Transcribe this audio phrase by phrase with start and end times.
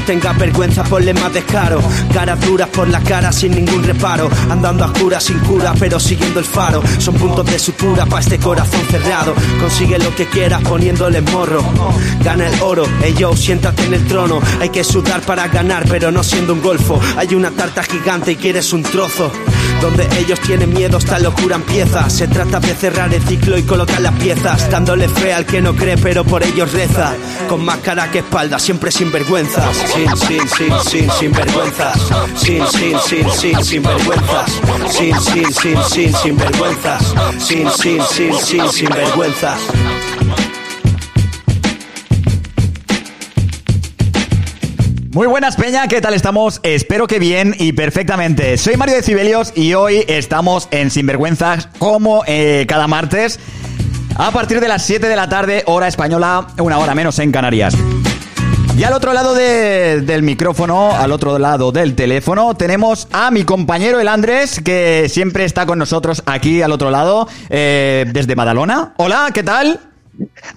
[0.00, 1.80] tenga vergüenza, ponle más descaro.
[2.12, 4.28] Caras duras por la cara sin ningún reparo.
[4.48, 6.82] Andando a cura sin cura, pero siguiendo el faro.
[6.98, 9.34] Son puntos de sutura para este corazón cerrado.
[9.60, 11.62] Consigue lo que quieras poniéndole morro.
[12.22, 14.40] Gana el oro, ey yo, siéntate en el trono.
[14.60, 17.00] Hay que sudar para ganar, pero no siendo un golfo.
[17.16, 19.30] Hay una tarta gigante y quieres un trozo.
[19.80, 22.08] Donde ellos tienen miedo, esta locura empieza.
[22.10, 24.70] Se trata de cerrar el ciclo y colocar las piezas.
[24.70, 27.14] Dándole fe al que no cree, pero por ellos reza.
[27.48, 29.76] Con más cara que espalda, siempre sin vergüenzas.
[29.92, 31.98] Sin, sin, sin, sin, sin vergüenzas.
[32.36, 34.60] Sin, sin, sin, sin, sin vergüenzas.
[34.88, 37.14] Sin, sin, sin, sin, sin vergüenzas.
[37.38, 39.58] Sin, sin, sin, sin, sin vergüenzas.
[45.12, 46.60] Muy buenas, Peña, ¿qué tal estamos?
[46.62, 48.56] Espero que bien y perfectamente.
[48.58, 53.40] Soy Mario de Cibelios y hoy estamos en Sinvergüenzas como eh, cada martes
[54.16, 57.74] a partir de las 7 de la tarde, hora española, una hora menos en Canarias.
[58.76, 63.44] Y al otro lado de- del micrófono, al otro lado del teléfono, tenemos a mi
[63.44, 68.94] compañero el Andrés, que siempre está con nosotros aquí al otro lado, eh, desde Madalona.
[68.96, 69.80] Hola, ¿qué tal?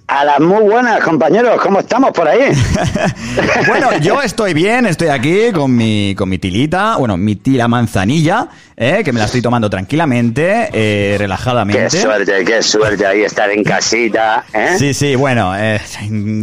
[0.07, 2.51] A las muy buenas, compañeros, ¿cómo estamos por ahí?
[3.67, 8.47] Bueno, yo estoy bien, estoy aquí con mi, con mi tilita, bueno, mi tila manzanilla,
[8.75, 11.89] eh, que me la estoy tomando tranquilamente, eh, Qué relajadamente.
[11.89, 14.75] suerte, qué suerte ahí estar en casita, ¿eh?
[14.77, 15.79] Sí, sí, bueno, eh,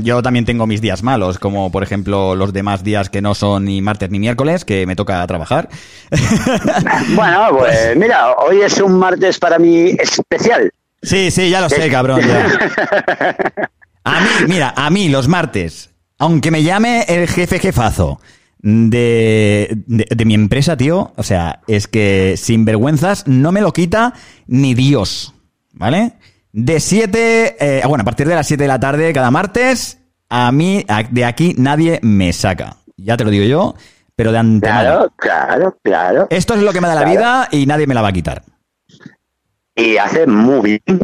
[0.03, 3.65] yo también tengo mis días malos, como por ejemplo los demás días que no son
[3.67, 5.69] ni martes ni miércoles, que me toca trabajar.
[7.15, 10.71] Bueno, pues mira, hoy es un martes para mí especial.
[11.03, 12.21] Sí, sí, ya lo sé, cabrón.
[12.21, 12.47] ya.
[14.05, 18.19] A mí, mira, a mí los martes, aunque me llame el jefe jefazo
[18.59, 23.73] de, de, de mi empresa, tío, o sea, es que sin vergüenzas no me lo
[23.75, 24.15] quita
[24.47, 25.35] ni Dios,
[25.73, 26.15] ¿vale?
[26.53, 29.99] De 7, bueno, a partir de las 7 de la tarde cada martes,
[30.31, 32.77] a mí, a- de aquí nadie me saca.
[32.97, 33.75] Ya te lo digo yo,
[34.17, 34.81] pero de antemano.
[34.83, 36.27] Claro, claro, claro.
[36.31, 38.43] Esto es lo que me da la vida y nadie me la va a quitar.
[39.81, 40.81] Y hace muy bien.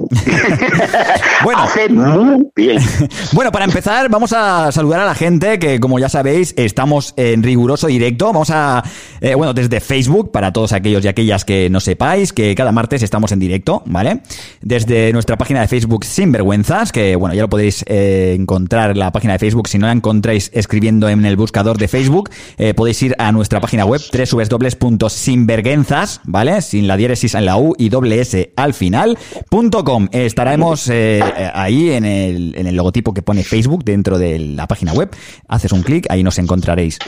[1.45, 1.63] Bueno.
[1.63, 2.79] Hace muy bien.
[3.33, 7.43] Bueno, para empezar, vamos a saludar a la gente que, como ya sabéis, estamos en
[7.43, 8.27] riguroso directo.
[8.27, 8.83] Vamos a,
[9.21, 13.03] eh, bueno, desde Facebook, para todos aquellos y aquellas que no sepáis, que cada martes
[13.03, 14.23] estamos en directo, ¿vale?
[14.61, 19.13] Desde nuestra página de Facebook Sinvergüenzas, que, bueno, ya lo podéis eh, encontrar en la
[19.13, 19.69] página de Facebook.
[19.69, 23.61] Si no la encontráis escribiendo en el buscador de Facebook, eh, podéis ir a nuestra
[23.61, 26.63] página web, www.sinvergüenzas, ¿vale?
[26.63, 29.19] Sin la diéresis en la U y doble S al final,
[29.49, 30.09] punto com.
[30.13, 31.23] Estaremos eh,
[31.55, 35.11] ahí en el, en el logotipo que pone Facebook dentro de la página web.
[35.49, 36.99] Haces un clic, ahí nos encontraréis.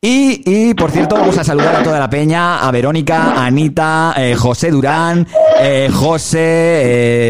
[0.00, 4.14] Y, y, por cierto, vamos a saludar a toda la peña, a Verónica, a Anita,
[4.16, 5.26] eh, José Durán,
[5.60, 6.38] eh, José,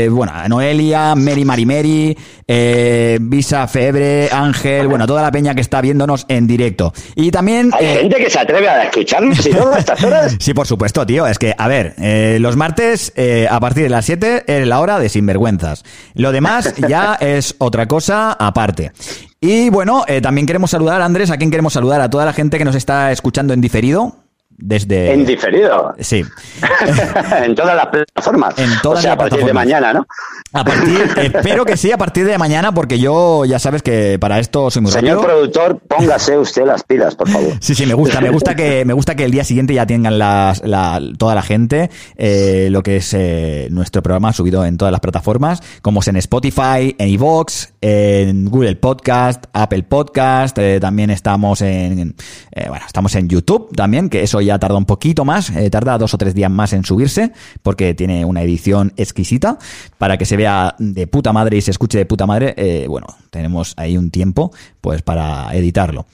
[0.04, 2.14] eh, bueno, a Noelia, Mary Marimeri,
[2.46, 6.92] eh, Visa Febre, Ángel, bueno, toda la peña que está viéndonos en directo.
[7.14, 7.70] Y también...
[7.72, 10.36] Hay eh, gente que se atreve a escucharnos y todo a estas horas.
[10.40, 11.26] Sí, por supuesto, tío.
[11.26, 13.14] Es que, a ver, eh, los martes
[13.50, 15.84] a partir de las 7 es la hora de sinvergüenzas.
[16.12, 18.92] Lo demás ya es otra cosa aparte.
[19.40, 22.00] Y bueno, eh, también queremos saludar, Andrés, ¿a quién queremos saludar?
[22.00, 24.16] A toda la gente que nos está escuchando en diferido.
[24.58, 25.12] Desde...
[25.12, 25.94] En diferido.
[26.00, 26.24] Sí.
[27.44, 28.58] en todas las plataformas.
[28.58, 30.06] En todas o sea, las a partir de mañana, ¿no?
[30.52, 34.40] A partir, espero que sí, a partir de mañana, porque yo ya sabes que para
[34.40, 35.32] esto soy muy Señor rápido.
[35.32, 37.52] productor, póngase usted las pilas, por favor.
[37.60, 40.18] Sí, sí, me gusta, me gusta que me gusta que el día siguiente ya tengan
[40.18, 44.90] las, la, toda la gente eh, lo que es eh, nuestro programa subido en todas
[44.90, 51.10] las plataformas, como es en Spotify, en iVoox, en Google Podcast, Apple Podcast, eh, también
[51.10, 52.16] estamos en,
[52.52, 55.98] eh, bueno, estamos en YouTube también, que eso ya tarda un poquito más, eh, tarda
[55.98, 57.32] dos o tres días más en subirse,
[57.62, 59.58] porque tiene una edición exquisita,
[59.98, 63.08] para que se vea de puta madre y se escuche de puta madre, eh, bueno,
[63.30, 66.06] tenemos ahí un tiempo, pues para editarlo.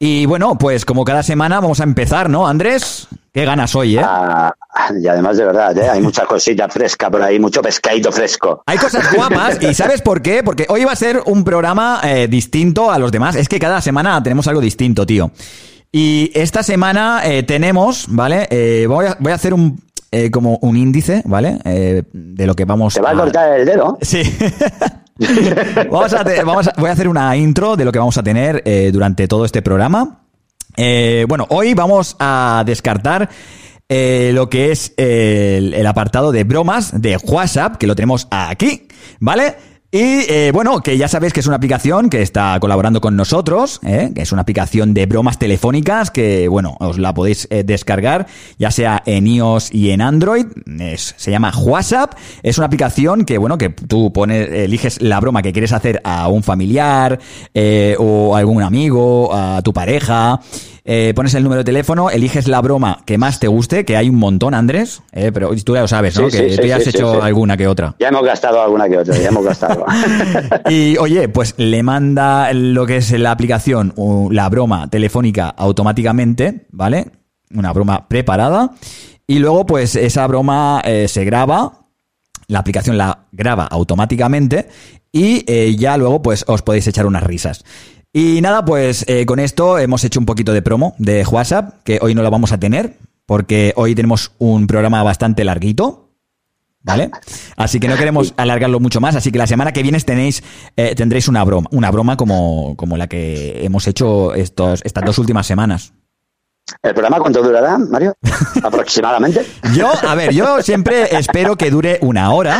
[0.00, 3.08] Y bueno, pues como cada semana vamos a empezar, ¿no, Andrés?
[3.32, 4.02] Qué ganas hoy, ¿eh?
[4.04, 4.54] Ah,
[4.96, 5.88] y además, de verdad, ¿eh?
[5.88, 8.62] hay mucha cosita fresca por ahí, mucho pescadito fresco.
[8.66, 10.44] Hay cosas guapas y ¿sabes por qué?
[10.44, 13.34] Porque hoy va a ser un programa eh, distinto a los demás.
[13.34, 15.32] Es que cada semana tenemos algo distinto, tío.
[15.92, 18.46] Y esta semana eh, tenemos, ¿vale?
[18.50, 19.80] Eh, voy, a, voy a hacer un
[20.10, 21.58] eh, como un índice, ¿vale?
[21.64, 23.98] Eh, de lo que vamos ¿Te va a cortar el dedo?
[24.02, 24.22] Sí.
[25.90, 28.22] vamos a te- vamos a- voy a hacer una intro de lo que vamos a
[28.22, 30.20] tener eh, durante todo este programa.
[31.26, 33.28] Bueno, hoy vamos a descartar
[33.88, 38.86] lo que es el, el apartado de bromas de WhatsApp, que lo tenemos aquí,
[39.18, 39.56] ¿vale?
[39.90, 40.00] Y
[40.30, 44.12] eh, bueno, que ya sabéis que es una aplicación que está colaborando con nosotros, ¿eh?
[44.14, 48.26] que es una aplicación de bromas telefónicas que, bueno, os la podéis eh, descargar,
[48.58, 50.44] ya sea en iOS y en Android.
[50.78, 52.12] Es- se llama WhatsApp.
[52.42, 56.28] Es una aplicación que, bueno, que tú pones, eliges la broma que quieres hacer a
[56.28, 57.18] un familiar
[57.54, 60.38] eh, o a algún amigo, a tu pareja.
[60.90, 64.08] Eh, pones el número de teléfono, eliges la broma que más te guste, que hay
[64.08, 66.30] un montón, Andrés, eh, pero tú ya lo sabes, ¿no?
[66.30, 67.94] Sí, que sí, tú ya has hecho alguna que otra.
[67.98, 69.84] Ya hemos gastado alguna que otra, ya hemos gastado.
[70.70, 73.92] Y oye, pues le manda lo que es la aplicación,
[74.30, 77.10] la broma telefónica automáticamente, ¿vale?
[77.52, 78.70] Una broma preparada.
[79.26, 81.84] Y luego, pues esa broma eh, se graba,
[82.46, 84.68] la aplicación la graba automáticamente
[85.12, 87.62] y eh, ya luego, pues os podéis echar unas risas.
[88.12, 91.98] Y nada, pues eh, con esto hemos hecho un poquito de promo de WhatsApp, que
[92.00, 92.96] hoy no la vamos a tener,
[93.26, 96.08] porque hoy tenemos un programa bastante larguito,
[96.80, 97.10] ¿Vale?
[97.56, 99.14] Así que no queremos alargarlo mucho más.
[99.14, 100.42] Así que la semana que viene tenéis,
[100.76, 105.18] eh, tendréis una broma, una broma como, como la que hemos hecho estos, estas dos
[105.18, 105.92] últimas semanas.
[106.82, 108.14] ¿El programa cuánto durará, Mario?
[108.62, 109.44] Aproximadamente.
[109.74, 112.58] Yo, a ver, yo siempre espero que dure una hora,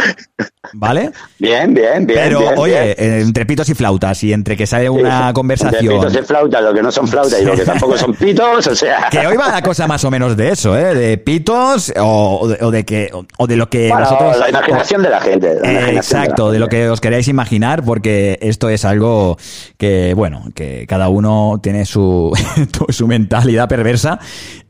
[0.73, 1.11] ¿vale?
[1.39, 2.19] Bien, bien, bien.
[2.23, 2.95] Pero, bien, oye, bien.
[2.99, 5.83] eh, entre pitos y flautas y entre que sale una Sí, conversación.
[5.93, 8.67] entre pitos y flautas, lo que no son flautas y lo que tampoco son pitos,
[8.67, 9.09] o sea.
[9.11, 10.95] Que hoy va la cosa más o menos de eso, ¿eh?
[10.95, 14.49] De pitos o, o de, o de que o de lo que Bueno, vosotros la
[14.49, 15.55] imaginación de la gente.
[15.63, 19.37] la Eh, Exacto, la de lo que os queráis imaginar, porque esto es algo
[19.77, 22.33] que, bueno, que cada uno tiene su,
[22.89, 23.98] su mentalidad perversa.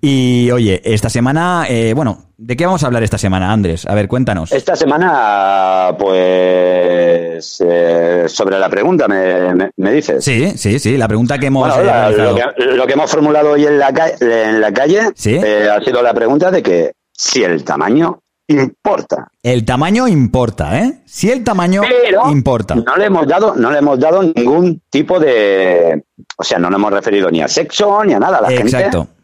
[0.00, 3.84] Y oye, esta semana, eh, bueno, ¿de qué vamos a hablar esta semana, Andrés?
[3.86, 4.52] A ver, cuéntanos.
[4.52, 10.24] Esta semana, pues, eh, sobre la pregunta, me, me- me dices.
[10.24, 13.10] Sí, sí, sí, la pregunta que hemos Bueno, eh, la- lo, que, lo que hemos
[13.10, 15.34] formulado hoy en la, en la calle Sí.
[15.34, 19.28] eh, ha sido la pregunta de que si el tamaño importa.
[19.42, 21.00] El tamaño importa, ¿eh?
[21.04, 22.74] Si el tamaño Pero importa.
[22.76, 26.02] no le hemos dado, no le hemos dado ningún tipo de,
[26.36, 28.40] o sea, no nos hemos referido ni a sexo ni a nada.
[28.40, 29.00] La Exacto.
[29.02, 29.17] gente.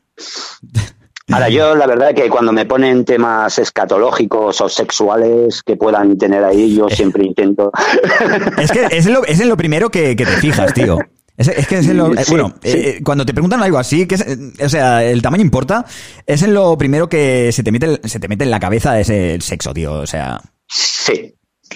[1.32, 6.44] Ahora yo la verdad que cuando me ponen temas escatológicos o sexuales que puedan tener
[6.44, 7.72] ahí, yo siempre intento.
[8.58, 10.98] Es que es en lo, es en lo primero que, que te fijas, tío.
[11.36, 12.68] Es, es que es en lo, eh, Sí, bueno, sí.
[12.70, 15.84] eh, cuando te preguntan algo así, que es, eh, o sea, el tamaño importa,
[16.26, 19.34] es en lo primero que se te mete, se te mete en la cabeza ese
[19.34, 19.94] el sexo, tío.
[19.94, 21.34] O sea, sí.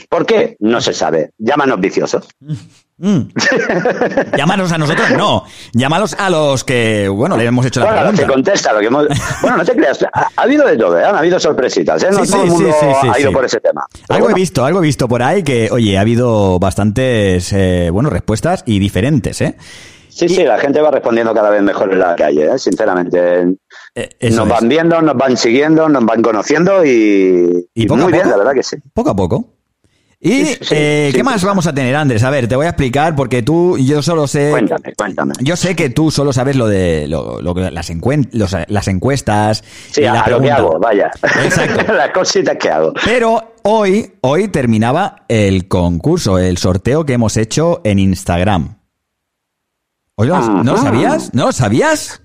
[0.08, 0.56] ¿Por qué?
[0.60, 1.32] No se sabe.
[1.38, 2.28] Llámanos viciosos.
[2.98, 3.20] mm.
[4.36, 8.16] llámanos a nosotros, no, llámalos a los que, bueno, le hemos hecho la Bueno, que
[8.16, 8.32] pregunta.
[8.34, 9.06] contesta, lo que hemos...
[9.42, 11.04] Bueno, no te creas, ha, ha habido de todo, ¿eh?
[11.04, 12.08] han habido sorpresitas, ¿eh?
[12.10, 13.86] No Sí, todo sí, el mundo sí, ha ido por ese tema.
[14.06, 17.90] Pero Algo he visto, algo he visto por ahí que, oye, ha habido bastantes, eh,
[17.92, 19.56] bueno, respuestas y diferentes, ¿eh?
[20.08, 22.58] Sí, sí, la gente va respondiendo cada vez mejor en la calle, ¿eh?
[22.58, 23.54] sinceramente.
[23.94, 24.48] Eh, nos es.
[24.48, 28.24] van viendo, nos van siguiendo, nos van conociendo y, Y y poco a muy bien,
[28.24, 28.32] poco.
[28.32, 28.76] la verdad que sí.
[28.92, 29.57] Poco a poco.
[30.20, 31.16] Y, Sí, eh, sí.
[31.16, 32.24] ¿qué más vamos a tener, Andrés?
[32.24, 34.50] A ver, te voy a explicar porque tú, yo solo sé...
[34.50, 35.34] Cuéntame, cuéntame.
[35.40, 38.88] Yo sé que tú solo sabes lo de lo, lo que- las, encuen- los- las
[38.88, 39.62] encuestas.
[39.92, 41.10] Sí, y a, la a lo que hago, vaya.
[41.22, 41.92] Exacto.
[41.92, 42.92] Las cositas que hago.
[43.04, 48.76] Pero hoy, hoy terminaba el concurso, el sorteo que hemos hecho en Instagram.
[50.16, 51.32] Oye, ¿no lo sabías?
[51.32, 52.20] ¿No lo sabías?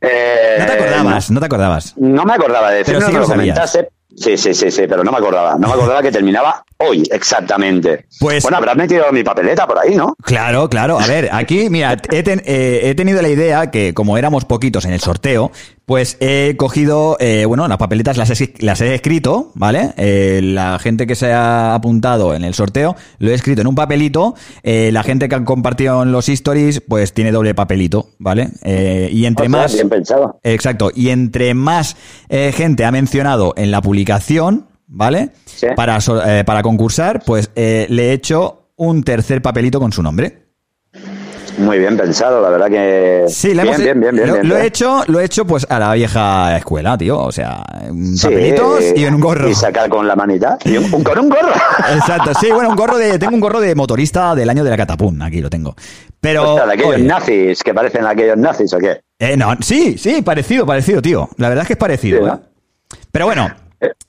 [0.00, 1.94] Eh, No te acordabas, no te acordabas.
[1.96, 3.88] No me acordaba de decirlo, no lo lo comentaste.
[4.16, 5.56] Sí, sí, sí, sí, pero no me acordaba.
[5.58, 8.06] No me acordaba que terminaba hoy, exactamente.
[8.18, 10.14] Pues- Bueno, habrás metido mi papeleta por ahí, ¿no?
[10.22, 10.98] Claro, claro.
[10.98, 14.84] A ver, aquí, mira, he, ten- eh, he tenido la idea que como éramos poquitos
[14.86, 15.52] en el sorteo,
[15.86, 19.94] pues he cogido, eh, bueno, las papeletas las he, las he escrito, ¿vale?
[19.96, 23.76] Eh, la gente que se ha apuntado en el sorteo lo he escrito en un
[23.76, 24.34] papelito.
[24.64, 28.50] Eh, la gente que han compartido en los stories, pues tiene doble papelito, ¿vale?
[28.62, 29.74] Eh, y entre O sea, más...
[29.74, 30.40] Bien pensado.
[30.42, 30.90] Exacto.
[30.92, 31.96] Y entre más
[32.28, 35.30] eh, gente ha mencionado en la publicación, ¿vale?
[35.44, 35.68] Sí.
[35.76, 40.45] Para, eh, para concursar, pues eh, le he hecho un tercer papelito con su nombre.
[41.58, 43.24] Muy bien pensado, la verdad que.
[43.28, 45.46] Sí, le bien, hemos, bien, bien, bien, lo, bien, lo he hecho, lo he hecho
[45.46, 47.18] pues a la vieja escuela, tío.
[47.18, 49.48] O sea, un Sí, papelitos y en un gorro.
[49.48, 50.58] Y sacar con la manita.
[50.64, 51.52] Y un, un- con un gorro.
[51.94, 54.76] Exacto, sí, bueno, un gorro de, tengo un gorro de motorista del año de la
[54.76, 55.74] catapún, aquí lo tengo.
[56.20, 59.00] Pero, O sea, de aquellos oye, nazis que parecen aquellos nazis o qué.
[59.18, 61.28] eh, no, sí, sí, parecido, parecido, tío.
[61.36, 62.96] La verdad es que es parecido, Sí, ¿eh?
[63.12, 63.50] Pero bueno,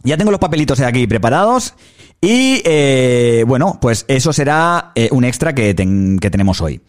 [0.04, 1.74] ya tengo los papelitos aquí preparados
[2.20, 6.82] y eh, bueno, pues eso será eh, un extra que, ten- que tenemos hoy.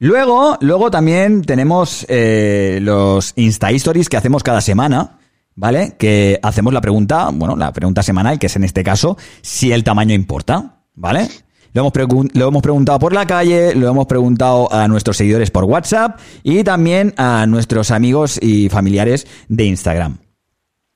[0.00, 5.18] Luego, luego también tenemos eh, los Insta Stories que hacemos cada semana,
[5.56, 5.96] ¿vale?
[5.98, 9.82] Que hacemos la pregunta, bueno, la pregunta semanal, que es en este caso, si el
[9.82, 11.28] tamaño importa, ¿vale?
[11.72, 16.64] Lo hemos, preguntado por la calle, lo hemos preguntado a nuestros seguidores por WhatsApp y
[16.64, 20.18] también a nuestros amigos y familiares de Instagram.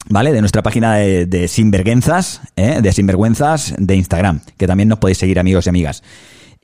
[0.08, 0.32] ¿Vale?
[0.32, 2.80] De nuestra página de, de Sinvergüenzas, ¿eh?
[2.82, 6.02] de Sinvergüenzas de Instagram, que también nos podéis seguir amigos y amigas.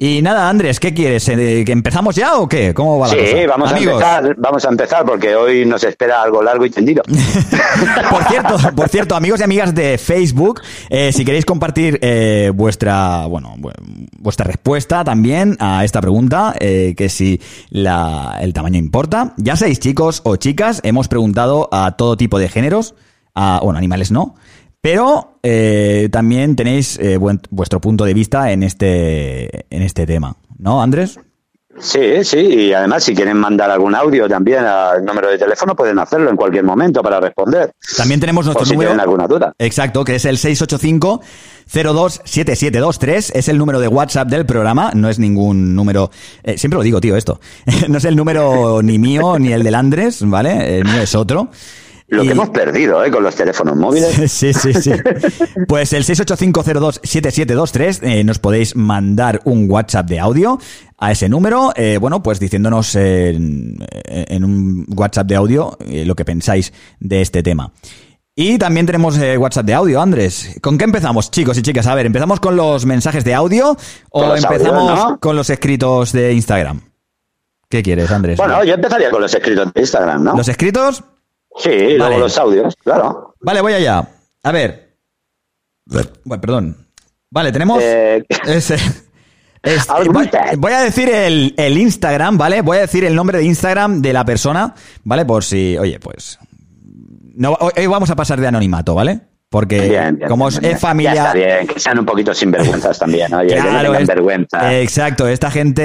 [0.00, 1.28] Y nada, Andrés, ¿qué quieres?
[1.28, 2.72] Eh, ¿Que empezamos ya o qué?
[2.72, 3.46] ¿Cómo va la Sí, cosa?
[3.48, 7.02] vamos Amigos, a empezar, vamos a empezar porque hoy nos espera algo largo y tendido.
[8.10, 13.26] por cierto, por cierto, amigos y amigas de Facebook, eh, si queréis compartir eh, vuestra,
[13.26, 13.72] bueno, bu-
[14.20, 17.40] vuestra respuesta también a esta pregunta, eh, que si
[17.70, 19.34] la, el tamaño importa.
[19.36, 22.94] Ya seáis chicos o chicas, hemos preguntado a todo tipo de géneros,
[23.34, 24.36] a, bueno, animales no,
[24.80, 30.36] pero eh, también tenéis eh, buen- vuestro punto de vista en este, en este tema,
[30.58, 31.18] ¿no, Andrés?
[31.80, 35.96] Sí, sí, y además si quieren mandar algún audio también al número de teléfono pueden
[36.00, 37.70] hacerlo en cualquier momento para responder.
[37.96, 38.90] También tenemos nuestro Por si número.
[38.90, 39.52] tienen alguna duda.
[39.60, 43.30] Exacto, que es el 685-027723.
[43.34, 44.90] Es el número de WhatsApp del programa.
[44.94, 46.10] No es ningún número.
[46.42, 47.40] eh, siempre lo digo, tío, esto.
[47.88, 50.78] no es el número ni mío ni el del Andrés, ¿vale?
[50.78, 51.50] El mío es otro.
[52.10, 53.10] Lo Y- que hemos perdido, ¿eh?
[53.10, 54.14] Con los teléfonos móviles.
[54.32, 54.92] Sí, sí, sí.
[55.66, 60.58] Pues el 685027723 eh, nos podéis mandar un WhatsApp de audio
[60.98, 66.14] a ese número, eh, bueno, pues diciéndonos en, en un WhatsApp de audio eh, lo
[66.16, 67.72] que pensáis de este tema.
[68.34, 70.56] Y también tenemos eh, WhatsApp de audio, Andrés.
[70.62, 71.86] ¿Con qué empezamos, chicos y chicas?
[71.88, 73.76] A ver, ¿empezamos con los mensajes de audio
[74.10, 75.20] o empezamos audios, ¿no?
[75.20, 76.80] con los escritos de Instagram?
[77.68, 78.36] ¿Qué quieres, Andrés?
[78.38, 80.36] Bueno, yo empezaría con los escritos de Instagram, ¿no?
[80.36, 81.02] ¿Los escritos?
[81.56, 83.34] Sí, luego los audios, claro.
[83.40, 84.08] Vale, voy allá.
[84.42, 84.94] A ver.
[85.86, 86.76] Bueno, perdón.
[87.30, 87.82] Vale, tenemos.
[87.82, 88.76] Eh, Ese-
[89.62, 90.08] es- Al
[90.56, 92.62] voy, a decir el, el Instagram, ¿vale?
[92.62, 94.74] Voy a decir el nombre de Instagram de la persona,
[95.04, 95.24] ¿vale?
[95.24, 96.38] Por si, oye, pues.
[97.34, 99.20] No, hoy vamos a pasar de anonimato, ¿vale?
[99.50, 101.14] Porque bien, bien, como bien, es familia.
[101.14, 104.74] Ya está bien, que sean un poquito sinvergüenzas también, oye, no Claro, tengan es- vergüenza.
[104.80, 105.82] Exacto, esta gente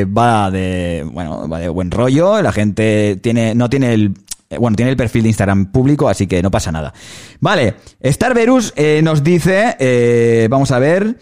[0.00, 4.12] eh, va de bueno, va de buen rollo, la gente tiene no tiene el
[4.58, 6.92] bueno, tiene el perfil de Instagram público, así que no pasa nada.
[7.40, 7.74] Vale,
[8.04, 11.18] Starverus eh, nos dice, eh, vamos a ver,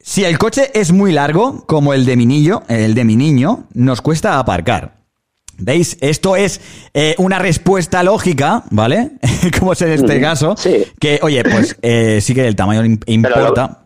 [0.00, 3.66] si el coche es muy largo, como el de mi niño, el de mi niño,
[3.74, 5.02] nos cuesta aparcar.
[5.56, 5.96] ¿Veis?
[6.00, 6.60] Esto es
[6.94, 9.12] eh, una respuesta lógica, ¿vale?
[9.58, 10.56] como es en este caso.
[10.58, 10.84] sí.
[10.98, 13.83] Que, oye, pues eh, sí que el tamaño im- lo- importa.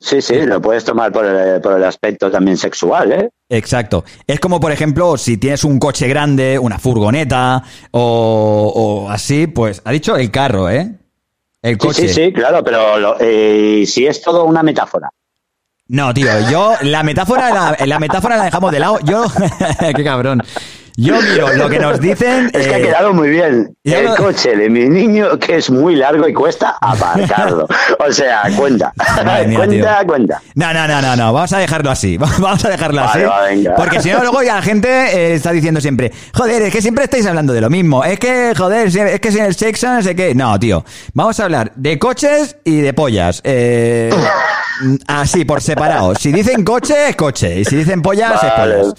[0.00, 3.30] Sí, sí, lo puedes tomar por el, por el aspecto también sexual, ¿eh?
[3.48, 4.04] Exacto.
[4.26, 8.72] Es como, por ejemplo, si tienes un coche grande, una furgoneta o,
[9.06, 10.94] o así, pues ha dicho el carro, ¿eh?
[11.62, 12.08] El Sí, coche.
[12.08, 15.08] sí, sí, claro, pero lo- eh, si es todo una metáfora.
[15.88, 18.98] No, tío, yo la metáfora la, la metáfora la dejamos de lado.
[19.04, 19.24] Yo,
[19.96, 20.42] qué cabrón.
[21.00, 22.50] Yo miro lo que nos dicen.
[22.52, 23.72] Es que ha eh, quedado muy bien.
[23.84, 27.68] El lo- coche de mi niño, que es muy largo y cuesta aparcarlo.
[28.04, 28.92] o sea, cuenta.
[29.24, 30.06] Mía, cuenta, tío.
[30.08, 30.42] cuenta.
[30.56, 32.18] No, no, no, no, no, vamos a dejarlo así.
[32.18, 33.30] Vamos a dejarlo Vale, así.
[33.30, 33.74] va, venga.
[33.76, 37.04] Porque si no, luego ya la gente eh, está diciendo siempre, joder, es que siempre
[37.04, 38.02] estáis hablando de lo mismo.
[38.04, 40.34] Es que, joder, si- es que sin el sexo, no sé qué.
[40.34, 40.84] No, tío.
[41.14, 43.40] Vamos a hablar de coches y de pollas.
[43.44, 44.10] Eh,
[45.06, 46.14] así, por separado.
[46.16, 47.60] Si dicen coche, es coche.
[47.60, 48.74] Y si dicen pollas, es Vale.
[48.78, 48.94] pollas.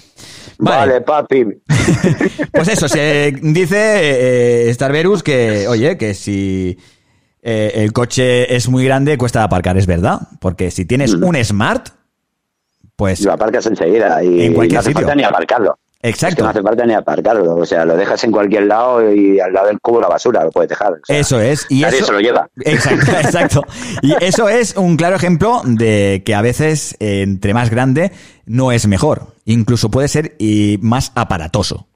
[0.59, 0.91] Vale.
[0.93, 1.45] Vale, papi.
[2.51, 6.77] Pues eso, se dice eh, Starverus que, oye, que si
[7.41, 10.19] eh, el coche es muy grande, cuesta aparcar, es verdad.
[10.41, 11.23] Porque si tienes Mm.
[11.23, 11.89] un Smart,
[12.95, 15.01] pues Lo aparcas enseguida y En cualquier no hace sitio.
[15.01, 15.77] falta ni aparcarlo.
[16.01, 16.43] Es que Exacto.
[16.43, 17.55] no hace falta ni aparcarlo.
[17.57, 20.49] O sea, lo dejas en cualquier lado y al lado del cubo la basura lo
[20.51, 20.93] puedes dejar.
[20.93, 21.65] O sea, Eso es.
[21.69, 22.49] Y nadie eso, se lo lleva.
[22.61, 23.63] Exacto, exacto.
[24.01, 28.11] Y eso es un claro ejemplo de que a veces eh, entre más grande
[28.45, 29.33] no es mejor.
[29.51, 31.88] Incluso puede ser y más aparatoso.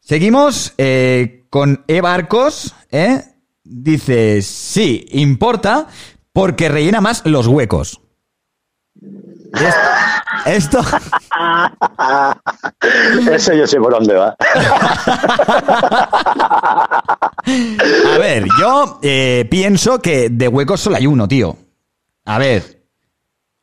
[0.00, 2.74] Seguimos eh, con Eva Arcos.
[2.90, 3.22] ¿eh?
[3.64, 5.88] Dice, sí, importa
[6.32, 8.00] porque rellena más los huecos.
[9.54, 9.74] Es-
[10.46, 10.80] Esto...
[13.32, 14.36] Eso yo sé por dónde va.
[18.14, 21.56] A ver, yo eh, pienso que de huecos solo hay uno, tío.
[22.24, 22.77] A ver.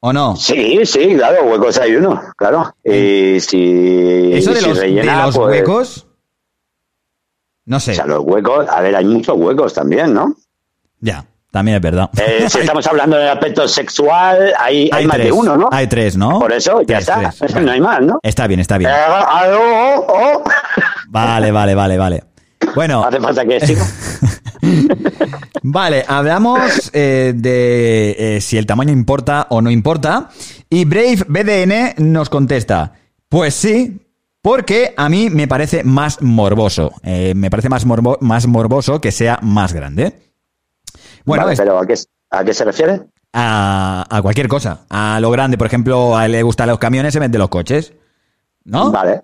[0.07, 0.35] ¿O no?
[0.35, 2.75] Sí, sí, claro, huecos hay uno, claro.
[2.83, 6.07] Y si, Eso de si los, de rellena, los pues, huecos.
[7.65, 7.95] No O sé.
[7.95, 10.35] sea, los huecos, a ver, hay muchos huecos también, ¿no?
[10.99, 12.11] Ya, también es verdad.
[12.19, 15.25] Eh, si estamos hablando del aspecto sexual, hay, hay, más tres.
[15.25, 15.69] de uno, ¿no?
[15.71, 16.37] Hay tres, ¿no?
[16.39, 17.31] Por eso, ya está.
[17.35, 17.55] tres.
[17.55, 18.19] No hay más, ¿no?
[18.21, 18.91] Está bien, está bien.
[18.91, 20.43] Eh, ah, oh, oh.
[21.07, 22.23] Vale, vale, vale, vale.
[22.75, 23.59] Bueno, Hace falta que.
[25.65, 30.29] vale, hablamos eh, de eh, si el tamaño importa o no importa.
[30.69, 32.93] Y Brave BDN nos contesta,
[33.29, 34.01] pues sí,
[34.41, 36.91] porque a mí me parece más morboso.
[37.03, 40.13] Eh, me parece más, morbo- más morboso que sea más grande.
[41.25, 41.95] Bueno, Vale, pero ¿a qué,
[42.31, 43.01] ¿a qué se refiere?
[43.37, 44.85] a, a cualquier cosa.
[44.89, 47.91] A lo grande, por ejemplo, a él le gustan los camiones, se mete los coches.
[48.63, 48.91] ¿no?
[48.91, 49.21] Vale.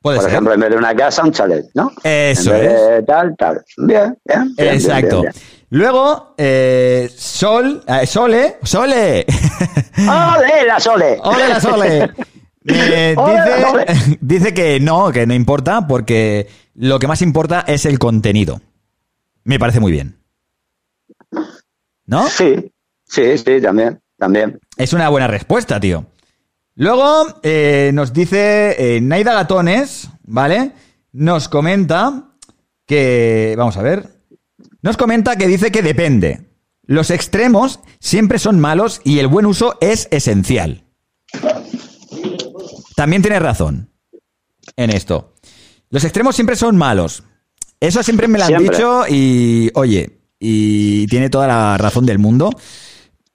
[0.00, 0.32] Puede Por ser.
[0.32, 1.92] ejemplo, en vez de una casa, un chalet, ¿no?
[2.02, 2.88] Eso en vez es.
[2.88, 3.64] de tal, tal.
[3.76, 4.54] Bien, bien.
[4.56, 5.20] bien, Exacto.
[5.22, 5.51] bien, bien.
[5.72, 9.24] Luego, eh, Sol, eh, Sole, Sole.
[9.96, 11.18] ¡Ole, la Sole!
[11.22, 12.10] ¡Ole la Sole!
[12.64, 14.18] Eh, ¡Ole la dice, Sole!
[14.20, 18.60] dice que no, que no importa, porque lo que más importa es el contenido.
[19.44, 20.18] Me parece muy bien.
[22.04, 22.28] ¿No?
[22.28, 22.70] Sí,
[23.06, 24.60] sí, sí, también, también.
[24.76, 26.04] Es una buena respuesta, tío.
[26.74, 30.72] Luego eh, nos dice eh, Naida Gatones, ¿vale?
[31.12, 32.34] Nos comenta
[32.86, 33.54] que.
[33.56, 34.11] Vamos a ver.
[34.82, 36.50] Nos comenta que dice que depende.
[36.84, 40.84] Los extremos siempre son malos y el buen uso es esencial.
[42.96, 43.90] También tiene razón
[44.76, 45.34] en esto.
[45.90, 47.22] Los extremos siempre son malos.
[47.80, 48.76] Eso siempre me lo han Siempre.
[48.76, 52.50] dicho y, oye, y tiene toda la razón del mundo.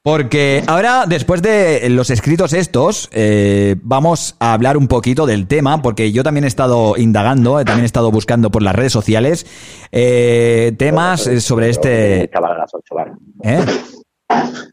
[0.07, 5.81] Porque ahora, después de los escritos estos, eh, vamos a hablar un poquito del tema,
[5.81, 9.45] porque yo también he estado indagando, eh, también he estado buscando por las redes sociales
[9.91, 12.31] eh, temas eh, sobre este...
[13.43, 13.65] ¿eh?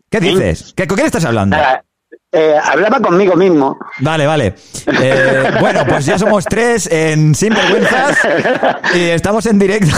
[0.08, 0.72] ¿Qué dices?
[0.76, 1.56] ¿Qué, ¿Con quién estás hablando?
[2.30, 3.76] Eh, hablaba conmigo mismo.
[3.98, 4.54] Vale, vale.
[4.86, 8.18] Eh, bueno, pues ya somos tres en Sinvergüenzas
[8.94, 9.96] y estamos en directo.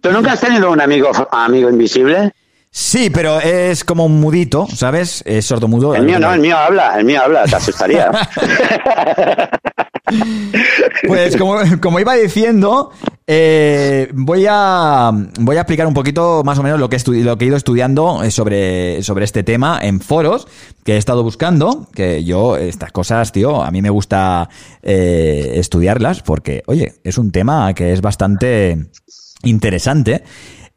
[0.00, 2.32] ¿Tú nunca has tenido un amigo amigo invisible?
[2.76, 5.22] Sí, pero es como un mudito, ¿sabes?
[5.24, 5.94] Es sordomudo.
[5.94, 8.10] El mío no, el mío habla, el mío habla, te asustaría.
[11.06, 12.90] Pues como, como iba diciendo,
[13.26, 17.44] eh, voy, a, voy a explicar un poquito más o menos lo que, lo que
[17.46, 20.46] he ido estudiando eh, sobre, sobre este tema en foros
[20.84, 24.50] que he estado buscando, que yo estas cosas, tío, a mí me gusta
[24.82, 28.86] eh, estudiarlas porque, oye, es un tema que es bastante
[29.42, 30.22] interesante.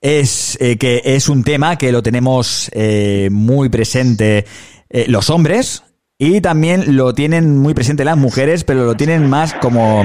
[0.02, 4.46] Es eh, que es un tema que lo tenemos eh, muy presente
[4.90, 5.84] eh, los hombres
[6.18, 10.04] y también lo tienen muy presente las mujeres, pero lo tienen más como...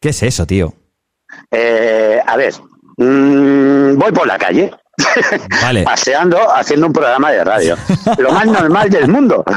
[0.00, 0.74] ¿Qué es eso, tío?
[1.50, 2.52] Eh, a ver,
[2.98, 4.70] mm, voy por la calle.
[5.62, 5.82] Vale.
[5.84, 7.76] Paseando, haciendo un programa de radio.
[8.18, 9.44] Lo más normal del mundo.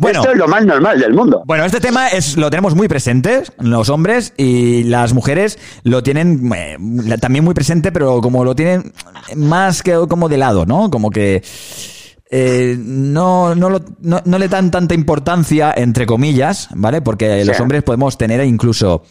[0.00, 0.20] Bueno.
[0.20, 1.42] Esto es lo más normal del mundo.
[1.46, 6.50] Bueno, este tema es lo tenemos muy presente, los hombres, y las mujeres lo tienen
[6.54, 6.76] eh,
[7.20, 8.92] también muy presente, pero como lo tienen
[9.36, 10.90] más que como de lado, ¿no?
[10.90, 11.42] Como que
[12.30, 17.00] eh, no, no, lo- no, no le dan tanta importancia, entre comillas, ¿vale?
[17.02, 19.02] Porque los hombres podemos tener incluso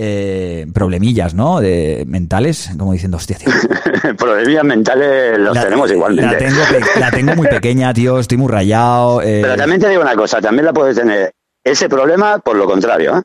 [0.00, 1.58] eh, problemillas, ¿no?
[1.60, 3.48] De, mentales, como diciendo, hostia, tío.
[4.16, 6.30] Problemas mentales los la- tenemos igualmente.
[6.32, 9.20] La tengo, pe- la tengo muy pequeña, tío, estoy muy rayado.
[9.22, 11.32] eh, Pero también te digo una cosa, también la puedes tener
[11.64, 13.18] ese problema por lo contrario.
[13.18, 13.22] ¿eh?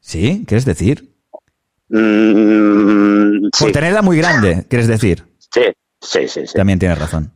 [0.00, 0.44] ¿Sí?
[0.46, 1.08] ¿Quieres decir?
[1.88, 5.24] Mm, sí, Por tenerla muy grande, ¿quieres decir?
[5.38, 5.62] sí,
[6.00, 6.54] sí, sí, sí.
[6.54, 7.32] También tienes razón.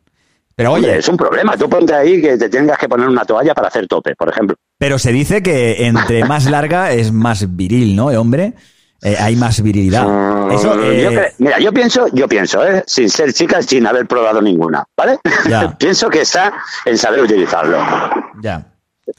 [0.54, 1.56] Pero Oye, oye, es un problema.
[1.56, 4.56] Tú ponte ahí que te tengas que poner una toalla para hacer tope, por ejemplo.
[4.78, 8.54] pero se dice que entre más larga es más viril, ¿no, eh, hombre?
[9.04, 10.04] Eh, hay más virilidad.
[10.52, 12.84] Eso, Mm, eh, yo cre- mira, yo pienso, yo pienso, ¿eh?
[12.86, 15.18] sin ser chica, sin haber probado ninguna, ¿vale?
[15.48, 15.76] Ya.
[15.78, 16.52] pienso que está
[16.84, 17.78] en saber utilizarlo,
[18.40, 18.64] ya.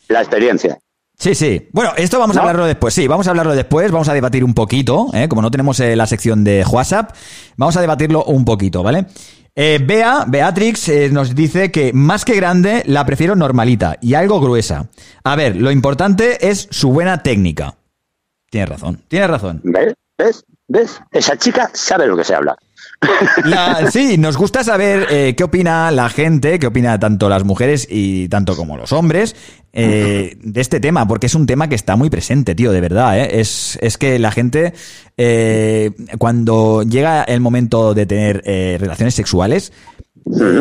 [0.07, 0.77] la experiencia.
[1.17, 1.67] Sí, sí.
[1.73, 2.93] Bueno, esto vamos a hablarlo después.
[2.93, 3.91] Sí, vamos a hablarlo después.
[3.91, 5.27] Vamos a debatir un poquito, ¿eh?
[5.29, 7.11] Como no tenemos eh, la sección de WhatsApp,
[7.57, 9.05] vamos a debatirlo un poquito, ¿vale?
[9.55, 14.41] Eh, Bea, Beatrix, eh, nos dice que más que grande la prefiero normalita y algo
[14.41, 14.89] gruesa.
[15.23, 17.75] A ver, lo importante es su buena técnica.
[18.49, 19.61] Tienes razón, tienes razón.
[19.63, 19.93] ¿Ves?
[20.17, 20.43] ¿Ves?
[20.67, 21.01] ¿Ves?
[21.11, 22.57] Esa chica sabe lo que se habla.
[23.45, 27.87] La- sí, nos gusta saber eh, qué opina la gente, qué opina tanto las mujeres
[27.89, 29.35] y tanto como los hombres
[29.73, 33.19] eh, de este tema, porque es un tema que está muy presente, tío, de verdad.
[33.19, 33.39] ¿eh?
[33.39, 34.73] Es, es que la gente,
[36.17, 38.43] cuando llega el momento de tener
[38.79, 39.71] relaciones sexuales,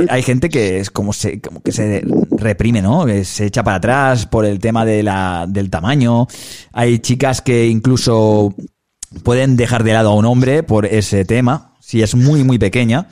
[0.08, 3.06] hay gente que es como se, como que se reprime, ¿no?
[3.06, 6.26] Que se echa para atrás por el tema de la, del tamaño.
[6.72, 8.54] Hay chicas que incluso
[9.22, 13.06] pueden dejar de lado a un hombre por ese tema, si es muy, muy pequeña,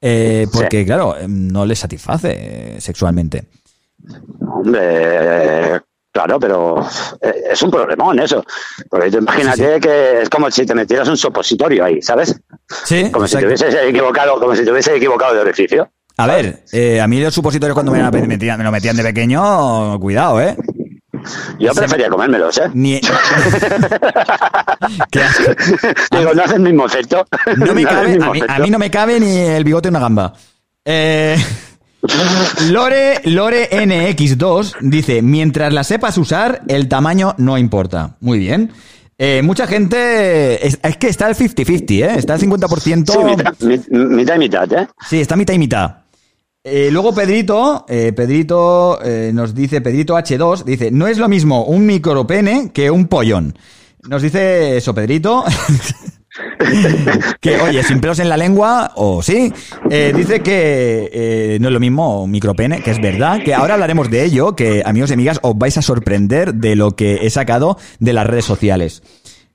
[0.00, 3.44] eh, porque, claro, eh, no le satisface eh, sexualmente.
[4.40, 5.80] Hombre,
[6.12, 6.84] claro, pero
[7.20, 8.44] eh, es un problemón eso.
[8.90, 12.40] Porque tú imagínate que es como si te metieras un supositorio ahí, ¿sabes?
[12.84, 15.88] Sí, Como si te hubieses equivocado, como si te hubieses equivocado de orificio.
[16.16, 20.00] A ver, eh, a mí los supositorios cuando me, metían- me lo metían de pequeño,
[20.00, 20.56] cuidado, ¿eh?
[21.58, 22.70] Yo prefería comérmelos, ¿eh?
[22.74, 23.00] Ni...
[25.10, 25.52] Qué asco.
[26.16, 27.26] Digo, no el mismo efecto.
[27.56, 28.62] No me No cabe, mismo a mí, a efecto.
[28.62, 30.32] mí no me cabe ni el bigote de una gamba.
[30.84, 31.36] Eh,
[32.70, 38.16] Lore, Lore NX2 dice, mientras la sepas usar, el tamaño no importa.
[38.20, 38.72] Muy bien.
[39.20, 40.64] Eh, mucha gente...
[40.66, 42.14] Es, es que está el 50-50, ¿eh?
[42.18, 43.10] Está el 50%...
[43.10, 43.80] Sí, mitad, mi-
[44.14, 44.86] mitad y mitad, ¿eh?
[45.08, 45.96] Sí, está mitad y mitad.
[46.64, 51.64] Eh, luego Pedrito, eh, Pedrito eh, nos dice, Pedrito H2, dice, no es lo mismo
[51.64, 53.56] un micropene que un pollón.
[54.08, 55.44] Nos dice eso, Pedrito.
[57.40, 59.52] que, oye, sin pelos en la lengua, o sí,
[60.14, 64.54] dice que no es lo mismo micropene, que es verdad, que ahora hablaremos de ello,
[64.54, 68.26] que amigos y amigas os vais a sorprender de lo que he sacado de las
[68.26, 69.02] redes sociales.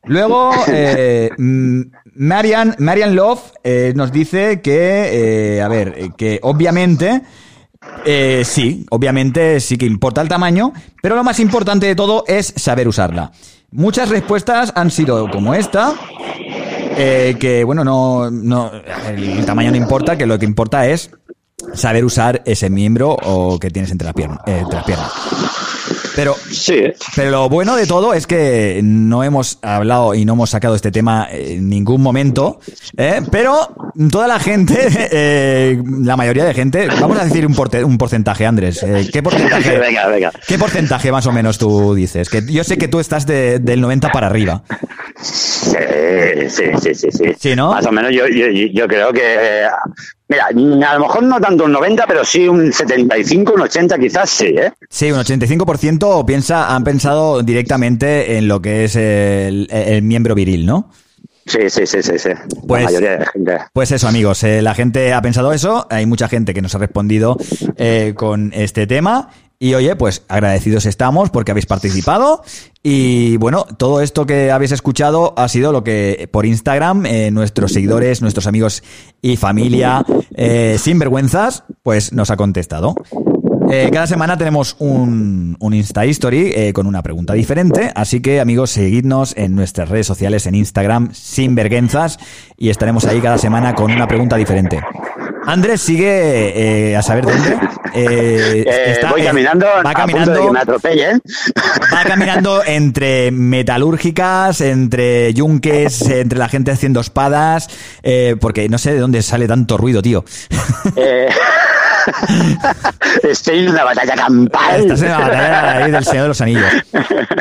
[0.05, 7.21] Luego, eh, Marian, Marian Love eh, nos dice que, eh, a ver, eh, que obviamente,
[8.05, 12.53] eh, sí, obviamente sí que importa el tamaño, pero lo más importante de todo es
[12.55, 13.31] saber usarla.
[13.71, 15.93] Muchas respuestas han sido como esta,
[16.95, 18.71] eh, que bueno, no, no,
[19.07, 21.09] el tamaño no importa, que lo que importa es
[21.73, 25.11] saber usar ese miembro o que tienes entre, la pierna, entre las piernas.
[26.15, 26.95] Pero Sí, ¿eh?
[27.15, 30.91] pero lo bueno de todo es que no hemos hablado y no hemos sacado este
[30.91, 32.59] tema en ningún momento,
[32.97, 33.21] ¿eh?
[33.31, 33.73] pero
[34.11, 34.77] toda la gente,
[35.11, 38.83] eh, la mayoría de gente, vamos a decir un, porte- un porcentaje, Andrés.
[38.83, 39.77] eh, ¿Qué porcentaje?
[39.79, 40.31] venga, venga.
[40.47, 42.29] ¿Qué porcentaje más o menos tú dices?
[42.29, 44.63] Que yo sé que tú estás de- del 90 para arriba.
[45.21, 45.69] Sí,
[46.49, 47.23] sí, sí, sí, sí.
[47.39, 47.71] Sí, ¿no?
[47.71, 49.65] Más o menos yo, yo, yo creo que...
[50.53, 54.29] Mira, a lo mejor no tanto un 90, pero sí un 75, un 80 quizás
[54.29, 54.71] sí, ¿eh?
[54.89, 60.65] Sí, un 85% piensa, han pensado directamente en lo que es el, el miembro viril,
[60.65, 60.89] ¿no?
[61.45, 62.29] Sí, sí, sí, sí, sí.
[62.65, 63.57] Pues- La mayoría de gente.
[63.73, 66.77] Pues eso, amigos, eh, la gente ha pensado eso, hay mucha gente que nos ha
[66.77, 67.37] respondido
[67.75, 69.29] eh, con este tema.
[69.63, 72.43] Y oye, pues agradecidos estamos porque habéis participado.
[72.83, 77.71] Y bueno, todo esto que habéis escuchado ha sido lo que por Instagram eh, nuestros
[77.71, 78.83] seguidores, nuestros amigos
[79.21, 82.93] y familia eh, sin vergüenzas, pues nos ha contestado.
[83.71, 88.41] Eh, cada semana tenemos un, un Insta History eh, con una pregunta diferente, así que
[88.41, 92.19] amigos, seguidnos en nuestras redes sociales en Instagram sin vergüenzas
[92.57, 94.81] y estaremos ahí cada semana con una pregunta diferente.
[95.45, 97.57] Andrés sigue eh, a saber dónde.
[97.95, 101.21] Eh, Eh, está- voy eh, caminando, va a punto de caminando, que me atropellen.
[101.93, 107.69] va caminando entre metalúrgicas, entre yunques, entre la gente haciendo espadas,
[108.01, 110.23] eh, porque no sé de dónde sale tanto ruido, tío.
[113.23, 114.81] Estoy en una batalla campal.
[114.81, 116.63] Estás en la batalla ahí del Señor de los Anillos.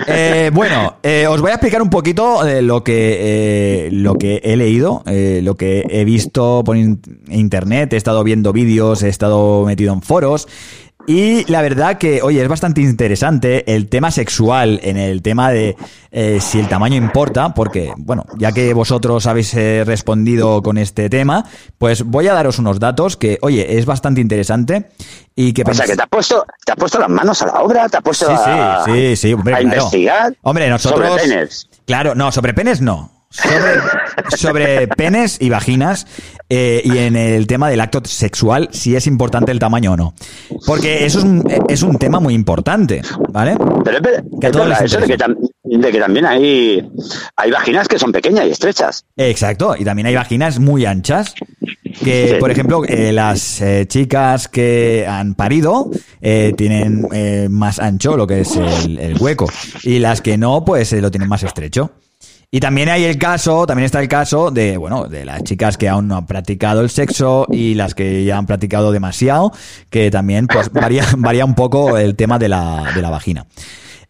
[0.07, 4.41] Eh, bueno, eh, os voy a explicar un poquito de lo que, eh, lo que
[4.45, 9.65] he leído, lo que he visto por in- internet, he estado viendo vídeos, he estado
[9.65, 10.49] metido en foros.
[11.07, 15.77] Y la verdad que, oye, es bastante interesante el tema sexual en el tema de
[16.13, 21.11] eh, si el tamaño importa, porque, bueno, ya que vosotros habéis eh, respondido con este
[21.11, 21.45] tema,
[21.79, 24.91] pues voy a daros unos datos que, oye, es bastante interesante
[25.35, 27.63] y que O sea, que te has puesto, te has puesto las manos a la
[27.63, 29.77] obra, te has puesto Sí, a, sí, sí, sí, hombre, a claro.
[29.77, 30.37] investigar.
[30.43, 31.09] Hombre, nosotros.
[31.09, 31.69] Sobre penes.
[31.85, 33.12] Claro, no, sobre penes no.
[33.33, 33.81] Sobre,
[34.37, 36.07] sobre penes y vaginas
[36.51, 40.15] eh, y en el tema del acto sexual, si es importante el tamaño o no.
[40.67, 43.57] Porque eso es un, es un tema muy importante, ¿vale?
[43.85, 45.35] Pero es, Que es verdad eso de que, interesa.
[45.35, 46.87] tam- de que también hay,
[47.37, 49.05] hay vaginas que son pequeñas y estrechas.
[49.17, 51.35] Exacto, y también hay vaginas muy anchas.
[52.05, 52.35] Que, Sí.
[52.41, 55.91] por ejemplo, eh, las eh, chicas que han parido
[56.21, 59.49] eh, tienen eh, más ancho lo que es el, el hueco.
[59.85, 61.93] Y las que no, pues lo tienen más estrecho.
[62.55, 65.89] Y también hay el caso, también está el caso de, bueno, de las chicas que
[65.89, 69.53] aún no han practicado el sexo y las que ya han practicado demasiado,
[69.89, 73.47] que también, pues, varía, varía un poco el tema de la, de la vagina.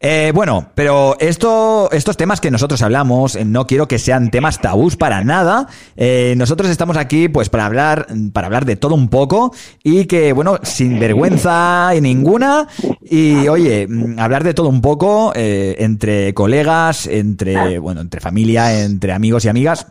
[0.04, 4.60] Eh, bueno, pero esto, estos temas que nosotros hablamos, eh, no quiero que sean temas
[4.60, 5.68] tabús para nada.
[5.96, 10.32] Eh, nosotros estamos aquí, pues, para hablar, para hablar de todo un poco y que,
[10.32, 12.66] bueno, sin vergüenza ninguna.
[13.00, 18.82] Y oye, mm, hablar de todo un poco eh, entre colegas, entre, bueno, entre familia,
[18.82, 19.86] entre amigos y amigas.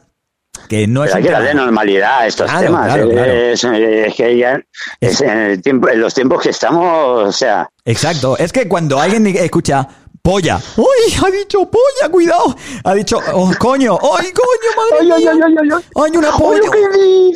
[0.67, 2.85] Que no es Pero hay un que darle normalidad a estos Claro, temas.
[2.85, 3.31] claro, eh, claro.
[3.31, 4.61] Es, es que ya
[4.99, 8.37] es en, el tiempo, en los tiempos que estamos, o sea, Exacto.
[8.37, 9.87] Es que cuando alguien escucha
[10.21, 10.85] polla, ¡uy!
[11.23, 12.55] Ha dicho polla, cuidado.
[12.83, 15.45] Ha dicho, oh, coño, ¡ay, coño, madre Ay, ay, mía!
[15.47, 16.03] ay, ay, ay.
[16.03, 16.69] ¡Hay una Ay, polla!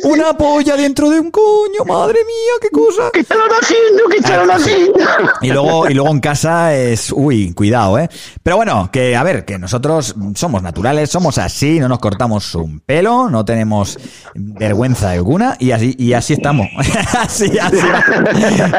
[0.04, 3.10] Una polla dentro de un coño, madre mía, qué cosa.
[3.12, 4.04] ¿qué estaban haciendo?
[4.10, 4.98] ¿Qué estaban haciendo?
[5.42, 8.08] Y luego, y luego en casa es, uy, cuidado, ¿eh?
[8.42, 12.80] Pero bueno, que a ver, que nosotros somos naturales, somos así, no nos cortamos un
[12.80, 13.98] pelo, no tenemos
[14.34, 16.68] vergüenza alguna y así, y así estamos.
[17.18, 17.78] así, así,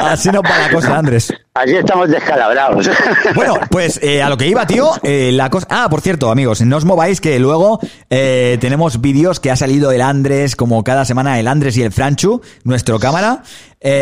[0.02, 1.34] así nos va la cosa, Andrés.
[1.58, 2.90] Allí estamos descalabrados.
[3.36, 5.68] Bueno, pues eh, a lo que iba, tío, eh, la cosa...
[5.70, 9.92] Ah, por cierto, amigos, no os mováis que luego eh, tenemos vídeos que ha salido
[9.92, 13.44] el Andrés, como cada semana el Andrés y el Franchu, nuestro cámara,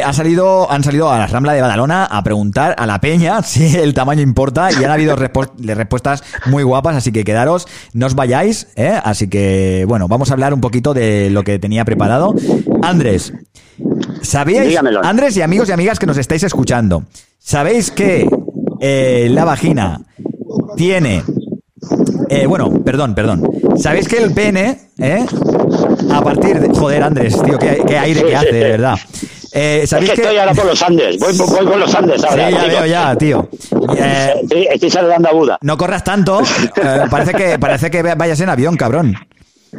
[0.04, 3.76] ha salido, han salido a la Rambla de Badalona a preguntar a la peña si
[3.76, 8.16] el tamaño importa y han habido respu- respuestas muy guapas, así que quedaros, no os
[8.16, 9.00] vayáis, ¿eh?
[9.04, 12.34] Así que, bueno, vamos a hablar un poquito de lo que tenía preparado.
[12.84, 13.34] Andrés,
[14.22, 15.04] ¿sabíais, Dígamelo.
[15.04, 17.04] Andrés y amigos y amigas que nos estáis escuchando,
[17.46, 18.28] ¿sabéis que
[18.82, 20.02] eh, la vagina
[20.76, 21.24] tiene
[22.30, 23.48] Eh, bueno, perdón, perdón.
[23.78, 25.24] ¿Sabéis que el pene, eh,
[26.12, 26.70] a partir de...
[26.70, 28.54] Joder, Andrés, tío, qué, qué aire Sí, que sí, hace, sí.
[28.56, 28.96] de verdad.
[29.54, 31.18] Eh, Es ¿Sabéis que estoy ahora por los Andes.
[31.20, 32.50] Voy, voy con los Andes Sí, ahora.
[32.50, 32.68] ya chicos.
[32.74, 33.50] veo ya, tío.
[33.98, 35.58] Eh, Estoy, estoy saludando a Buda.
[35.62, 36.42] no corras tanto.
[36.42, 39.16] eh, parece que parece que vayas en avión, cabrón.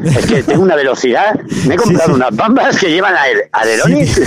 [0.05, 1.39] Es que tengo una velocidad.
[1.67, 3.15] Me he comprado unas bambas que llevan
[3.53, 4.21] alerones.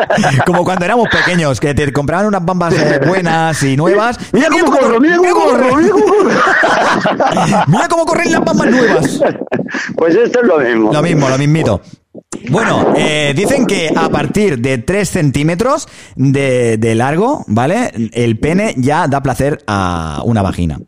[0.46, 4.18] Como cuando éramos pequeños, que te compraban unas bambas eh, buenas y nuevas.
[4.32, 6.30] Mira cómo corro, mira cómo corro, mira cómo corro.
[7.66, 9.20] Mira cómo corren las bambas nuevas.
[9.96, 10.92] Pues esto es lo mismo.
[10.92, 11.80] Lo mismo, lo mismito.
[12.50, 17.92] Bueno, eh, dicen que a partir de 3 centímetros de, de largo, ¿vale?
[18.12, 20.78] El pene ya da placer a una vagina.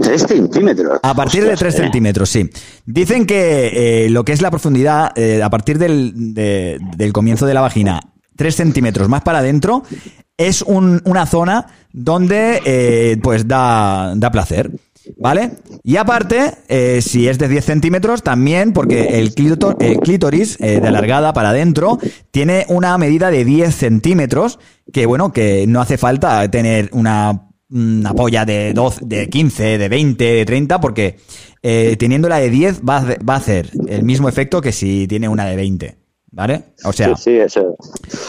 [0.00, 0.98] Tres centímetros.
[1.02, 1.78] A partir de 3 Ostras, eh.
[1.78, 2.48] centímetros, sí.
[2.86, 7.46] Dicen que eh, lo que es la profundidad, eh, a partir del, de- del comienzo
[7.46, 8.00] de la vagina,
[8.36, 9.82] 3 centímetros más para adentro,
[10.36, 14.70] es un- una zona donde eh, pues da, da placer.
[15.18, 15.52] ¿Vale?
[15.82, 20.78] Y aparte, eh, si es de 10 centímetros, también, porque el, clítor- el clítoris eh,
[20.80, 21.98] de alargada para adentro
[22.30, 24.58] tiene una medida de 10 centímetros,
[24.92, 29.88] que bueno, que no hace falta tener una, una polla de 12, de 15, de
[29.88, 31.18] 20, de 30, porque
[31.62, 35.06] eh, teniéndola de 10 va a, hacer- va a hacer el mismo efecto que si
[35.06, 35.96] tiene una de 20.
[36.32, 36.62] ¿Vale?
[36.84, 37.76] O sea, Sí, sí, eso.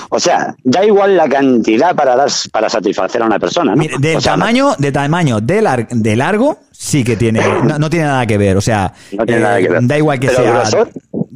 [0.09, 3.83] O sea, da igual la cantidad para dar, para satisfacer a una persona, ¿no?
[3.99, 7.89] Del O sea, tamaño, de tamaño de, lar- de largo, sí que tiene, no, no
[7.91, 8.57] tiene nada que ver.
[8.57, 9.79] O sea, No tiene eh, nada que ver.
[9.87, 10.51] da igual que ¿Pero sea.
[10.51, 10.89] grosor?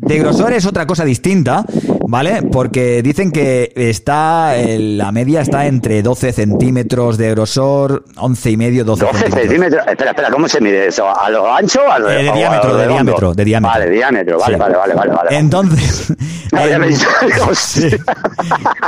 [0.06, 1.66] De grosor es otra cosa distinta,
[2.08, 2.44] ¿vale?
[2.44, 8.58] Porque dicen que está, eh, la media está entre 12 centímetros de grosor, 11 y
[8.58, 9.42] medio, 12, 12 centímetros.
[9.50, 9.88] centímetros.
[9.88, 11.08] Espera, espera, ¿cómo se mide eso?
[11.10, 13.46] ¿A lo ancho o a lo Eh, de o a diámetro, lo de diámetro, de
[13.46, 13.80] diámetro.
[13.80, 14.60] Vale, diámetro, vale, Sí.
[14.60, 15.12] vale, vale, vale.
[15.12, 15.38] vale.
[15.38, 16.14] Entonces,
[17.56, 17.88] sí.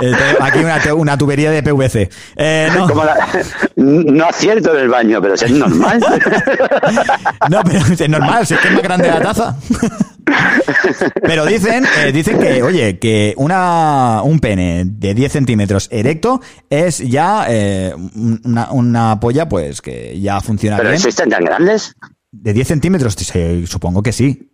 [0.02, 0.60] Eh, aquí
[0.96, 2.10] una tubería de PVC.
[2.36, 2.88] Eh, no.
[2.88, 3.28] Como la-
[3.76, 6.00] no acierto en el baño, pero es normal.
[7.50, 9.56] No, pero es normal, si es que es más grande la taza.
[11.22, 17.00] Pero dicen, eh, dicen que, oye, que una, un pene de 10 centímetros erecto es
[17.00, 17.94] ya eh,
[18.44, 20.96] una, una polla, pues, que ya funciona ¿Pero bien.
[21.02, 21.96] existen tan grandes?
[22.32, 23.16] De 10 centímetros,
[23.66, 24.52] supongo que sí.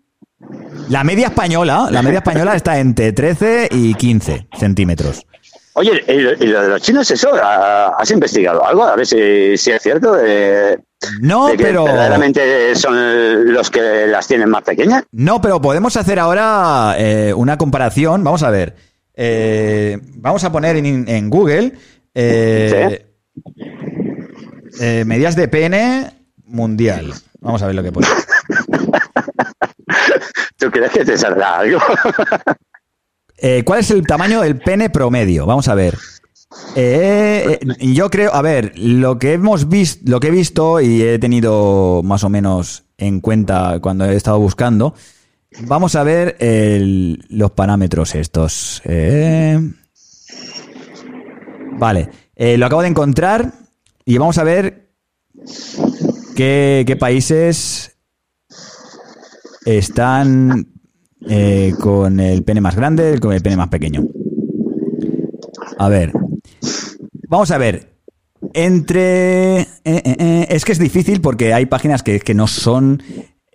[0.89, 5.25] La media española, la media española está entre 13 y 15 centímetros.
[5.75, 7.31] Oye, ¿y lo, de los chinos, eso?
[7.33, 8.83] ¿ha- ¿Has investigado algo?
[8.83, 10.13] A ver si, si es cierto.
[10.13, 10.79] De,
[11.21, 11.85] No, de que pero...
[11.85, 15.03] verdaderamente son los que las tienen más pequeñas.
[15.11, 18.23] No, pero podemos hacer ahora eh, una comparación.
[18.23, 18.75] Vamos a ver.
[19.15, 21.73] Eh, vamos a poner en, en Google
[22.13, 23.05] eh,
[24.79, 26.11] eh, medidas de pene
[26.45, 27.13] mundial.
[27.39, 28.07] Vamos a ver lo que pone.
[30.57, 31.79] ¿Tú crees que te saldrá algo?
[33.45, 35.45] Eh, ¿Cuál es el tamaño del pene promedio?
[35.45, 35.97] Vamos a ver.
[36.77, 41.01] Eh, eh, yo creo, a ver, lo que hemos visto, lo que he visto y
[41.01, 44.95] he tenido más o menos en cuenta cuando he estado buscando,
[45.67, 48.81] vamos a ver los parámetros estos.
[51.73, 53.51] Vale, lo acabo de encontrar
[54.05, 54.93] y vamos a ver
[56.33, 57.97] qué países
[59.65, 60.72] están
[61.29, 64.03] eh, con el pene más grande, con el pene más pequeño.
[65.77, 66.11] A ver.
[67.27, 67.93] Vamos a ver.
[68.53, 69.61] Entre.
[69.61, 73.01] eh, eh, eh, es que es difícil porque hay páginas que, que no son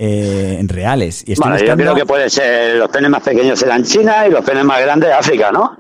[0.00, 1.24] eh, reales.
[1.26, 4.44] Y Bueno, yo creo que puede ser los penes más pequeños serán China y los
[4.44, 5.76] penes más grandes África, ¿no?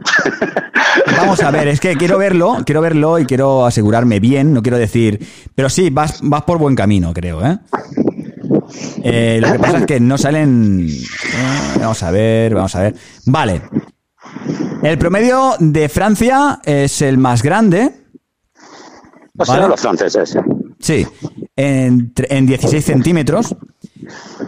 [1.16, 4.76] Vamos a ver, es que quiero verlo, quiero verlo y quiero asegurarme bien, no quiero
[4.78, 5.20] decir.
[5.54, 7.58] Pero sí, vas, vas por buen camino, creo, ¿eh?
[9.02, 10.88] Eh, lo que pasa es que no salen.
[10.88, 12.94] eh, vamos a ver, vamos a ver.
[13.26, 13.62] Vale.
[14.82, 17.90] El promedio de Francia es el más grande.
[19.36, 19.68] O sea, Vale.
[19.68, 20.36] los franceses.
[20.80, 21.06] Sí.
[21.56, 23.54] En, en 16 centímetros.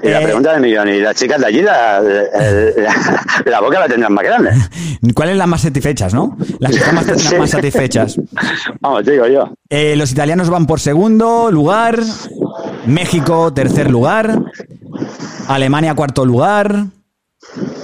[0.03, 3.61] Y la Eh, pregunta del millón, ¿y las chicas de allí la, el- la- la
[3.61, 4.51] boca la tendrán más grande?
[5.15, 6.37] ¿Cuáles las más satisfechas, no?
[6.59, 7.35] Las que están más, Sí.
[7.37, 8.17] más satisfechas.
[8.81, 9.53] Vamos, digo yo.
[9.69, 11.99] Eh, los italianos van por segundo lugar,
[12.87, 14.41] México tercer lugar,
[15.49, 16.85] Alemania cuarto lugar.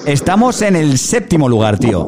[0.05, 2.07] Estamos en el séptimo lugar, tío.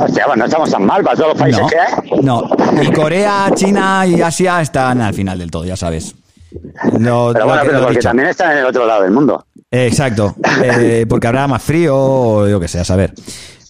[0.00, 2.20] Hostia, bueno, no estamos tan mal para todos los países No, que hay.
[2.22, 2.82] no.
[2.82, 6.14] Y Corea, China y Asia están al final del todo, ya sabes.
[6.50, 8.08] Pero lo bueno, que- pero lo porque dicho.
[8.08, 9.44] también están en el otro lado del mundo.
[9.70, 10.34] Eh, exacto.
[10.64, 13.12] Eh, porque habrá más frío o yo que sé, a saber.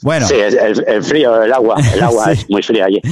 [0.02, 0.26] Bueno.
[0.26, 1.76] Sí, el, el frío, el agua.
[1.94, 2.32] El agua Sí.
[2.40, 3.02] es muy fría allí.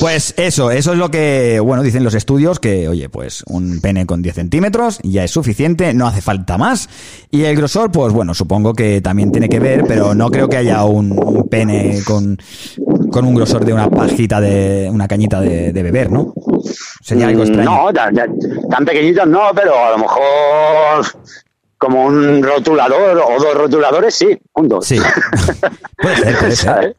[0.00, 4.06] Pues eso, eso es lo que, bueno, dicen los estudios, que, oye, pues un pene
[4.06, 6.88] con 10 centímetros ya es suficiente, no hace falta más.
[7.30, 10.56] Y el grosor, pues bueno, supongo que también tiene que ver, pero no creo que
[10.56, 12.38] haya un, un pene con,
[13.12, 16.32] con un grosor de una pajita de, una cañita de, de beber, ¿no?
[17.02, 17.70] Sería algo Mm, extraño.
[17.70, 21.06] No, tan, tan pequeñitos no, pero a lo mejor
[21.78, 24.86] como un rotulador o dos rotuladores, sí, juntos.
[24.86, 24.98] Sí.
[26.02, 26.96] puede ser, puede ser.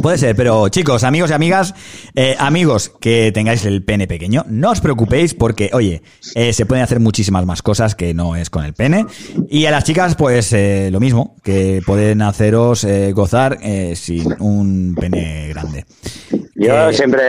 [0.00, 1.74] Puede ser, pero chicos, amigos y amigas,
[2.14, 6.00] eh, amigos que tengáis el pene pequeño, no os preocupéis porque, oye,
[6.34, 9.04] eh, se pueden hacer muchísimas más cosas que no es con el pene.
[9.50, 13.58] Y a las chicas, pues eh, lo mismo, que pueden haceros gozar
[13.94, 15.84] sin un pene grande.
[16.56, 17.22] Yo Eh, siempre,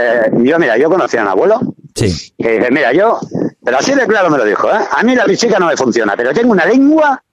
[0.43, 1.59] yo mira, yo conocí a un abuelo
[1.95, 2.33] Sí.
[2.37, 3.19] que dice, mira, yo,
[3.63, 4.79] pero así de claro me lo dijo, ¿eh?
[4.91, 7.23] a mí la chica no me funciona, pero tengo una lengua,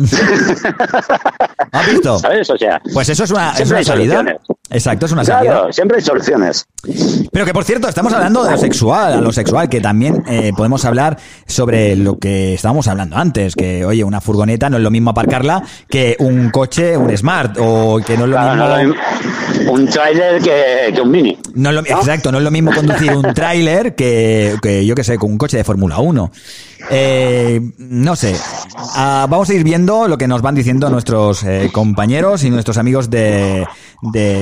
[1.72, 2.18] ¿Has visto?
[2.18, 2.48] ¿sabes?
[2.50, 4.14] O sea, Pues eso es una, es una salida.
[4.16, 4.36] soluciones.
[4.70, 5.52] Exacto, es una salida.
[5.52, 6.66] claro, siempre hay soluciones.
[7.32, 10.52] Pero que por cierto, estamos hablando de lo sexual, a lo sexual, que también eh,
[10.56, 14.90] podemos hablar sobre lo que estábamos hablando antes, que oye, una furgoneta no es lo
[14.90, 18.94] mismo aparcarla que un coche, un smart, o que no es lo Claro, mismo.
[18.94, 21.38] no lo un tráiler que, que un mini.
[21.54, 25.04] no es lo- Exacto, no es lo mismo conducir un tráiler que, que, yo que
[25.04, 26.30] sé, con un coche de Fórmula 1.
[26.90, 28.34] Eh, no sé.
[28.96, 32.78] Ah, vamos a ir viendo lo que nos van diciendo nuestros eh, compañeros y nuestros
[32.78, 33.66] amigos de,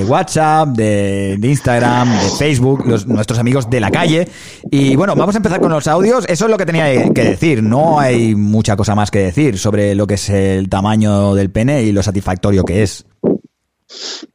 [0.07, 4.27] WhatsApp, de, Instagram, de Facebook, nuestros amigos de la calle.
[4.71, 6.25] Y bueno, vamos a empezar con los audios.
[6.27, 7.61] Eso es lo que tenía que decir.
[7.61, 11.83] No hay mucha cosa más que decir sobre lo que es el tamaño del pene
[11.83, 13.05] y lo satisfactorio que es.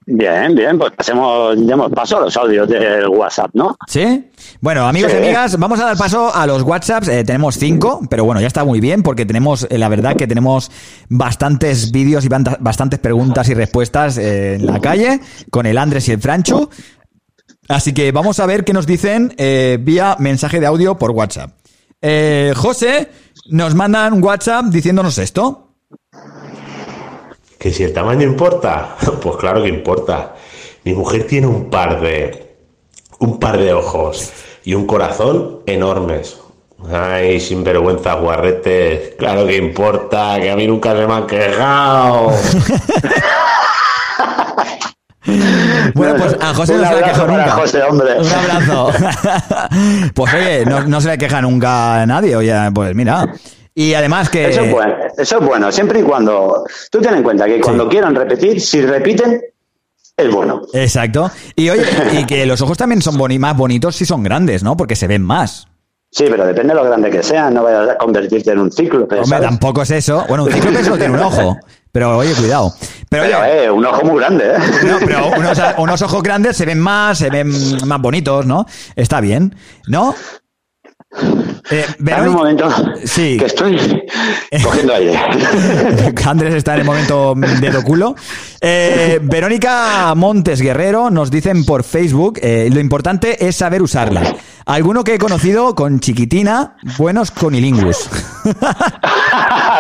[0.06, 3.76] Bien, bien, pues pasemos, demos paso a los audios del WhatsApp, ¿no?
[3.86, 4.28] ¿Sí?
[4.60, 5.18] Bueno, amigos Sí.
[5.18, 7.08] y amigas, vamos a dar paso a los WhatsApps.
[7.08, 10.26] Eh, tenemos cinco, pero bueno, ya está muy bien porque tenemos, eh, la verdad que
[10.26, 10.70] tenemos
[11.08, 16.12] bastantes vídeos y bastantes preguntas y respuestas eh, en la calle con el Andrés y
[16.12, 16.68] el Franchu.
[17.68, 19.34] Así que vamos a ver qué nos dicen
[19.80, 21.50] vía mensaje de audio por WhatsApp.
[22.02, 23.08] Eh, José
[23.48, 25.70] nos manda un WhatsApp diciéndonos esto.
[27.58, 30.34] Que si el tamaño importa, pues claro que importa.
[30.84, 32.56] Mi mujer tiene un par de
[33.20, 34.32] un par de ojos
[34.64, 36.38] y un corazón enormes.
[36.92, 42.32] Ay, sinvergüenza guarretes, claro que importa, que a mí nunca se me han quejado.
[45.94, 47.50] Bueno, pues a José Un no se le queja nunca.
[47.52, 48.20] José, hombre.
[48.20, 48.90] Un abrazo.
[50.14, 52.36] pues oye, no, no se le queja nunca a nadie.
[52.36, 53.26] Oye, pues mira.
[53.74, 54.48] Y además que...
[54.48, 57.88] Eso es bueno, eso es bueno, siempre y cuando, tú ten en cuenta que cuando
[57.88, 59.40] quieran repetir, si repiten,
[60.16, 60.62] es bueno.
[60.72, 61.30] Exacto.
[61.56, 61.82] Y oye,
[62.12, 64.76] y que los ojos también son boni- más bonitos si son grandes, ¿no?
[64.76, 65.66] Porque se ven más.
[66.12, 69.08] Sí, pero depende de lo grande que sean, no vayas a convertirte en un ciclo.
[69.10, 70.24] Hombre, tampoco es eso.
[70.28, 71.58] Bueno, un cíclope solo tiene un ojo.
[71.90, 72.72] Pero oye, cuidado.
[73.08, 74.58] Pero Pero, oye, eh, un ojo muy grande, ¿eh?
[74.86, 77.50] no, pero unos, unos ojos grandes se ven más, se ven
[77.86, 78.64] más bonitos, ¿no?
[78.94, 79.56] Está bien,
[79.88, 80.14] ¿no?
[81.70, 83.36] Eh, Dame un Verónica- momento, Sí.
[83.38, 83.76] que estoy
[84.62, 85.18] cogiendo aire.
[86.26, 88.14] Andrés está en el momento dedo culo.
[88.60, 94.22] Eh, Verónica Montes Guerrero nos dicen por Facebook, eh, lo importante es saber usarla.
[94.66, 98.08] Alguno que he conocido con chiquitina, buenos conilingus.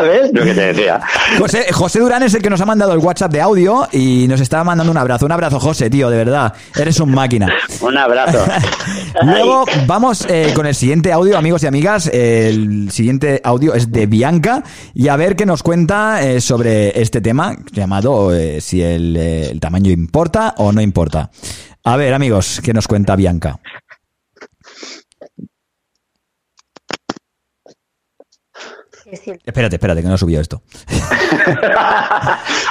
[0.02, 0.30] ¿Ves?
[0.34, 1.00] Lo que te decía.
[1.38, 4.40] José, José Durán es el que nos ha mandado el WhatsApp de audio y nos
[4.40, 5.24] está mandando un abrazo.
[5.24, 6.52] Un abrazo, José, tío, de verdad.
[6.76, 7.50] Eres un máquina.
[7.80, 8.44] Un abrazo.
[9.22, 12.06] Luego vamos eh, con el siguiente audio, amigos y amigas.
[12.12, 14.62] El siguiente audio es de Bianca
[14.94, 19.60] y a ver qué nos cuenta eh, sobre este tema llamado eh, si el, el
[19.60, 21.30] tamaño importa o no importa.
[21.84, 23.60] A ver, amigos, ¿qué nos cuenta Bianca?
[29.44, 30.62] Espérate, espérate, que no he subido esto.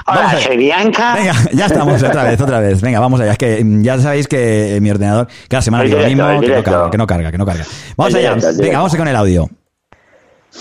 [0.08, 1.16] Hola, soy Bianca.
[1.16, 2.82] Venga, ya estamos otra vez, otra vez.
[2.82, 3.32] Venga, vamos allá.
[3.34, 6.64] Es que mm, ya sabéis que mi ordenador cada semana digo lo mismo, que no,
[6.64, 7.66] carga, que no carga, que no carga.
[7.98, 8.36] Vamos allá.
[8.58, 9.50] Venga, vamos con el audio.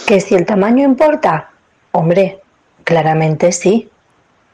[0.06, 1.50] que si el tamaño importa,
[1.92, 2.40] hombre,
[2.84, 3.88] claramente sí.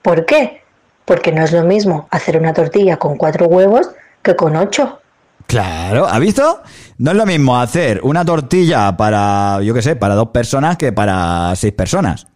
[0.02, 0.62] ¿Por qué?
[1.04, 3.90] Porque no es lo mismo hacer una tortilla con cuatro huevos
[4.22, 5.00] que con ocho.
[5.48, 6.62] Claro, ¿has visto?
[6.98, 10.92] No es lo mismo hacer una tortilla para, yo qué sé, para dos personas que
[10.92, 12.26] para seis personas.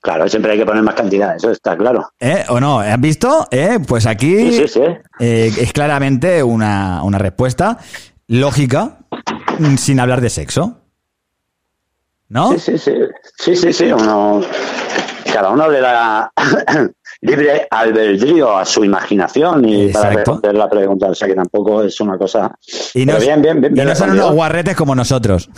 [0.00, 2.08] Claro, siempre hay que poner más cantidad, eso está claro.
[2.18, 2.44] ¿Eh?
[2.48, 2.80] ¿O no?
[2.80, 3.46] ¿Has visto?
[3.50, 3.78] ¿Eh?
[3.86, 4.80] Pues aquí Sí, sí, sí.
[5.20, 7.76] eh, es claramente una, una respuesta
[8.28, 9.00] lógica
[9.76, 10.80] sin hablar de sexo.
[12.30, 12.52] ¿no?
[12.52, 12.94] Sí, sí, sí.
[13.38, 13.92] Sí, sí, sí.
[13.92, 14.40] Uno,
[15.30, 16.32] cada uno le da
[17.26, 20.32] libre albedrío a su imaginación y para Exacto.
[20.32, 21.06] responder la pregunta.
[21.08, 22.50] O sea que tampoco es una cosa.
[22.94, 23.72] Y no, Pero bien, bien, bien.
[23.72, 25.48] y bien no son unos guarretes como nosotros.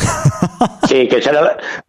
[0.88, 1.40] Sí, que solo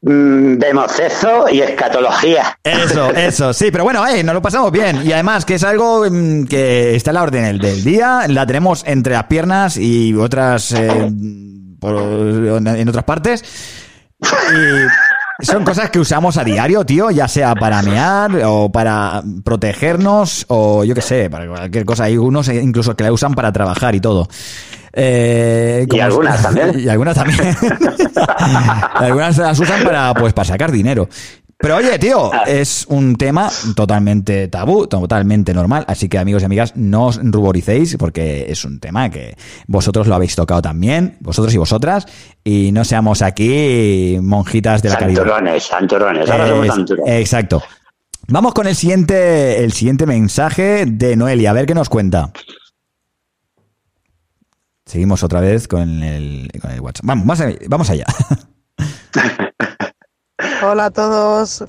[0.02, 2.58] mm, vemos eso y escatología.
[2.64, 5.02] Eso, eso, sí, pero bueno, eh, nos lo pasamos bien.
[5.06, 8.46] Y además que es algo mm, que está en la orden del- del día, la
[8.46, 11.10] tenemos entre las piernas y otras eh,
[11.80, 13.44] por- en otras partes.
[14.22, 14.26] Y
[15.42, 20.84] son cosas que usamos a diario, tío, ya sea para mear o para protegernos o
[20.84, 22.06] yo qué sé, para cualquier cosa.
[22.06, 24.28] Hay unos incluso que la usan para trabajar y todo.
[24.92, 26.80] Eh, Y algunas también.
[26.80, 27.40] y algunas también.
[28.96, 31.08] algunas las usan para, pues, para sacar dinero.
[31.62, 32.44] Pero oye, tío, Ah.
[32.48, 35.84] es un tema totalmente tabú, totalmente normal.
[35.88, 39.36] Así que, amigos y amigas, no os ruboricéis porque es un tema que
[39.68, 42.06] vosotros lo habéis tocado también, vosotros y vosotras,
[42.44, 45.18] y no seamos aquí monjitas de la caridad.
[45.24, 46.30] Santurones, santurones.
[46.30, 47.20] Ahora somos Es- santurones.
[47.20, 47.62] exacto.
[48.32, 52.32] Vamos con el siguiente, el siguiente mensaje de Noelia, a ver qué nos cuenta.
[54.86, 57.06] Seguimos otra vez con el, con el WhatsApp.
[57.06, 58.06] Vamos, vamos allá.
[60.64, 61.64] Hola a todos.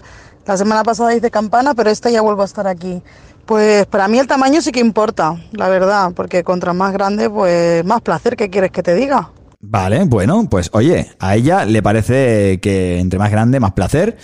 [0.47, 3.03] La semana pasada hice campana, pero esta ya vuelvo a estar aquí.
[3.47, 7.85] Pues para mí el tamaño sí que importa, la verdad, porque contra más grande, pues
[7.85, 9.31] más placer, ¿qué quieres que te diga?
[9.61, 14.17] Vale, bueno, pues oye, a ella le parece que entre más grande, más placer.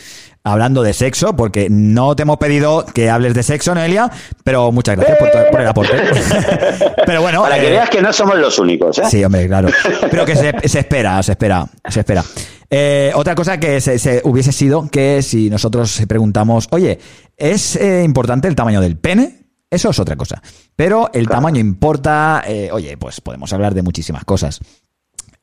[0.44, 4.08] Hablando de sexo, porque no te hemos pedido que hables de sexo, Noelia,
[4.44, 5.96] pero muchas gracias por, tu- por el aporte.
[7.06, 9.02] pero bueno, Para que eh, veas que no somos los únicos, ¿eh?
[9.10, 9.68] Sí, hombre, claro.
[10.08, 12.22] Pero que se, se espera, se espera, se espera.
[12.70, 16.98] Eh, otra cosa que se, se hubiese sido que si nosotros preguntamos, oye,
[17.36, 19.46] ¿es eh, importante el tamaño del pene?
[19.70, 20.42] Eso es otra cosa.
[20.76, 24.60] Pero el tamaño importa, eh, oye, pues podemos hablar de muchísimas cosas.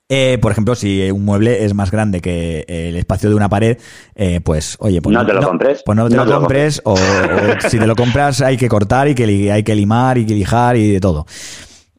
[0.09, 3.77] Eh, por ejemplo, si un mueble es más grande que el espacio de una pared,
[4.15, 5.81] eh, pues oye, pues No te lo compres.
[5.85, 6.97] Pues no te No lo te lo compres, o, o
[7.69, 10.77] si te lo compras hay que cortar y que hay que limar y que lijar
[10.77, 11.25] y de todo.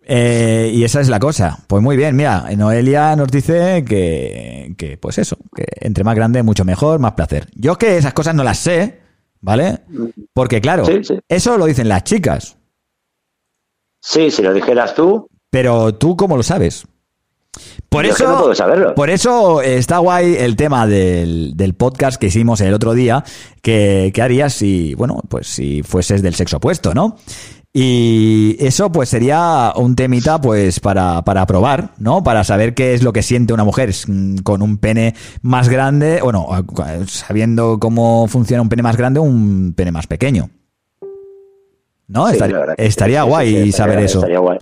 [0.07, 1.59] Eh, y esa es la cosa.
[1.67, 6.43] Pues muy bien, mira, Noelia nos dice que, que, pues eso, que entre más grande,
[6.43, 7.49] mucho mejor, más placer.
[7.55, 9.01] Yo es que esas cosas no las sé,
[9.41, 9.81] ¿vale?
[10.35, 11.19] Porque claro, Sí, sí.
[11.29, 12.57] eso lo dicen las chicas,
[14.07, 16.85] Sí, si lo dijeras tú, pero tú cómo lo sabes.
[17.89, 18.95] Por yo eso, no puedo saberlo.
[18.97, 23.25] por eso está guay el tema del, del podcast que hicimos el otro día,
[23.63, 27.17] que, que harías si, bueno, pues si fueses del sexo opuesto, ¿no?
[27.77, 32.23] Y eso pues sería un temita pues para, para probar, ¿no?
[32.23, 36.21] Para saber qué es lo que siente una mujer mm, con un pene más grande,
[36.23, 36.47] bueno,
[37.09, 40.51] sabiendo cómo funciona un pene más grande o un pene más pequeño.
[42.07, 42.29] ¿No?
[42.29, 42.37] Sí,
[42.79, 44.19] estaría sí, sí, guay sí, estaría- saber eso.
[44.19, 44.59] Estaría guay.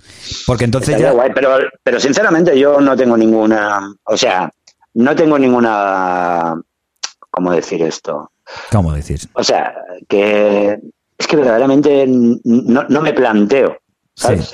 [0.47, 1.13] Porque entonces Estaría ya...
[1.13, 1.49] guay, pero,
[1.83, 4.49] pero sinceramente yo no tengo ninguna, o sea,
[4.95, 6.59] no tengo ninguna,
[7.29, 8.31] ¿cómo decir esto?
[8.71, 9.19] ¿Cómo decir?
[9.33, 9.71] O sea,
[10.07, 10.79] que
[11.17, 13.77] es que verdaderamente no, no me planteo.
[14.15, 14.51] ¿sabes?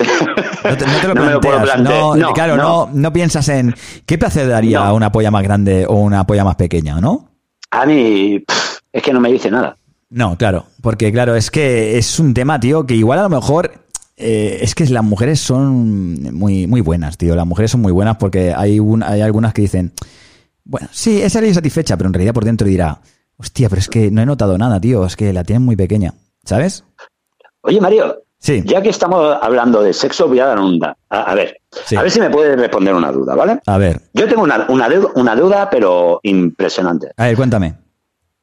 [0.64, 1.74] No te, no te lo No me lo puedo planteas.
[1.82, 2.00] plantear.
[2.00, 3.12] No, No, claro, no.
[3.12, 3.74] piensas en
[4.06, 7.28] qué placer daría una polla más grande o una polla más pequeña, ¿no?
[7.70, 9.76] A mí pff, es que no me dice nada.
[10.08, 13.70] No, claro, porque claro, es que es un tema, tío, que igual a lo mejor
[14.16, 17.36] eh, es que las mujeres son muy, muy buenas, tío.
[17.36, 19.92] Las mujeres son muy buenas porque hay, un, hay algunas que dicen,
[20.64, 23.00] bueno, sí, he salido satisfecha, pero en realidad por dentro dirá,
[23.36, 26.14] hostia, pero es que no he notado nada, tío, es que la tienen muy pequeña,
[26.44, 26.84] ¿sabes?
[27.62, 30.96] Oye, Mario, Sí, ya que estamos hablando de sexo, voy a dar una.
[31.10, 31.94] A, a ver, Sí.
[31.94, 33.60] a ver si me puedes responder una duda, ¿vale?
[33.66, 37.12] a ver, Yo tengo una, una, deuda, una duda, pero impresionante.
[37.18, 37.74] a ver, cuéntame.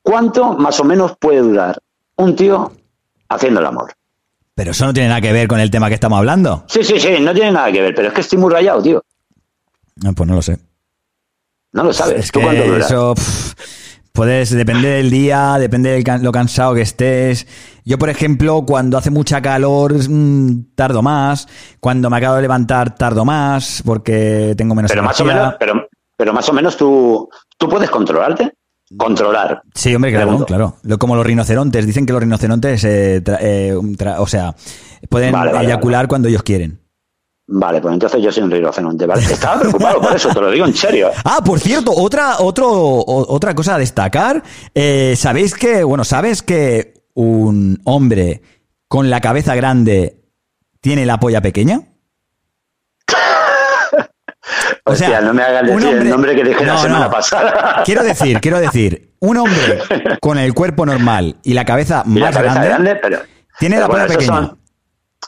[0.04, 1.80] ¿Cuánto más o menos puede durar
[2.18, 2.72] un tío
[3.28, 3.92] haciendo el amor?
[4.54, 6.64] Pero eso no tiene nada que ver con el tema que estamos hablando.
[6.68, 9.04] Sí, sí, sí, no tiene nada que ver, pero es que estoy muy rayado, tío.
[10.06, 10.60] Ah, Pues no lo sé.
[11.74, 12.26] No lo sabes.
[12.26, 12.86] Es ¿Tú que cuánto dura?
[12.86, 13.54] eso pff,
[14.18, 17.48] puedes depende del día, depende de lo cansado que estés.
[17.86, 21.48] Yo, por ejemplo, cuando hace mucha calor mm, tardo más,
[21.80, 25.88] cuando me acabo de levantar tardo más porque tengo menos Pero más o menos, pero,
[26.18, 28.52] pero más o menos tú, tú puedes controlarte.
[28.98, 29.62] Controlar.
[29.76, 30.78] Sí, hombre, claro, claro.
[30.84, 34.56] Lo- como los rinocerontes, dicen que los rinocerontes, eh, tra- eh, tra- o sea,
[35.10, 36.80] pueden Vale, vale, eyacular cuando ellos quieren.
[37.50, 39.22] Vale, pues entonces yo soy un rinoceronte, ¿vale?
[39.24, 41.12] Estaba preocupado por eso, te lo digo en serio.
[41.24, 44.44] Ah, por cierto, otra, otro, o- otra cosa a destacar.
[44.76, 48.42] Eh, ¿Sabéis que, bueno, sabes que un hombre
[48.90, 50.24] con la cabeza grande
[50.82, 51.82] tiene la polla pequeña?
[54.86, 57.12] O Hostia, sea, no me hagas decir hombre- el nombre que dije la semana no.
[57.12, 57.82] pasada.
[57.86, 59.80] Quiero decir, quiero decir, un hombre
[60.22, 63.20] con el cuerpo normal y la cabeza Y la más cabeza grande, grande, pero.
[63.60, 64.38] tiene pero la polla bueno, pequeña.
[64.38, 64.60] son-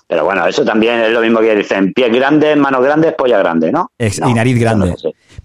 [0.09, 3.71] pero bueno, eso también es lo mismo que dicen pies grandes, manos grandes, polla grande,
[3.71, 3.91] ¿no?
[3.99, 4.95] Ex- No, y nariz no grande.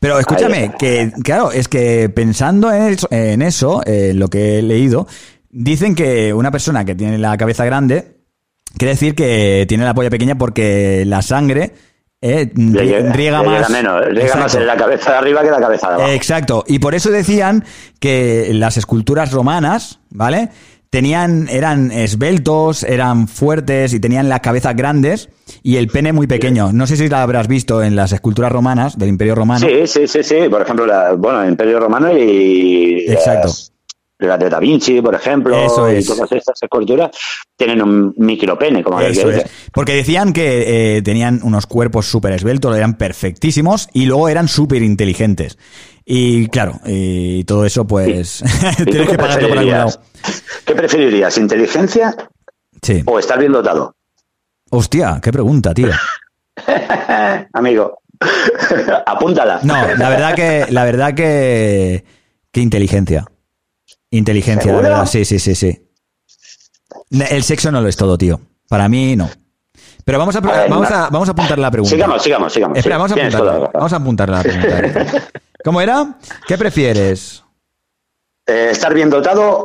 [0.00, 3.82] Pero escúchame, que claro, es que pensando en eso, en eso,
[4.14, 5.06] lo que he leído,
[5.50, 8.16] dicen que una persona que tiene la cabeza grande
[8.78, 11.74] quiere decir que tiene la polla pequeña porque la sangre
[12.22, 13.68] eh, Le rie- llega, riega le más.
[13.68, 16.10] llega menos, riega más en la cabeza de arriba que la cabeza de abajo.
[16.10, 16.64] Exacto.
[16.66, 17.64] Y por eso decían
[18.00, 20.48] que las esculturas romanas, ¿vale?
[20.94, 25.28] Tenían, eran esbeltos, eran fuertes y tenían las cabezas grandes
[25.60, 26.72] y el pene muy pequeño.
[26.72, 29.66] No sé si la habrás visto en las esculturas romanas del Imperio Romano.
[29.66, 30.48] Sí, sí, sí, sí.
[30.48, 33.48] Por ejemplo, la, bueno, el Imperio Romano y Exacto.
[33.48, 33.72] las,
[34.20, 36.06] las de Da Vinci, por ejemplo, Eso y es.
[36.06, 37.10] todas estas esculturas,
[37.56, 39.44] tienen un micropene, como Eso que es.
[39.72, 44.84] Porque decían que eh, tenían unos cuerpos súper esbeltos, eran perfectísimos y luego eran súper
[44.84, 45.58] inteligentes.
[46.04, 48.42] Y claro, y todo eso pues
[48.78, 50.00] ¿Y tú tienes que pagarlo por algún lado.
[50.64, 52.14] ¿Qué preferirías, inteligencia
[52.82, 53.02] Sí.
[53.06, 53.94] o estar bien dotado?
[54.70, 55.88] Hostia, qué pregunta, tío.
[57.52, 57.98] Amigo,
[59.06, 59.60] apúntala.
[59.62, 62.04] No, la verdad que, la verdad que,
[62.50, 63.24] que inteligencia.
[64.10, 65.88] Inteligencia, la verdad, sí, sí, sí, sí.
[67.10, 68.40] El sexo no lo es todo, tío.
[68.68, 69.30] Para mí, no.
[70.04, 70.96] Pero vamos a, A ver, vamos no.
[70.96, 71.94] a, vamos a apuntar la pregunta.
[71.94, 72.78] Sigamos, sigamos, sigamos.
[72.78, 73.70] Espera, sí, vamos a razón.
[73.72, 75.22] Vamos a apuntarla la pregunta.
[75.64, 76.18] ¿Cómo era?
[76.46, 77.42] ¿Qué prefieres?
[78.46, 79.64] Eh, estar bien dotado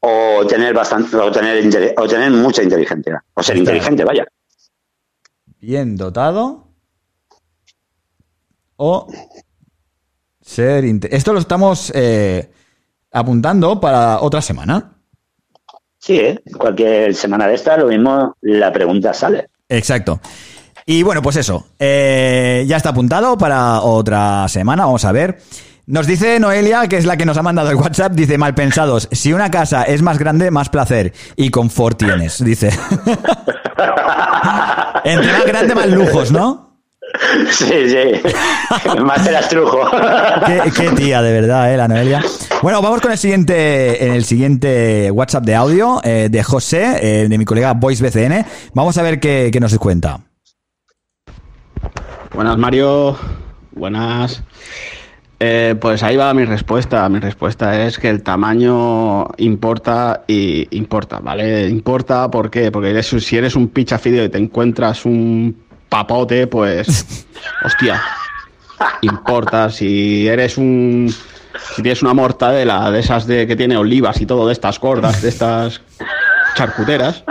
[0.00, 4.26] o tener bastante o tener inte- o tener mucha inteligencia o ser inteligente vaya
[5.60, 6.68] ¿Bien dotado?
[8.76, 9.08] ¿O
[10.40, 10.84] ser...
[11.10, 12.52] Esto lo estamos eh,
[13.10, 14.92] apuntando para otra semana.
[15.98, 16.40] sí ¿eh?
[16.58, 20.20] cualquier semana de esta lo mismo la pregunta sale Exacto.
[20.90, 21.66] Y bueno, pues eso.
[21.78, 24.86] eh, ya está apuntado para otra semana.
[24.86, 25.36] Vamos a ver.
[25.84, 29.06] Nos dice Noelia, que es la que nos ha mandado el WhatsApp, dice, mal pensados,
[29.12, 32.68] si una casa es más grande, más placer y confort tienes, dice.
[35.04, 36.68] Entre más grande, más lujos, ¿no?
[37.50, 38.20] sí sí
[39.02, 39.80] más te las trujo
[40.46, 42.22] Qué, qué tía, de verdad, eh, la Noelia.
[42.62, 47.28] Bueno, vamos con el siguiente, en el siguiente WhatsApp de audio eh, de José, eh,
[47.28, 48.46] de mi colega Voice BCN.
[48.72, 50.20] Vamos a ver qué, qué nos cuenta.
[52.34, 53.16] Buenas, Mario.
[53.72, 54.42] Buenas.
[55.40, 57.08] Eh, pues ahí va mi respuesta.
[57.08, 61.68] Mi respuesta es que el tamaño importa y importa, ¿vale?
[61.68, 62.70] Importa ¿por qué?
[62.70, 65.56] porque eres, si eres un pichafideo y te encuentras un
[65.88, 67.26] papote, pues
[67.64, 68.02] hostia,
[69.02, 69.70] importa.
[69.70, 71.12] Si eres un
[71.74, 75.22] si tienes una mortadela de esas de que tiene olivas y todo de estas gordas,
[75.22, 75.80] de estas
[76.54, 77.24] charcuteras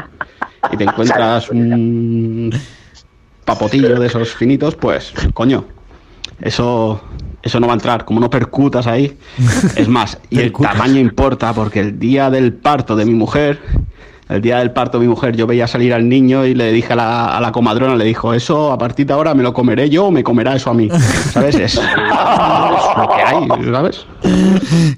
[0.71, 2.51] y te encuentras un
[3.47, 5.63] papotillo de esos finitos, pues, coño,
[6.41, 7.01] eso,
[7.41, 8.03] eso no va a entrar.
[8.03, 9.17] Como no percutas ahí,
[9.75, 13.59] es más, y el tamaño importa, porque el día del parto de mi mujer,
[14.27, 16.91] el día del parto de mi mujer, yo veía salir al niño y le dije
[16.91, 19.89] a la, a la comadrona, le dijo, eso a partir de ahora me lo comeré
[19.89, 20.89] yo o me comerá eso a mí.
[21.31, 21.55] ¿Sabes?
[21.55, 21.81] Es, es
[22.97, 24.05] lo que hay, ¿sabes?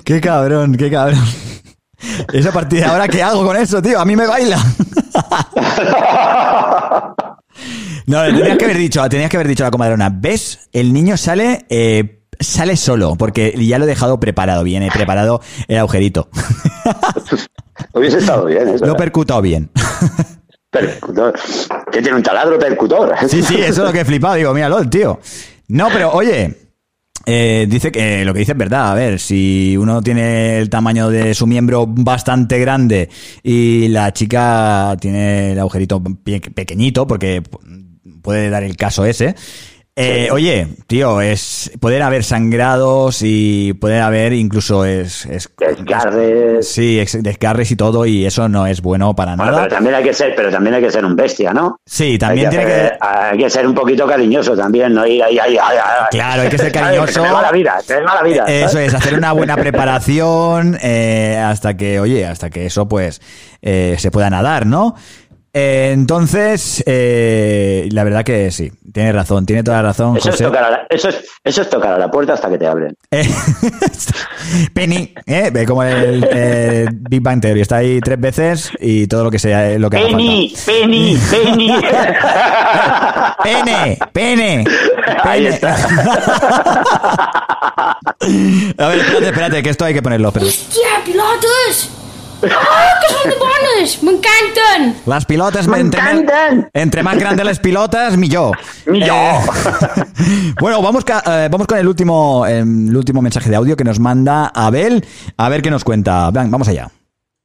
[0.04, 1.24] Qué cabrón, qué cabrón.
[2.34, 4.00] Esa partida de ahora, ¿qué hago con eso, tío?
[4.00, 4.58] A mí me baila.
[8.10, 10.68] No, tenías que haber dicho, tenías que haber dicho a la comadrona, ¿ves?
[10.74, 15.78] El niño sale, eh, sale solo, porque ya lo he dejado preparado, viene preparado el
[15.78, 16.30] agujerito.
[17.93, 18.97] hubiese estado bien eso Lo he ¿eh?
[18.97, 19.70] percutado bien.
[20.72, 21.34] Percutor.
[21.91, 24.36] que tiene un taladro percutor Sí, sí, eso es lo que he flipado.
[24.36, 25.20] Digo, míralo, el tío.
[25.70, 26.55] No, pero oye,
[27.26, 28.91] eh, dice que lo que dice es verdad.
[28.91, 33.10] A ver, si uno tiene el tamaño de su miembro bastante grande
[33.43, 37.41] y la chica tiene el agujerito pe- pequeñito, porque
[38.22, 39.36] puede dar el caso ese.
[40.01, 46.70] eh, oye, tío, es pueden haber sangrados y pueden haber incluso es, es Desgarres.
[46.72, 49.64] sí, ex- desgarres y todo y eso no es bueno para Bueno, nada.
[49.64, 52.47] pero también hay que ser pero también hay que ser un bestia no Sí, también
[52.47, 55.57] hay que, tiene que hay que ser un poquito cariñoso también no ir ahí ahí
[55.57, 56.05] ahí, ahí.
[56.12, 57.22] Claro, hay que ser cariñoso.
[57.22, 58.88] te va la vida te va la vida Eso ¿sabes?
[58.89, 63.22] es, hacer una buena preparación eh, hasta que, oye, hasta que eso pues
[63.62, 64.95] eh, se pueda nadar, ¿no?
[65.54, 70.38] Eh, entonces, eh, la verdad que sí, tiene razón, tiene toda la razón, Eso es,
[70.38, 72.95] tocar a la, eso, es, eso es tocar a la puerta hasta que te abren.
[73.10, 73.28] Eh,
[74.74, 75.50] Penny, ¿eh?
[75.52, 79.39] Ve como el eh, Big Bang Theory, está ahí tres veces y todo lo que
[79.39, 81.70] sea lo que haga Penny, Penny, Penny.
[81.82, 83.38] falta.
[83.43, 84.66] Pene, pene,
[85.24, 85.56] Ahí pene.
[85.56, 85.76] está.
[88.78, 90.28] A ver, espérate, espérate, que esto hay que ponerlo.
[90.30, 90.52] espérate.
[90.52, 91.89] Hòstia, pilotes!
[92.42, 93.94] Ah, que són de bones!
[94.04, 94.94] M'encanten!
[95.06, 96.70] Las pilotas Me entre, encantan.
[96.74, 98.58] entre más grandes las pilotas, millor.
[98.88, 99.10] Millor.
[99.10, 103.76] Eh, bueno, vamos, ca- eh, vamos con el último, eh, el último mensaje de audio
[103.76, 105.04] que nos manda Abel.
[105.38, 106.30] A ver qué nos cuenta.
[106.32, 106.90] Vamos allá.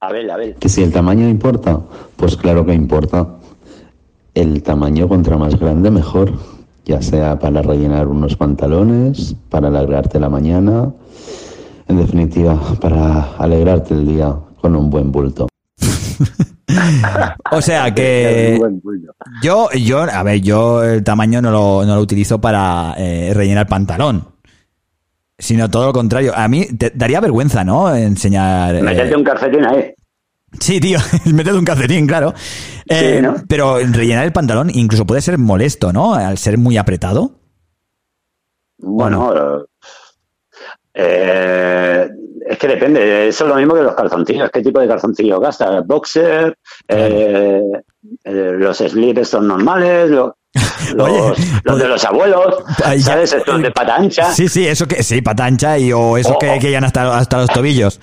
[0.00, 0.54] A ver, a ver.
[0.56, 1.80] Que si el tamaño importa,
[2.16, 3.26] pues claro que importa.
[4.34, 6.32] El tamaño contra más grande mejor,
[6.84, 10.92] ya sea para rellenar unos pantalones, para alegrarte la mañana,
[11.88, 14.34] en definitiva, para alegrarte el día
[14.64, 15.46] con un buen bulto.
[17.52, 18.58] O sea que
[19.42, 23.68] yo, yo, a ver, yo el tamaño no lo, no lo utilizo para eh, rellenar
[23.68, 24.26] pantalón.
[25.38, 26.32] Sino todo lo contrario.
[26.34, 27.94] A mí te daría vergüenza, ¿no?
[27.94, 28.74] Enseñar.
[28.76, 29.92] eh, Métete un calcetín ahí.
[30.58, 32.32] Sí, tío, métete un calcetín, claro.
[32.88, 33.34] Eh, ¿no?
[33.46, 36.14] Pero rellenar el pantalón incluso puede ser molesto, ¿no?
[36.14, 37.32] Al ser muy apretado.
[38.78, 39.66] Bueno,
[40.94, 42.08] Eh,
[42.46, 44.50] es que depende, eso es lo mismo que los calzoncillos.
[44.50, 45.86] ¿Qué tipo de calzoncillos gastas?
[45.86, 46.56] ¿Boxer?
[46.88, 47.60] Eh,
[48.24, 50.10] eh, ¿Los slips son normales?
[50.10, 50.36] Lo-
[50.94, 51.34] los, Oye,
[51.64, 53.32] los de los abuelos, Ay, ya- ¿sabes?
[53.32, 54.30] Estos de pata ancha.
[54.32, 57.16] Sí, sí, eso que sí, pata ancha y o esos Oh, que, que llegan hasta,
[57.18, 58.00] hasta los tobillos.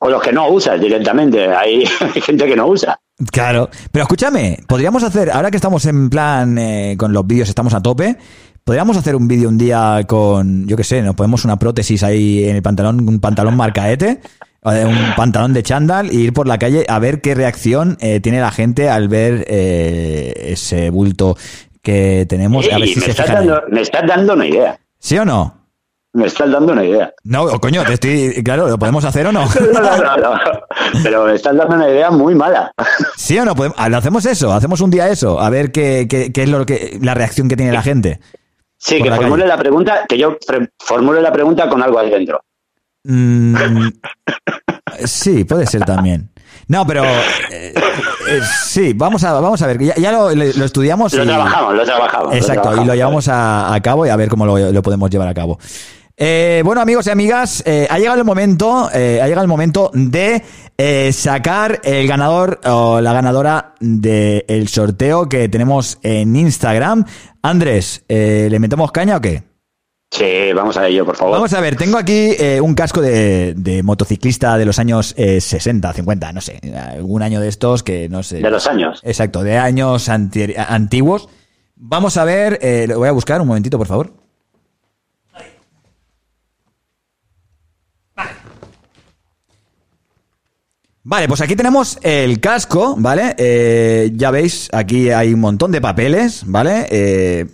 [0.00, 1.48] O los que no usas directamente.
[1.52, 2.98] Hay, hay gente que no usa.
[3.32, 7.72] Claro, pero escúchame, podríamos hacer, ahora que estamos en plan eh, con los vídeos, estamos
[7.72, 8.16] a tope,
[8.64, 12.44] podríamos hacer un vídeo un día con, yo qué sé, nos ponemos una prótesis ahí
[12.48, 14.20] en el pantalón, un pantalón marcaete,
[14.64, 18.20] eh, un pantalón de chándal e ir por la calle a ver qué reacción eh,
[18.20, 21.36] tiene la gente al ver eh, ese bulto
[21.82, 22.66] que tenemos.
[22.72, 24.78] A ver si me, se estás dando, me estás dando una idea.
[24.98, 25.62] ¿Sí o no?
[26.14, 27.12] Me estás dando una idea.
[27.24, 29.44] No, o coño, te estoy, claro, ¿lo podemos hacer o no?
[29.74, 30.40] No, no, no, no.
[31.02, 32.72] Pero me estás dando una idea muy mala.
[33.16, 33.54] ¿Sí o no?
[33.54, 34.52] Podemos- ah, ¿Lo hacemos eso?
[34.52, 35.40] ¿Hacemos un día eso?
[35.40, 38.20] A ver qué, qué, qué es lo que, la reacción que tiene la gente.
[38.84, 39.48] Sí, que la formule calle.
[39.48, 40.36] la pregunta, que yo
[40.78, 42.42] formule la pregunta con algo ahí dentro.
[43.04, 43.54] Mm,
[45.04, 46.30] sí, puede ser también.
[46.68, 47.74] No, pero eh,
[48.28, 51.12] eh, sí, vamos a, vamos a ver, ya, ya lo, lo estudiamos.
[51.14, 52.28] Lo y- trabajamos, lo trabajamos.
[52.28, 55.10] lo Exacto, y lo llevamos a, a cabo y a ver cómo lo, lo podemos
[55.10, 55.58] llevar a cabo.
[56.16, 59.90] Eh, bueno, amigos y amigas, eh, ha llegado el momento, eh, ha llegado el momento
[59.94, 60.42] de
[61.12, 67.04] sacar el ganador o la ganadora del sorteo que tenemos en Instagram.
[67.42, 69.42] Andrés, ¿le metemos caña o qué?
[70.10, 71.34] Sí, vamos a ello, por favor.
[71.34, 75.40] Vamos a ver, tengo aquí eh, un casco de, de motociclista de los años eh,
[75.40, 76.60] 60, 50, no sé,
[76.94, 78.36] algún año de estos que no sé.
[78.36, 79.00] De los años.
[79.02, 81.28] Exacto, de años anti- antiguos.
[81.74, 84.12] Vamos a ver, eh, lo voy a buscar un momentito, por favor.
[91.06, 93.34] Vale, pues aquí tenemos el casco, ¿vale?
[93.36, 96.86] Eh, ya veis, aquí hay un montón de papeles, ¿vale?
[96.90, 97.46] Eh,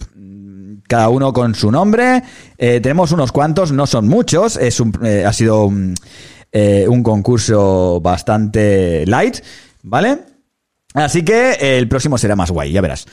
[0.87, 2.23] cada uno con su nombre.
[2.57, 4.57] Eh, tenemos unos cuantos, no son muchos.
[4.57, 5.97] Es un, ha sido un,
[6.53, 9.39] un concurso bastante light,
[9.83, 10.19] ¿vale?
[10.95, 13.07] Así que el próximo será más guay, ya verás.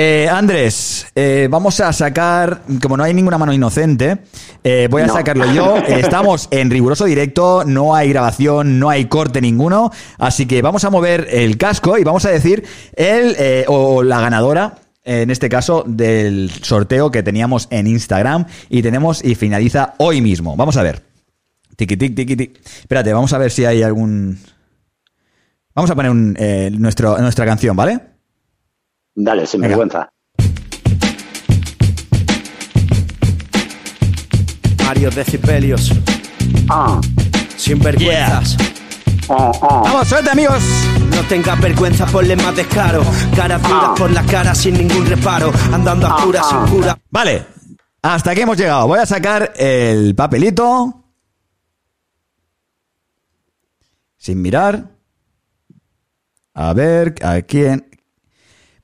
[0.00, 4.18] Eh, Andrés, eh, vamos a sacar, como no hay ninguna mano inocente,
[4.62, 5.12] eh, voy a No.
[5.14, 5.76] sacarlo yo.
[5.88, 10.84] Eh, Estamos en riguroso directo, no hay grabación, no hay corte ninguno, así que vamos
[10.84, 14.76] a mover el casco y vamos a decir el o la ganadora.
[15.02, 20.54] En este caso, del sorteo que teníamos en Instagram y tenemos y finaliza hoy mismo.
[20.54, 21.02] Vamos a ver.
[21.74, 22.60] Tiki, tic, tiki, tic.
[22.64, 24.38] Espérate, vamos a ver si hay algún.
[25.74, 26.36] Vamos a poner un,
[26.78, 28.17] nuestro, nuestra canción, ¿vale?
[29.20, 29.76] Dale, sin Venga.
[29.76, 30.08] vergüenza.
[34.86, 35.92] Varios decibelios,
[36.70, 37.00] Ah,
[37.56, 38.56] sin vergüenzas.
[39.28, 39.80] ah, ah.
[39.84, 40.62] Vamos, suerte, amigos.
[41.10, 43.02] No tengas vergüenza, ponle más descaro.
[43.34, 43.94] Caras duras Ah.
[43.98, 45.52] por la cara sin ningún reparo.
[45.72, 46.48] Andando a cura ah.
[46.66, 46.98] sin cura.
[47.10, 47.44] Vale,
[48.02, 48.86] hasta aquí hemos llegado.
[48.86, 50.94] Voy a sacar el papelito.
[54.16, 54.84] Sin mirar.
[56.54, 57.87] A ver, a quién.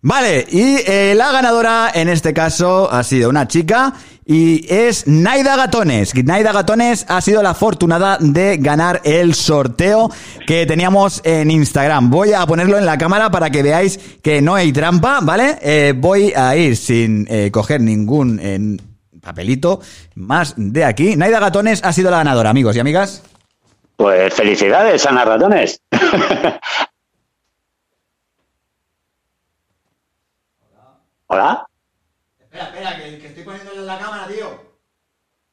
[0.07, 3.95] Vale, y eh, la ganadora en este caso ha sido una chica
[4.27, 6.15] y es Naida Gatones.
[6.15, 10.11] Naida Gatones ha sido la afortunada de ganar el sorteo
[10.47, 12.11] que teníamos en Instagram.
[12.11, 15.57] Voy a ponerlo en la cámara para que veáis que no hay trampa, ¿vale?
[15.63, 18.79] Eh, voy a ir sin eh, coger ningún
[19.23, 19.81] papelito
[20.17, 21.17] más de aquí.
[21.17, 23.23] Naida Gatones ha sido la ganadora, amigos y amigas.
[23.97, 25.81] Pues felicidades, Ana Ratones.
[31.35, 31.67] Hola.
[32.39, 34.57] Espera, espera, que, estoy poniéndole en la cámara, tío.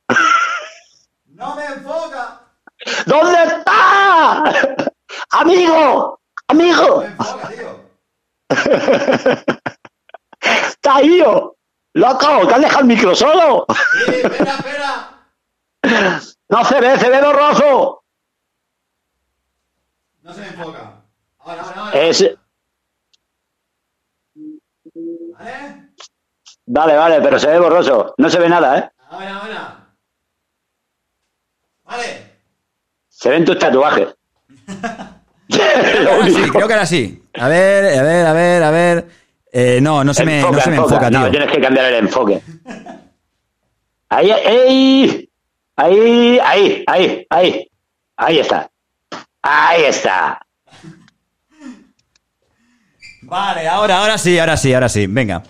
[1.25, 2.41] ¡No me enfoca!
[3.07, 4.43] ¿Dónde está?
[5.31, 7.79] Amigo, amigo, enfoca, tío!
[10.39, 11.19] está ahí.
[11.25, 11.57] oh.
[11.93, 13.65] Loco, te has dejado el micro solo.
[14.05, 15.09] Sí, espera, espera.
[16.47, 18.03] No se ve, se ve borroso.
[20.21, 21.01] No se me enfoca.
[21.39, 21.99] Ahora, ahora, ahora.
[21.99, 22.23] Es...
[25.41, 25.89] ¿Vale?
[26.67, 28.13] Vale, vale, pero se ve borroso.
[28.17, 28.89] No se ve nada, ¿eh?
[29.09, 29.87] Ahora, ahora.
[31.83, 32.23] Vale.
[33.09, 34.15] Se ven tus tatuajes.
[35.49, 37.23] Sí, creo que ahora sí.
[37.33, 39.07] A ver, a ver, a ver, a ver.
[39.51, 41.19] Eh, no, no se me, no se me enfoca, tío.
[41.19, 42.41] No, tienes que cambiar el enfoque.
[44.09, 45.29] Ahí, ahí,
[45.75, 47.71] ahí, ahí, ahí, ahí.
[48.15, 48.69] Ahí está.
[49.41, 50.39] Ahí está.
[53.31, 55.07] Vale, ahora, ahora sí, ahora sí, ahora sí.
[55.07, 55.41] Venga.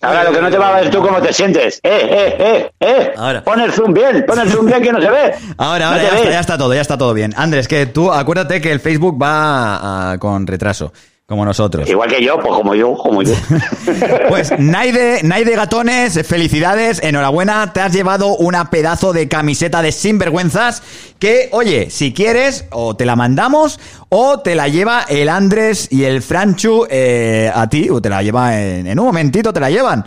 [0.00, 1.78] Ahora lo que no te va a ver tú cómo te sientes.
[1.82, 3.12] Eh, eh, eh, eh.
[3.14, 3.44] Ahora.
[3.44, 5.34] Pon el zoom bien, pon el zoom bien que no se ve.
[5.58, 7.34] Ahora, ahora ya está, ya está todo, ya está todo bien.
[7.36, 10.94] Andrés, que tú acuérdate que el Facebook va con retraso.
[11.26, 11.88] Como nosotros.
[11.88, 13.32] Igual que yo, pues como yo, como yo.
[14.28, 20.82] Pues Naide, Naide Gatones, felicidades, enhorabuena, te has llevado una pedazo de camiseta de sinvergüenzas
[21.18, 26.04] que, oye, si quieres, o te la mandamos, o te la lleva el Andrés y
[26.04, 29.70] el Franchu eh, a ti, o te la lleva en, en un momentito, te la
[29.70, 30.04] llevan.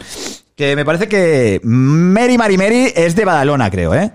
[0.56, 4.12] Que me parece que Mary Mary Mary es de Badalona, creo, ¿eh?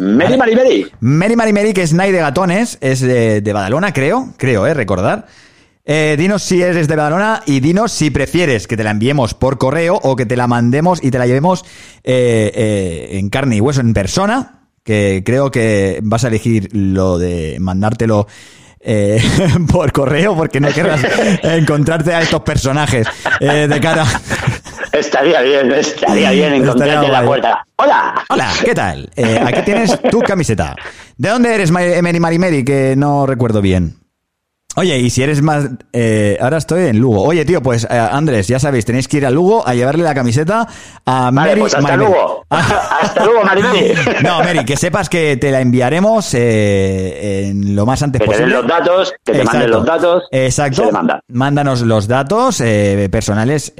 [0.00, 0.86] Mary, Mary, Mary.
[0.98, 4.74] Mary Mary Mary, que es Naide Gatones, es de, de Badalona, creo, creo, ¿eh?
[4.74, 5.26] Recordar.
[5.84, 9.58] Eh, dinos si eres de Badalona y dinos si prefieres que te la enviemos por
[9.58, 11.64] correo o que te la mandemos y te la llevemos
[12.04, 17.18] eh, eh, en carne y hueso en persona, que creo que vas a elegir lo
[17.18, 18.28] de mandártelo
[18.78, 19.20] eh,
[19.72, 21.00] por correo porque no querrás
[21.42, 23.08] encontrarte a estos personajes
[23.40, 24.06] eh, de cara.
[24.92, 27.66] Estaría bien, estaría bien encontrarte en la puerta.
[27.76, 28.14] ¡Hola!
[28.28, 29.10] Hola, ¿qué tal?
[29.16, 30.76] Eh, aquí tienes tu camiseta.
[31.16, 32.64] ¿De dónde eres, Ma- Mary Mary Mary?
[32.64, 33.96] Que no recuerdo bien.
[34.74, 35.66] Oye, y si eres más...
[35.92, 37.22] eh, ahora estoy en Lugo.
[37.24, 40.14] Oye, tío, pues eh, Andrés, ya sabéis, tenéis que ir a Lugo a llevarle la
[40.14, 40.66] camiseta
[41.04, 42.46] a Vale, Mary pues hasta Mary luego.
[42.48, 43.92] hasta luego, Mary, Mary.
[44.22, 48.32] No, Mary, que sepas que te la enviaremos eh, en lo más antes Que te
[48.32, 48.56] den posible.
[48.62, 50.22] los datos, que te manden los datos.
[50.30, 50.76] Exacto.
[50.80, 51.20] Se le manda.
[51.28, 53.74] Mándanos los datos eh, personales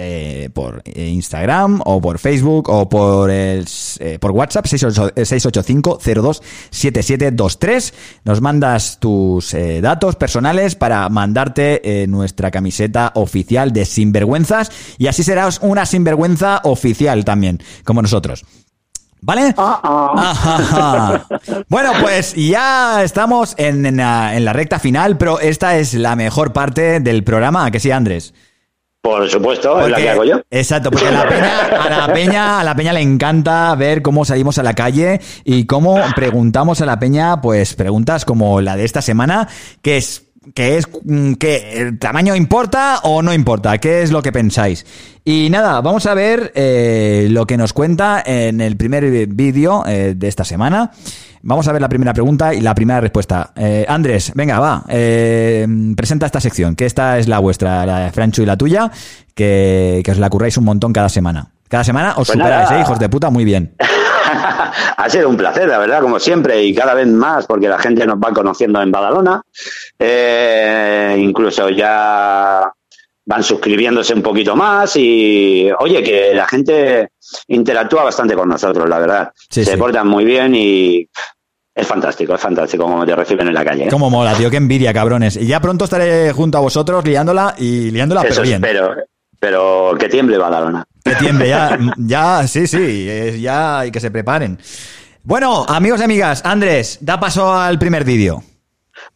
[0.52, 3.64] por Instagram o por Facebook o por el,
[3.98, 7.94] eh, por WhatsApp 68 eh, 685-027723.
[8.24, 15.22] Nos mandas tus datos personales para mandarte eh, nuestra camiseta oficial de Sinvergüenzas y así
[15.22, 18.44] serás una sinvergüenza oficial también, como nosotros.
[19.20, 19.54] ¿Vale?
[19.56, 21.24] Ajá.
[21.68, 26.16] Bueno, pues ya estamos en, en la, en la recta final, pero esta es la
[26.16, 28.34] mejor parte del programa, ¿a que sí, Andrés?
[29.00, 30.40] Por supuesto, es la que hago yo.
[30.50, 34.24] Exacto, porque a la, peña, a la peña, a la peña le encanta ver cómo
[34.24, 38.84] salimos a la calle y cómo preguntamos a la peña, pues preguntas como la de
[38.84, 39.46] esta semana,
[39.80, 44.22] que es que es mm, que el tamaño importa o no importa, qué es lo
[44.22, 44.84] que pensáis.
[45.24, 50.14] Y nada, vamos a ver eh, lo que nos cuenta en el primer vídeo eh,
[50.16, 50.90] de esta semana.
[51.44, 53.52] Vamos a ver la primera pregunta y la primera respuesta.
[53.56, 55.66] Eh, Andrés, venga, va, eh,
[55.96, 58.90] presenta esta sección, que esta es la vuestra, la de Franchu y la tuya,
[59.34, 61.50] que, que os la curráis un montón cada semana.
[61.68, 62.70] Cada semana os Pues superáis.
[62.70, 63.74] ¿eh, hijos de puta, muy bien.
[64.96, 68.06] ha sido un placer, la verdad, como siempre, y cada vez más, porque la gente
[68.06, 69.42] nos va conociendo en Badalona.
[69.98, 72.70] Eh, incluso ya
[73.24, 77.10] van suscribiéndose un poquito más y, oye, que la gente
[77.48, 79.32] interactúa bastante con nosotros, la verdad.
[79.48, 79.76] Sí, Se sí.
[79.76, 81.08] portan muy bien y
[81.74, 83.84] es fantástico, es fantástico como te reciben en la calle.
[83.84, 83.88] ¿eh?
[83.90, 85.36] Cómo mola, tío, qué envidia, cabrones.
[85.36, 88.64] Y ya pronto estaré junto a vosotros liándola y liándola, Eso pero bien.
[88.64, 88.94] espero,
[89.42, 90.84] pero que tiemble Badalona.
[91.02, 94.56] Que tiemble, ya, ya, sí, sí, eh, ya, y que se preparen.
[95.24, 98.44] Bueno, amigos y amigas, Andrés, da paso al primer vídeo.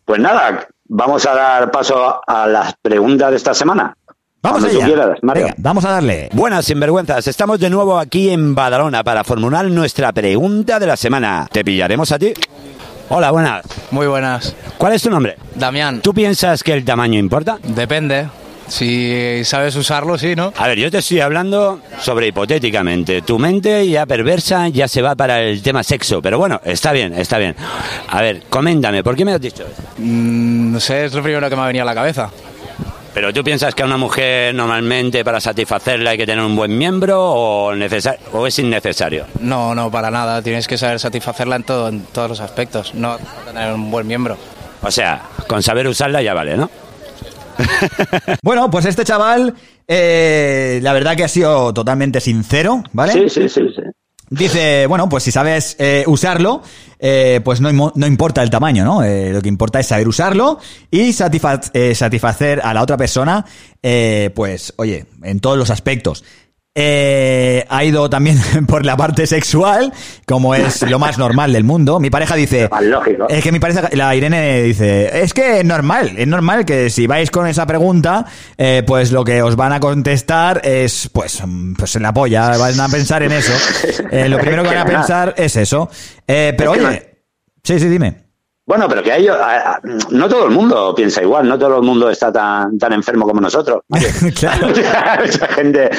[0.05, 3.97] Pues nada, vamos a dar paso a las preguntas de esta semana.
[4.43, 4.85] Vamos allá.
[4.85, 5.19] quieras.
[5.23, 6.29] Venga, vamos a darle.
[6.33, 11.49] Buenas sinvergüenzas, estamos de nuevo aquí en Badalona para formular nuestra pregunta de la semana.
[11.53, 12.35] ¿Te pillaremos a ti?
[13.11, 13.65] Hola, buenas.
[13.93, 14.57] Muy buenas.
[14.77, 15.37] ¿Cuál es tu nombre?
[15.55, 16.01] Damián.
[16.01, 17.59] ¿Tú piensas que el tamaño importa?
[17.63, 18.27] Depende.
[18.69, 20.53] Si sabes usarlo, sí, ¿no?
[20.57, 23.23] A ver, yo te estoy hablando sobre hipotéticamente.
[23.23, 27.13] Tu mente ya perversa ya se va para el tema sexo, pero bueno, está bien,
[27.15, 27.55] está bien.
[28.09, 29.65] A ver, coméntame, ¿por qué me has dicho?
[29.99, 32.31] Mm, no sé, es lo primero que me ha venido a la cabeza.
[33.15, 36.77] ¿Pero tú piensas que a una mujer normalmente para satisfacerla hay que tener un buen
[36.77, 39.25] miembro o, necesar- o es innecesario?
[39.41, 40.43] No, no, para nada.
[40.43, 42.93] Tienes que saber satisfacerla en, todo, en todos los aspectos.
[42.95, 44.37] No tener un buen miembro.
[44.83, 46.69] O sea, con saber usarla ya vale, ¿no?
[48.43, 49.55] Bueno, pues este chaval,
[49.89, 53.13] eh, la verdad que ha sido totalmente sincero, ¿vale?
[53.13, 53.83] Sí, sí, sí, sí.
[54.29, 56.61] Dice, bueno, pues si sabes eh, usarlo,
[56.99, 57.71] eh, pues no,
[58.07, 59.05] importa el tamaño, ¿no?
[59.05, 60.59] Eh, lo que importa es saber usarlo
[60.91, 63.45] y satisfa- satisfacer a la otra persona,
[63.85, 66.25] eh, pues, oye, en todos los aspectos.
[66.79, 69.95] Eh, ha ido también por la parte sexual,
[70.27, 71.99] como es lo más normal del mundo.
[71.99, 73.27] Mi pareja dice, lógico.
[73.31, 77.07] es que mi pareja, la Irene dice, es que es normal, es normal que si
[77.07, 78.27] vais con esa pregunta,
[78.59, 81.43] eh, pues lo que os van a contestar es, pues,
[81.79, 83.53] pues en la polla, van a pensar en eso.
[84.11, 85.91] Eh, lo primero que van a pensar es eso.
[86.27, 87.17] Eh, pero oye,
[87.63, 88.26] sí, sí, dime.
[88.67, 91.77] Bueno, pero que a ellos, a- a- no todo el mundo piensa igual, no todo
[91.77, 93.83] el mundo está tan, tan enfermo como nosotros.
[94.39, 94.67] Claro.
[95.17, 95.91] Hay mucha gente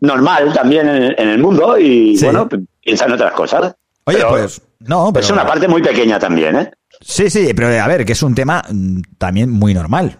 [0.00, 2.24] normal también en, el- en el mundo y Sí.
[2.24, 2.48] bueno,
[2.80, 3.74] piensa en otras cosas.
[4.06, 5.24] Oye, Pero pues, no, pero...
[5.24, 6.70] Es una parte muy pequeña también, ¿eh?
[7.00, 10.16] Sí, sí, pero a ver, que es un tema mm, también muy normal.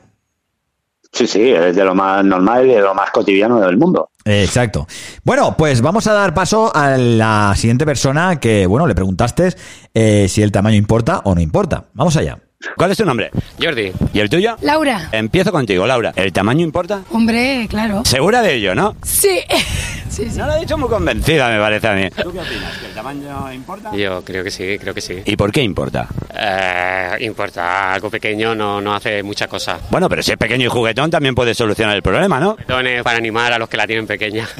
[1.12, 4.10] Sí, sí, es de lo más normal y de lo más cotidiano del mundo.
[4.24, 4.86] Exacto.
[5.22, 9.54] Bueno, pues vamos a dar paso a la siguiente persona que, bueno, le preguntaste
[9.92, 11.86] eh, si el tamaño importa o no importa.
[11.94, 12.38] Vamos allá.
[12.76, 13.30] ¿Cuál es tu nombre?
[13.62, 13.92] Jordi.
[14.12, 14.56] ¿Y el tuyo?
[14.62, 15.08] Laura.
[15.12, 16.12] Empiezo contigo, Laura.
[16.16, 17.02] ¿El tamaño importa?
[17.10, 18.02] Hombre, claro.
[18.04, 18.96] Segura de ello, ¿no?
[19.02, 19.40] Sí.
[20.10, 20.38] sí, sí.
[20.38, 22.10] No lo he dicho muy convencida, me parece a mí.
[22.10, 22.78] ¿Tú qué opinas?
[22.78, 23.94] ¿Que el tamaño importa?
[23.94, 25.22] Yo creo que sí, creo que sí.
[25.24, 26.08] ¿Y por qué importa?
[26.36, 29.78] Eh, importa, algo pequeño no, no hace mucha cosa.
[29.90, 32.56] Bueno, pero si es pequeño y juguetón también puede solucionar el problema, ¿no?
[32.66, 34.48] Dones para animar a los que la tienen pequeña.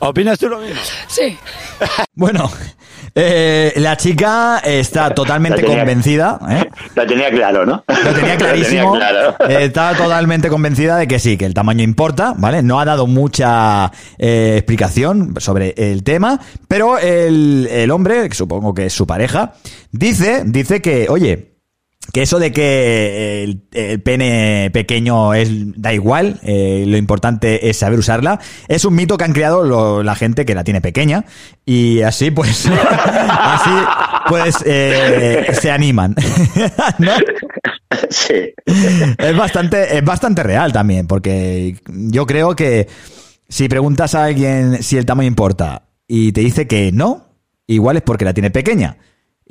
[0.00, 0.80] ¿Opinas tú lo mismo?
[1.08, 1.36] Sí.
[2.14, 2.48] Bueno,
[3.14, 6.38] eh, la chica está totalmente tenía- convencida.
[6.50, 6.68] ¿eh?
[6.94, 7.84] Lo tenía claro, ¿no?
[7.86, 8.94] Lo tenía clarísimo.
[8.94, 9.36] claro.
[9.48, 12.62] Eh, Estaba totalmente convencida de que sí, que el tamaño importa, ¿vale?
[12.62, 18.72] No ha dado mucha eh, explicación sobre el tema, pero el, el hombre, que supongo
[18.74, 19.52] que es su pareja,
[19.90, 21.51] dice, dice que, oye,
[22.12, 25.48] que eso de que el, el pene pequeño es
[25.80, 28.38] da igual, eh, lo importante es saber usarla,
[28.68, 31.24] es un mito que han creado lo- la gente que la tiene pequeña
[31.64, 32.66] y así pues
[33.28, 33.70] así
[34.28, 36.14] pues eh, se animan.
[36.98, 37.12] ¿No?
[38.10, 38.52] Sí.
[39.18, 42.88] Es bastante es bastante real también, porque yo creo que
[43.48, 47.28] si preguntas a alguien si el tamaño importa y te dice que no,
[47.66, 48.96] igual es porque la tiene pequeña.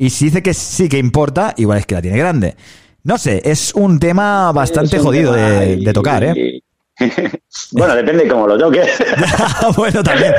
[0.01, 2.55] Y si dice que sí que importa, igual es que la tiene grande.
[3.03, 6.61] No sé, es un tema bastante un jodido tema de, y- de tocar, ¿eh?
[7.73, 8.89] bueno, depende de cómo lo toques.
[9.77, 10.33] bueno, también,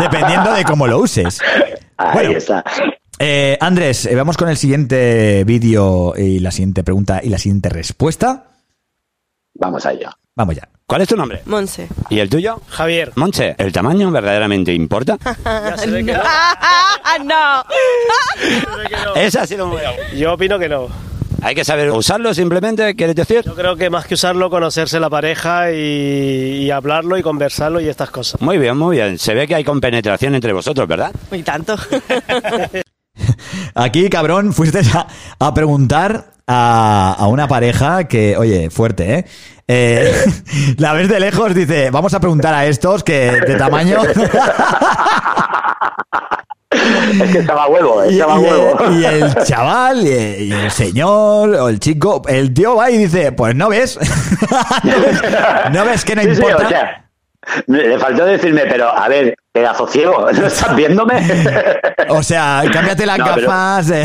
[0.00, 1.40] dependiendo de cómo lo uses.
[1.96, 2.30] Ahí Bueno.
[2.38, 2.62] está.
[3.18, 7.68] Eh, Andrés, eh, vamos con el siguiente vídeo y la siguiente pregunta y la siguiente
[7.70, 8.52] respuesta.
[9.54, 10.16] Vamos allá.
[10.36, 10.68] Vamos ya.
[10.88, 11.42] ¿Cuál es tu nombre?
[11.44, 11.86] Monse.
[12.08, 12.62] ¿Y el tuyo?
[12.66, 13.12] Javier.
[13.14, 15.18] Monche, ¿el tamaño verdaderamente importa?
[17.26, 17.62] no.
[19.14, 19.82] Esa ha sido muy...
[20.16, 20.88] Yo opino que no.
[21.42, 23.42] Hay que saber usarlo simplemente, ¿quieres decir?
[23.44, 27.88] Yo creo que más que usarlo, conocerse la pareja y, y hablarlo y conversarlo y
[27.88, 28.40] estas cosas.
[28.40, 29.18] Muy bien, muy bien.
[29.18, 31.12] Se ve que hay compenetración entre vosotros, ¿verdad?
[31.30, 31.76] Y tanto.
[33.74, 35.06] Aquí, cabrón, fuiste a,
[35.38, 39.26] a preguntar a, a una pareja que, oye, fuerte, ¿eh?
[39.68, 40.12] Eh,
[40.78, 43.98] la ves de lejos, dice, vamos a preguntar a estos que de tamaño...
[46.70, 48.76] Es que estaba huevo, estaba y- huevo.
[48.92, 50.10] y el chaval, y,
[50.44, 53.98] y el señor, o el chico, el tío va y dice, pues no ves,
[55.72, 56.66] no ves que no Sí, sí, importa.
[56.66, 57.07] o sea,
[57.66, 61.14] le faltó decirme, pero a ver, pedazo ciego, ¿no estás viéndome?
[62.10, 63.90] O sea, cámbiate las No, gafas.
[63.90, 64.04] eh.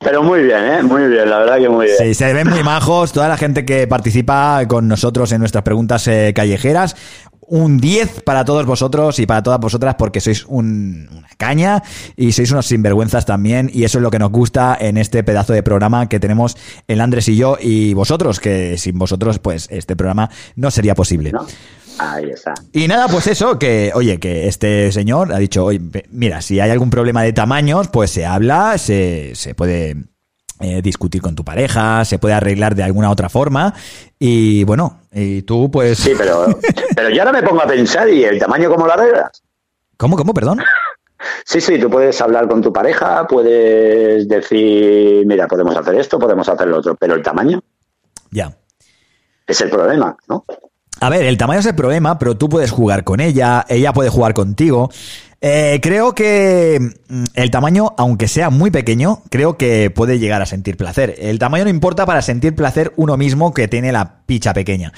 [0.00, 0.82] Pero muy bien, ¿eh?
[0.82, 1.98] Muy bien, la verdad que muy bien.
[1.98, 3.12] Sí, se ven muy majos.
[3.12, 6.94] Toda la gente que participa con nosotros en nuestras preguntas eh, callejeras.
[7.40, 11.82] Un 10 para todos vosotros y para todas vosotras porque sois un- una caña
[12.14, 15.54] y sois unos sinvergüenzas también y eso es lo que nos gusta en este pedazo
[15.54, 16.58] de programa que tenemos
[16.88, 21.32] el Andrés y yo y vosotros, que sin vosotros pues este programa no sería posible.
[21.98, 22.54] Ahí está.
[22.72, 25.80] Y nada, pues eso, que, oye, que este señor ha dicho, oye,
[26.10, 29.96] mira, si hay algún problema de tamaños, pues se habla, se, se puede
[30.60, 33.74] eh, discutir con tu pareja, se puede arreglar de alguna otra forma.
[34.18, 35.98] Y bueno, y tú, pues.
[35.98, 36.46] Sí, pero,
[36.94, 39.42] pero yo ahora me pongo a pensar y el tamaño, ¿cómo lo arreglas?
[39.96, 40.60] ¿Cómo, cómo, perdón?
[41.44, 46.48] Sí, sí, tú puedes hablar con tu pareja, puedes decir, mira, podemos hacer esto, podemos
[46.48, 47.60] hacer lo otro, pero el tamaño
[48.30, 48.56] Ya.
[49.44, 50.44] es el problema, ¿no?
[51.00, 54.10] A ver, el tamaño es el problema, pero tú puedes jugar con ella, ella puede
[54.10, 54.90] jugar contigo.
[55.40, 60.46] Eh, creo que mm, el tamaño, aunque sea muy pequeño, creo que puede llegar a
[60.46, 61.14] sentir placer.
[61.18, 64.92] El tamaño no importa para sentir placer uno mismo que tiene la picha pequeña.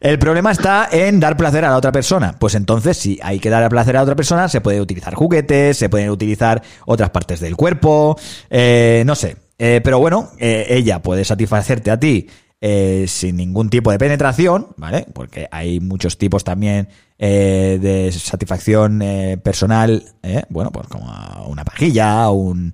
[0.00, 2.36] El problema está en dar placer a la otra persona.
[2.38, 5.76] Pues entonces, si hay que dar placer a la otra persona, se puede utilizar juguetes,
[5.76, 8.16] se pueden utilizar otras partes del cuerpo,
[8.48, 9.36] eh, no sé.
[9.58, 12.28] Eh, pero bueno, eh, ella puede satisfacerte a ti
[12.60, 15.06] eh, sin ningún tipo de penetración, ¿vale?
[15.12, 16.88] Porque hay muchos tipos también
[17.18, 20.42] eh, de satisfacción eh, personal, ¿eh?
[20.48, 21.06] bueno, pues como
[21.46, 22.72] una pajilla, un,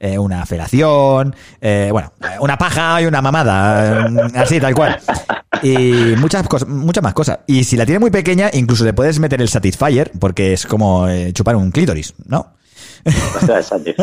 [0.00, 4.98] eh, una felación, bueno, una paja y una mamada, eh, así, tal cual.
[5.62, 7.40] Y muchas cosas, muchas más cosas.
[7.46, 11.06] Y si la tiene muy pequeña, incluso le puedes meter el Satisfyer, porque es como
[11.32, 12.54] chupar un clítoris, ¿no?
[13.36, 13.94] Ostras, Santi.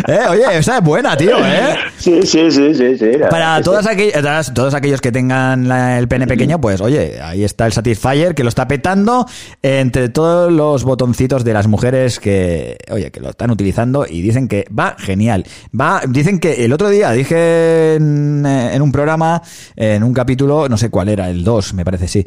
[0.08, 1.76] Eh, oye, esa es buena, tío, ¿eh?
[1.98, 3.10] Sí, sí, sí, sí, sí.
[3.30, 7.66] Para todas aquellas, todos aquellos que tengan la- el pene pequeño, pues oye, ahí está
[7.66, 9.26] el Satisfyer que lo está petando
[9.62, 14.48] entre todos los botoncitos de las mujeres que, oye, que lo están utilizando y dicen
[14.48, 15.44] que va genial.
[15.78, 19.42] Va, dicen que el otro día dije en, eh, en un programa,
[19.76, 22.26] en un capítulo, no sé cuál era, el 2, me parece, sí,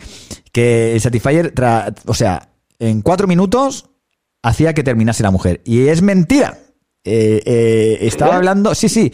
[0.52, 3.86] que el Satisfyer, tra- o sea, en cuatro minutos
[4.44, 5.62] hacía que terminase la mujer.
[5.66, 6.58] Y es mentira.
[7.04, 9.12] Eh, eh, estaba hablando, sí, sí.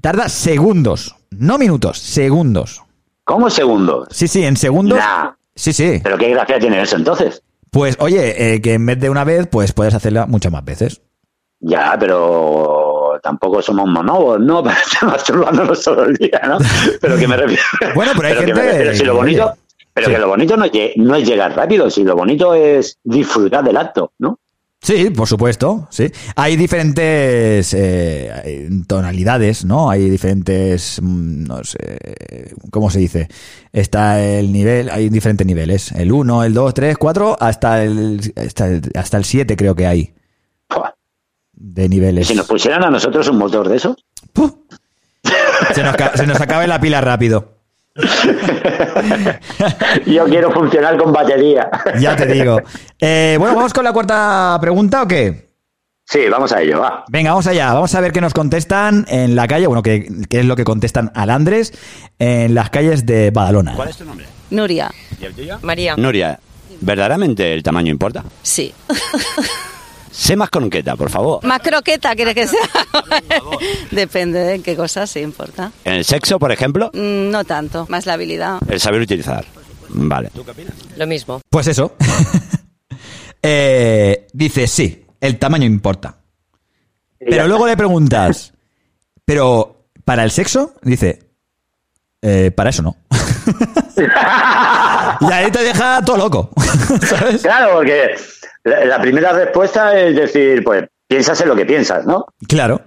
[0.00, 2.82] Tarda segundos, no minutos, segundos.
[3.24, 4.08] ¿Cómo segundos?
[4.10, 4.98] Sí, sí, en segundos.
[4.98, 5.32] Nah.
[5.54, 6.00] Sí, sí.
[6.02, 7.42] Pero qué gracia tiene eso entonces.
[7.70, 11.02] Pues oye, eh, que en vez de una vez, pues puedes hacerla muchas más veces.
[11.60, 14.62] Ya, pero tampoco somos monobos, ¿no?
[14.64, 16.58] Para estar masturbándonos todo el día, ¿no?
[17.00, 17.62] Pero que me refiero.
[17.94, 19.54] Bueno, pero hay que me gente refiero, si lo bonito,
[20.00, 20.12] pero Sí.
[20.14, 23.62] que lo bonito no es, lle- no es llegar rápido, si lo bonito es disfrutar
[23.64, 24.38] del acto, ¿no?
[24.82, 26.10] Sí, por supuesto, sí.
[26.36, 29.90] Hay diferentes eh, tonalidades, ¿no?
[29.90, 31.98] Hay diferentes, mm, no sé,
[32.70, 33.28] ¿cómo se dice?
[33.74, 35.92] Está el nivel, hay diferentes niveles.
[35.92, 39.86] El 1, el 2, 3, 4, hasta el, hasta el, hasta el 7 creo que
[39.86, 40.14] hay.
[41.52, 42.26] De niveles.
[42.28, 43.94] si nos pusieran a nosotros un motor de eso,
[45.74, 47.59] Se nos, se nos acabe la pila rápido.
[50.06, 51.68] yo quiero funcionar con batería.
[52.00, 52.60] Ya te digo.
[52.98, 55.50] Eh, bueno, ¿vamos con la cuarta pregunta o qué?
[56.04, 57.04] Sí, vamos a ello, va.
[57.08, 57.72] Venga, vamos allá.
[57.72, 59.66] Vamos a ver qué nos contestan en la calle.
[59.66, 61.72] Bueno, qué, qué es lo que contestan al Andrés
[62.18, 63.74] en las calles de Badalona.
[63.74, 64.26] ¿Cuál es tu nombre?
[64.50, 64.90] Nuria.
[65.20, 65.58] ¿Y el tuyo?
[65.62, 65.96] María.
[65.96, 66.40] Nuria,
[66.80, 68.24] ¿verdaderamente el tamaño importa?
[68.42, 68.74] Sí.
[70.20, 71.42] Sé más croqueta, por favor.
[71.44, 72.60] Más croqueta, ¿quieres que sea?
[73.90, 75.72] Depende de qué cosas sí importa.
[75.82, 78.58] En el sexo, por ejemplo, Mm, No tanto, más la habilidad.
[78.68, 79.46] el saber utilizar.
[79.88, 80.30] Vale.
[80.98, 81.40] Lo mismo.
[81.48, 81.94] Pues eso.
[83.42, 86.18] Eh, dice, sí, el tamaño importa.
[87.18, 88.52] Pero luego le preguntas,
[89.24, 90.74] ¿pero para el sexo?
[90.82, 91.30] Dice,
[92.20, 92.96] "Eh, para eso no.
[95.22, 96.50] y ahí te deja todo loco.
[97.40, 98.14] Claro, porque
[98.64, 102.26] la, la primera respuesta es decir, pues piensas en lo que piensas, ¿no?
[102.46, 102.80] Claro.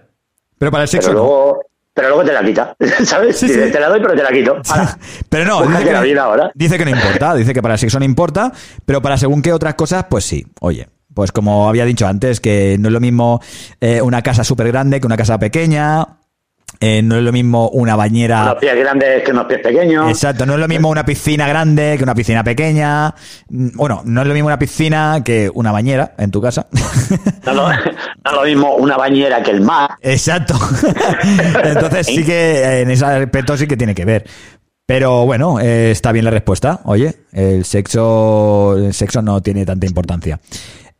[0.58, 1.26] Pero para el sexo pero no.
[1.26, 1.60] luego,
[1.94, 3.38] pero luego te la quita, ¿sabes?
[3.38, 3.72] Sí, Dices, sí.
[3.72, 4.62] Te la doy, pero te la quito.
[4.70, 4.98] Hala.
[5.30, 6.52] Pero no, dice que, la vida ahora.
[6.56, 8.52] dice que no importa, dice que para el sexo no importa,
[8.86, 10.46] pero para según qué otras cosas, pues sí.
[10.62, 13.42] Oye, pues como había dicho antes, que no es lo mismo
[13.82, 16.08] eh, una casa súper grande que una casa pequeña,
[16.86, 18.44] eh, no es lo mismo una bañera...
[18.44, 20.10] Unos pies grandes que unos pies pequeños.
[20.10, 23.16] Exacto, no es lo mismo una piscina grande que una piscina pequeña.
[23.48, 26.68] Mm, Bueno, no es lo mismo una piscina que una bañera en tu casa.
[27.46, 27.80] No, es
[28.34, 29.92] lo mismo una bañera que el mar.
[30.02, 30.56] Exacto.
[31.64, 34.26] Entonces sí que en ese aspecto sí que tiene que ver.
[34.86, 36.82] Pero bueno, eh, está bien la respuesta.
[36.84, 40.38] Oye, el sexo, el sexo no tiene tanta importancia.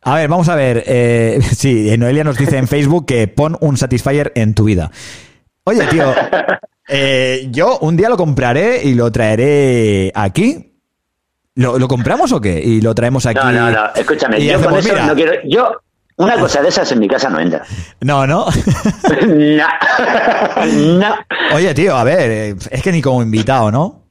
[0.00, 0.82] A ver, vamos a ver.
[0.86, 4.90] Eh, sí, Noelia nos dice en Facebook que pon un Satisfyer en tu vida.
[5.64, 6.14] Oye, tío,
[6.88, 10.70] eh, yo un día lo compraré y lo traeré aquí.
[11.56, 12.60] ¿Lo, lo compramos o qué?
[12.60, 13.38] Y lo traemos aquí.
[13.42, 13.94] No, no, no.
[13.94, 15.34] Escúchame, y yo con eso mira, no quiero.
[15.44, 15.80] Yo,
[16.16, 17.62] una cosa de esas en mi casa no entra.
[18.00, 18.46] No, no.
[19.26, 19.66] no.
[20.98, 21.14] no.
[21.54, 24.02] Oye, tío, a ver, es que ni como invitado, ¿no?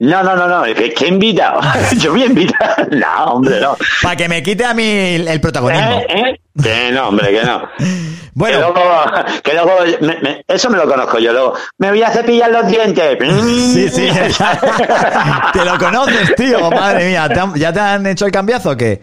[0.00, 0.62] No, no, no, no.
[0.74, 1.60] ¿Qué, qué invitado?
[1.98, 2.88] Yo voy a invitar.
[2.92, 3.76] No, hombre, no.
[4.02, 5.90] Para que me quite a mí el, el protagonismo.
[5.90, 6.06] ¿Eh?
[6.08, 6.40] ¿Eh?
[6.62, 7.62] Que no, hombre, que no.
[8.38, 8.72] Bueno.
[8.72, 9.02] Que luego,
[9.42, 11.32] que luego me- me- eso me lo conozco yo.
[11.32, 13.18] Luego, me voy a cepillar los dientes.
[13.74, 14.08] Sí, sí.
[15.52, 16.70] Te lo conoces, tío.
[16.70, 19.00] Madre mía, ¿te han- ¿ya te han hecho el cambiazo o qué?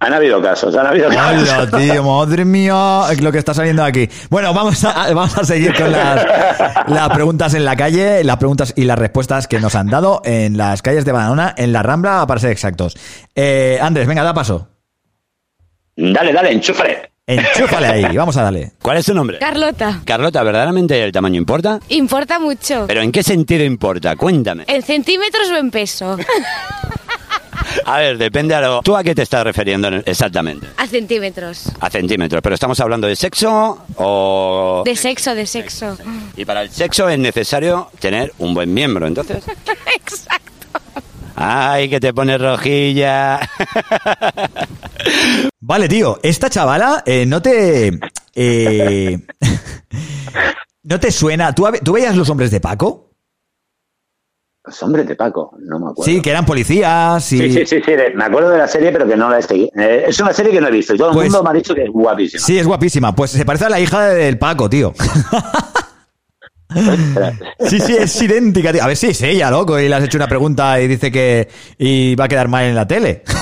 [0.00, 1.48] Han habido casos, han habido casos.
[1.50, 4.08] Hola, tío, madre mía, lo que está saliendo aquí.
[4.28, 6.26] Bueno, vamos a, vamos a seguir con las,
[6.88, 10.58] las preguntas en la calle, las preguntas y las respuestas que nos han dado en
[10.58, 12.98] las calles de Badalona, en la Rambla, para ser exactos.
[13.34, 14.68] Eh, Andrés, venga, da paso.
[15.96, 17.10] Dale, dale, enchúfale.
[17.26, 18.72] Enchúfale ahí, vamos a darle.
[18.82, 19.38] ¿Cuál es tu nombre?
[19.38, 20.00] Carlota.
[20.04, 21.78] Carlota, ¿verdaderamente el tamaño importa?
[21.88, 22.84] Importa mucho.
[22.88, 24.16] ¿Pero en qué sentido importa?
[24.16, 24.64] Cuéntame.
[24.66, 26.16] ¿En centímetros o en peso?
[27.84, 28.82] A ver, depende a lo...
[28.82, 30.66] ¿Tú a qué te estás refiriendo exactamente?
[30.76, 31.70] A centímetros.
[31.80, 34.82] A centímetros, pero estamos hablando de sexo o...
[34.84, 35.96] De sexo, de sexo.
[36.36, 39.44] Y para el sexo es necesario tener un buen miembro, entonces...
[39.96, 40.52] Exacto.
[41.34, 43.40] ¡Ay, que te pones rojilla!
[45.64, 47.98] Vale, tío, esta chavala eh, no te...
[48.34, 49.18] eh,
[50.82, 51.54] ¿No te suena?
[51.54, 53.10] ¿Tú, ¿Tú veías los hombres de Paco?
[54.64, 56.02] Los hombres de Paco, no me acuerdo.
[56.12, 57.38] Sí, que eran policías y...
[57.38, 59.68] Sí, sí, sí, sí, me acuerdo de la serie, pero que no la he seguido.
[59.76, 61.52] Eh, es una serie que no he visto y todo el Pues- mundo me ha
[61.52, 62.42] dicho que es guapísima.
[62.42, 63.14] Sí, es guapísima.
[63.14, 64.92] Pues se parece a la hija del Paco, tío.
[67.68, 68.82] Sí, sí, es idéntica, tío.
[68.82, 71.48] A ver si es ella, loco, y le has hecho una pregunta y dice que
[71.78, 73.22] y va a quedar mal en la tele.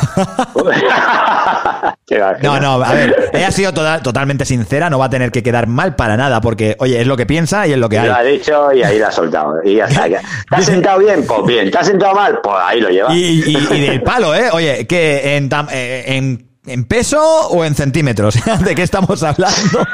[2.43, 5.43] No, no, a ver, ella ha sido toda- totalmente sincera, no va a tener que
[5.45, 8.13] quedar mal para nada, porque, oye, es lo que piensa y es lo que Lo
[8.13, 8.33] ha hay.
[8.39, 9.55] dicho y ahí la ha soltado.
[9.65, 10.09] Y ya está.
[10.09, 10.17] ¿Te
[10.51, 11.25] has sentado bien?
[11.25, 11.71] Pues bien.
[11.71, 12.41] ¿Te has sentado mal?
[12.43, 13.15] Pues ahí lo lleva.
[13.15, 14.49] Y, y- y del palo, ¿eh?
[14.53, 19.87] Oye, que en, tam- eh, en, en peso o en centímetros, ¿de qué estamos hablando?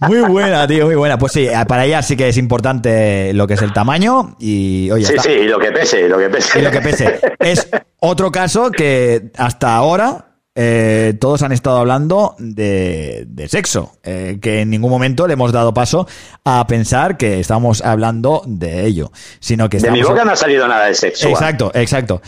[0.00, 1.18] Muy buena, tío, muy buena.
[1.18, 5.04] Pues sí, para ella sí que es importante lo que es el tamaño y, oye,
[5.06, 6.58] sí, está- sí, y lo que pese, y lo que pese.
[6.58, 7.20] y lo que pese.
[7.38, 7.68] Es
[8.00, 10.22] otro caso que hasta ahora
[10.58, 15.52] eh, todos han estado hablando de, de sexo, eh, que en ningún momento le hemos
[15.52, 16.08] dado paso
[16.44, 20.66] a pensar que estamos hablando de ello, sino que De mi boca no ha salido
[20.66, 21.28] nada de sexo.
[21.28, 22.22] Exacto, exacto.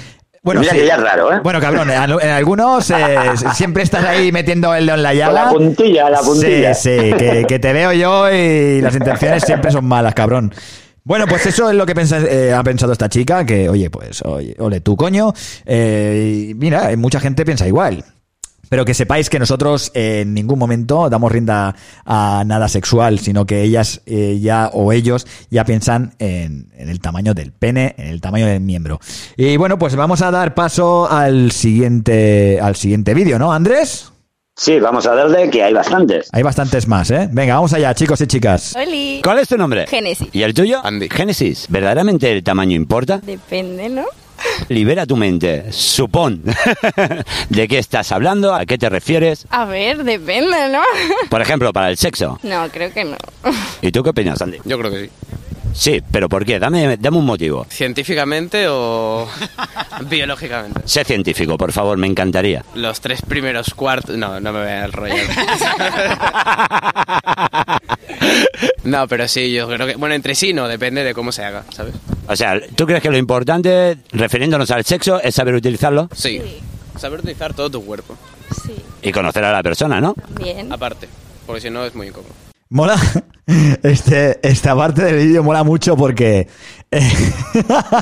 [0.49, 0.79] Bueno, Mira sí.
[0.79, 1.41] que ya es raro, ¿eh?
[1.43, 2.97] Bueno, cabrón, en, algunos eh,
[3.55, 5.45] siempre estás ahí metiendo el dedo en la llaga.
[5.45, 6.73] la puntilla, la puntilla.
[6.73, 10.55] Sí, sí, que, que te veo yo y las intenciones siempre son malas, cabrón.
[11.05, 14.23] Bueno, pues eso es lo que pensa- eh, ha pensado esta chica, que oye, pues,
[14.23, 15.35] oye, ole tú, coño.
[15.67, 18.03] Eh, y mira, mucha gente piensa igual.
[18.69, 23.47] Pero que sepáis que nosotros eh, en ningún momento damos rienda a nada sexual, sino
[23.47, 28.09] que ellas eh, ya o ellos ya piensan en, en el tamaño del pene, en
[28.09, 29.01] el tamaño del miembro.
[29.37, 34.13] Y bueno, pues vamos a dar paso al siguiente al siguiente vídeo, ¿no, Andrés?
[34.57, 36.29] Sí, vamos a darle que hay bastantes.
[36.33, 37.29] Hay bastantes más, ¿eh?
[37.31, 38.75] Venga, vamos allá, chicos y chicas.
[38.75, 39.21] Oli.
[39.23, 39.87] ¿Cuál es tu nombre?
[39.87, 40.29] Génesis.
[40.33, 40.81] ¿Y el tuyo?
[40.85, 41.09] Andy.
[41.09, 41.67] Génesis.
[41.69, 43.21] ¿Verdaderamente el tamaño importa?
[43.25, 44.05] Depende, ¿no?
[44.69, 45.73] Libera tu mente.
[45.73, 46.43] Supón.
[47.49, 48.55] ¿De qué estás hablando?
[48.55, 49.47] ¿A qué te refieres?
[49.51, 50.83] A ver, depende, ¿no?
[51.29, 52.39] Por ejemplo, para el sexo.
[52.43, 53.17] No, creo que no.
[53.83, 54.59] ¿Y tú qué opinas, Andy?
[54.65, 55.11] Yo creo que sí.
[55.79, 56.59] Sí, pero ¿por qué?
[56.59, 57.65] Dame, dame un motivo.
[57.71, 59.29] ¿Científicamente o
[60.11, 60.81] biológicamente?
[60.85, 62.65] Sé científico, por favor, me encantaría.
[62.75, 64.17] Los tres primeros cuartos...
[64.17, 65.19] No, no me voy a enrollar.
[68.83, 69.95] no, pero sí, yo creo que...
[69.95, 71.95] Bueno, entre sí no, depende de cómo se haga, ¿sabes?
[72.27, 76.09] O sea, ¿tú crees que lo importante, refiriéndonos al sexo, es saber utilizarlo?
[76.13, 76.43] Sí.
[76.99, 78.17] Saber utilizar todo tu cuerpo.
[79.01, 80.17] Y conocer a la persona, ¿no?
[80.41, 80.73] Bien.
[80.73, 81.09] Aparte,
[81.47, 82.48] porque si no es muy incómodo.
[82.71, 82.97] Mola,
[83.83, 86.47] este, esta parte del vídeo mola mucho porque
[86.91, 87.33] eh,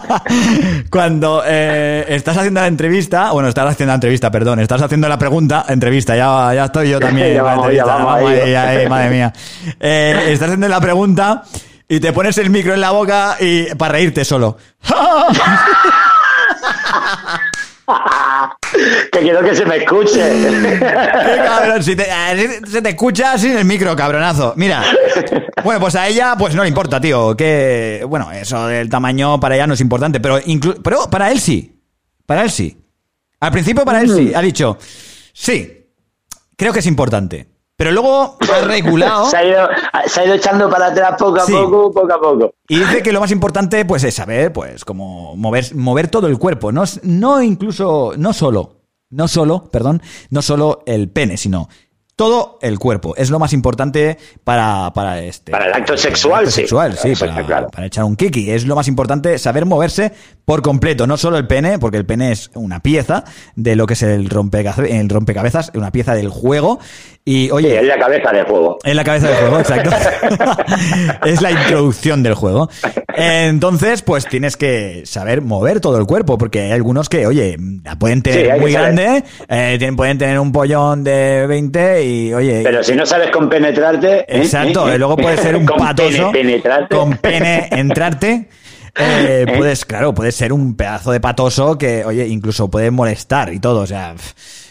[0.91, 5.19] cuando eh, estás haciendo la entrevista, bueno, estás haciendo la entrevista, perdón, estás haciendo la
[5.19, 7.35] pregunta, entrevista, ya, ya estoy yo también.
[7.35, 9.33] Ya vamos, ya vamos ahí, ahí, madre mía.
[9.79, 11.45] Eh, estás haciendo la pregunta
[11.89, 14.57] y te pones el micro en la boca y para reírte solo.
[19.13, 20.21] que quiero que se me escuche.
[20.21, 22.07] Qué cabrón, si te,
[22.67, 24.55] se te escucha sin el micro, cabronazo.
[24.57, 24.83] Mira,
[25.65, 27.37] bueno, pues a ella pues no le importa, tío.
[27.37, 30.39] Que, bueno, eso del tamaño para ella no es importante, pero,
[30.83, 31.81] pero para él sí.
[32.25, 32.77] Para él sí.
[33.41, 34.33] Al principio para él sí.
[34.35, 34.79] Ha dicho,
[35.33, 35.87] sí,
[36.57, 37.56] creo que es importante.
[37.77, 39.27] Pero luego ha regulado.
[39.31, 39.69] se, ha ido,
[40.07, 41.53] se ha ido echando para atrás poco a Sí.
[41.53, 42.55] poco, poco a poco.
[42.69, 46.39] Y dice que lo más importante, pues, es saber, pues, cómo mover, mover todo el
[46.39, 46.73] cuerpo.
[46.73, 48.77] No, no incluso, no solo,
[49.11, 51.69] no solo, perdón, no solo el pene, sino
[52.17, 53.15] todo el cuerpo.
[53.17, 55.53] Es lo más importante para, para este.
[55.53, 56.61] Para el acto sexual, acto sí.
[56.63, 57.69] sexual, sí, Eso para, claro.
[57.69, 58.51] para echar un kiki.
[58.51, 60.13] Es lo más importante saber moverse
[60.47, 63.93] por completo, no solo el pene, porque el pene es una pieza de lo que
[63.95, 66.79] es el, rompecabe- el rompecabezas, una pieza del juego.
[67.25, 68.79] Y oye, Sí, es la cabeza de juego.
[68.85, 69.91] en la cabeza del juego, exacto.
[71.27, 72.71] es la introducción del juego.
[73.17, 77.57] Entonces, pues tienes que saber mover todo el cuerpo, porque hay algunos que, oye,
[77.87, 82.61] la pueden tener Sí, muy grande, eh, pueden tener un pollón de 20 y, oye...
[82.65, 84.21] Pero si no sabes compenetrarte.
[84.23, 84.25] ¿eh?
[84.29, 84.99] Exacto, ¿eh?
[84.99, 86.33] luego puede ser un Con patoso.
[86.33, 86.97] pene- penetrarte.
[86.97, 88.49] Con pene entrarte.
[88.99, 93.61] eh, puedes, claro, puedes ser un pedazo de patoso que, oye, incluso puede molestar y
[93.61, 93.81] todo.
[93.83, 94.15] O sea,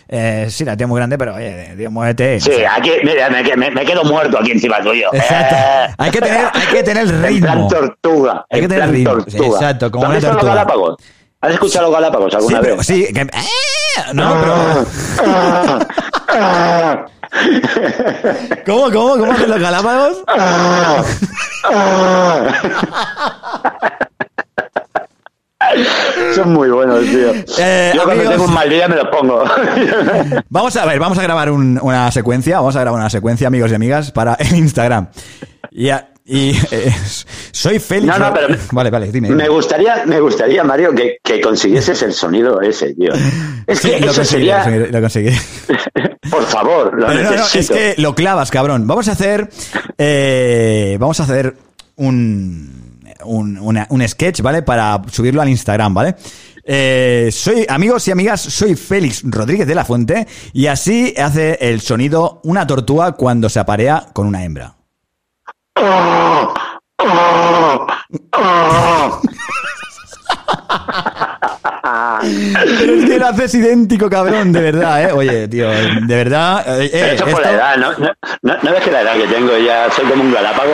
[0.09, 2.39] eh, sí, la tía es muy grande, pero oye, tío, muévete.
[2.41, 5.07] Sí, aquí, mira, me, me- quedo muerto aquí encima tuyo.
[5.13, 5.55] Exacto.
[5.55, 7.39] Eh, Hay que tener, hay que tener En ritmo.
[7.45, 8.45] plan tortuga.
[8.49, 9.11] Hay que en tener ritmo.
[9.13, 9.47] tortuga.
[9.47, 10.95] Exacto, como ¿Tú has una tortuga.
[11.45, 12.87] ¿Has escuchado los Galápagos Sí, alguna pero, vez?
[12.87, 14.13] sí, que- ¡eh!
[14.13, 14.85] no, pero.
[18.65, 20.23] ¿Cómo, cómo, cómo hacen los galápagos?
[26.35, 27.31] Son muy buenos, tío.
[27.59, 29.43] Eh, Yo cuando amigos- tengo un mal día me los pongo.
[30.49, 33.71] Vamos a ver, vamos a grabar un- una secuencia, vamos a grabar una secuencia, amigos
[33.71, 35.07] y amigas, para el Instagram.
[35.71, 36.93] Y, a- y eh,
[37.51, 38.07] soy Félix.
[38.07, 39.29] No, no, pero- Vale, vale, dime.
[39.29, 43.11] Me gustaría, me gustaría, Mario, que, que consiguieses el sonido ese, tío.
[43.67, 45.29] Es Sí, que lo eso conseguí, sería, lo conseguí,
[46.31, 47.73] por favor, lo Pero no, no, necesito.
[47.75, 48.87] es que lo clavas, cabrón.
[48.87, 49.49] Vamos a hacer.
[49.97, 51.55] eh, vamos a hacer
[51.95, 52.83] un.
[53.23, 54.61] Un, una- un sketch, ¿vale?
[54.61, 56.15] Para subirlo al Instagram, ¿vale?
[56.63, 61.81] Eh, soy, amigos y amigas, soy Félix Rodríguez de la Fuente y así hace el
[61.81, 64.75] sonido una tortuga cuando se aparea con una hembra.
[72.79, 75.11] Pero es que lo haces idéntico, cabrón, de verdad, ¿eh?
[75.11, 76.79] Oye, tío, de verdad.
[76.81, 77.91] eh, eh, eso por esto- la edad, ¿no?
[77.93, 78.11] ¿no?
[78.41, 80.73] ¿No- no ves que la edad que tengo ya soy como un galápago?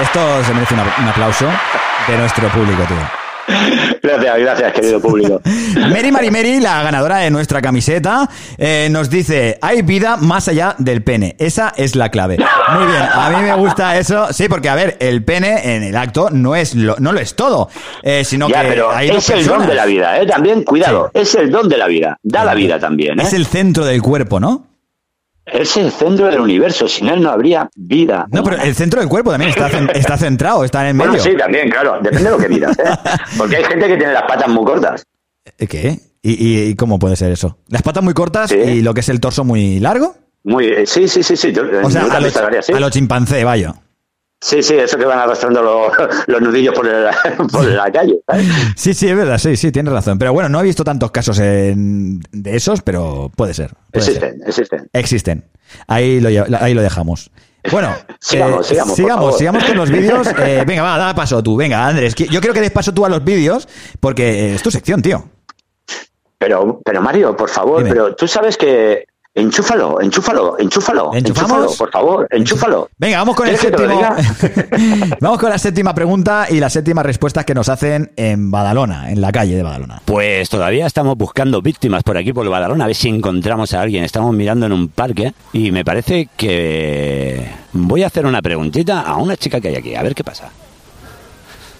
[0.00, 1.46] Esto se merece una- un aplauso
[2.08, 3.23] de nuestro público, tío.
[4.02, 5.40] Gracias, gracias, querido público.
[5.90, 11.02] Mary Marimeri, la ganadora de nuestra camiseta, eh, nos dice, hay vida más allá del
[11.02, 11.36] pene.
[11.38, 12.38] Esa es la clave.
[12.38, 14.32] Muy bien, a mí me gusta eso.
[14.32, 17.34] Sí, porque, a ver, el pene en el acto no es lo, no lo es
[17.34, 17.68] todo,
[18.02, 20.26] eh, sino ya, que pero hay es el don de la vida, ¿eh?
[20.26, 22.18] También, cuidado, es el don de la vida.
[22.22, 23.24] Da la vida también, ¿eh?
[23.24, 24.73] Es el centro del cuerpo, ¿no?
[25.46, 28.26] Es el centro del universo, sin él no habría vida.
[28.30, 31.10] No, pero el centro del cuerpo también está, está centrado, está en el medio.
[31.10, 32.82] Bueno, sí, también, claro, depende de lo que miras, ¿eh?
[33.36, 35.04] Porque hay gente que tiene las patas muy cortas.
[35.58, 36.00] ¿Eh, ¿Qué?
[36.22, 37.58] ¿Y, cómo puede ser eso?
[37.68, 40.16] Las patas muy cortas y lo que es el torso muy largo.
[40.44, 41.52] Muy, eh, sí, sí, sí, sí.
[41.52, 43.74] yo- O sea, a a los chimpancé, vaya.
[44.46, 45.90] Sí, sí, eso que van arrastrando los,
[46.26, 47.06] los nudillos por, el-
[47.50, 48.18] por la calle.
[48.26, 48.46] ¿sabes?
[48.76, 50.18] Sí, sí, es verdad, sí, sí, tienes razón.
[50.18, 53.70] Pero bueno, no he visto tantos casos en- de esos, pero puede ser.
[53.90, 54.14] puede ser.
[54.16, 54.90] Existen, existen.
[54.92, 55.44] Existen.
[55.86, 56.28] Ahí lo,
[56.60, 57.30] ahí lo dejamos.
[57.72, 60.28] Bueno, Sigamos, eh, sigamos, sigamos, con los vídeos.
[60.38, 61.56] Eh, venga, va, da paso tú.
[61.56, 63.66] Venga, Andrés, yo quiero que des paso tú a los vídeos
[63.98, 65.24] porque eh, es tu sección, tío.
[66.36, 71.50] Pero, pero Mario, por favor, pero tú sabes que enchúfalo, enchúfalo, enchúfalo, ¿Enchufamos?
[71.64, 72.88] enchúfalo, por favor, enchúfalo.
[72.98, 74.00] Venga, vamos con el ¿Quieres que te lo
[74.34, 75.16] séptimo.
[75.20, 79.20] vamos con la séptima pregunta y las séptimas respuestas que nos hacen en Badalona, en
[79.20, 80.02] la calle de Badalona.
[80.04, 83.80] Pues todavía estamos buscando víctimas por aquí, por el Badalona, a ver si encontramos a
[83.80, 84.04] alguien.
[84.04, 89.16] Estamos mirando en un parque y me parece que voy a hacer una preguntita a
[89.16, 90.48] una chica que hay aquí, a ver qué pasa.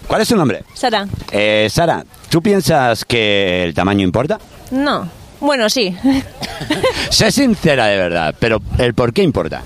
[0.09, 0.64] ¿Cuál es tu nombre?
[0.74, 4.39] Sara, Eh, Sara, ¿tú piensas que el tamaño importa?
[4.72, 5.09] no.
[5.44, 5.94] Bueno, sí.
[7.10, 9.62] Sé sincera de verdad, pero ¿el por qué importa?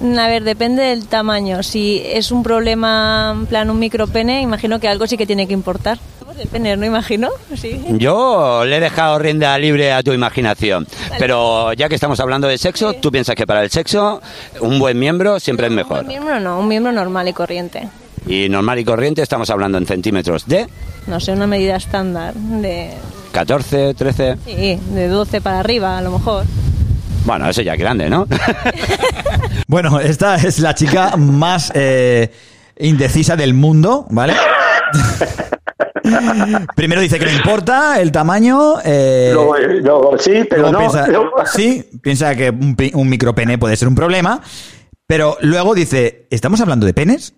[0.00, 1.62] A ver, depende del tamaño.
[1.62, 5.54] Si es un problema, en plan un micropene, imagino que algo sí que tiene que
[5.54, 5.98] importar.
[6.38, 7.30] El pene, ¿no imagino?
[7.54, 7.80] Sí.
[7.92, 10.86] Yo le he dejado rienda libre a tu imaginación,
[11.18, 14.20] pero ya que estamos hablando de sexo, ¿tú piensas que para el sexo
[14.60, 16.00] un buen miembro siempre es mejor?
[16.00, 17.88] Un miembro no, un miembro normal y corriente.
[18.26, 20.66] Y normal y corriente estamos hablando en centímetros de
[21.06, 22.90] No sé, una medida estándar de...
[23.32, 24.36] 14, 13...
[24.44, 26.44] Sí, de 12 para arriba, a lo mejor.
[27.24, 28.26] Bueno, eso ya es grande, ¿no?
[29.68, 32.30] Bueno, esta es la chica más eh,
[32.78, 34.34] indecisa del mundo, ¿vale?
[36.76, 38.74] Primero dice que no importa el tamaño.
[38.84, 40.78] eh, Luego, luego sí, pero luego no.
[40.78, 44.40] Piensa, luego- Sí, piensa que un, un micropene puede ser un problema.
[45.08, 47.34] Pero luego dice, ¿estamos hablando de penes?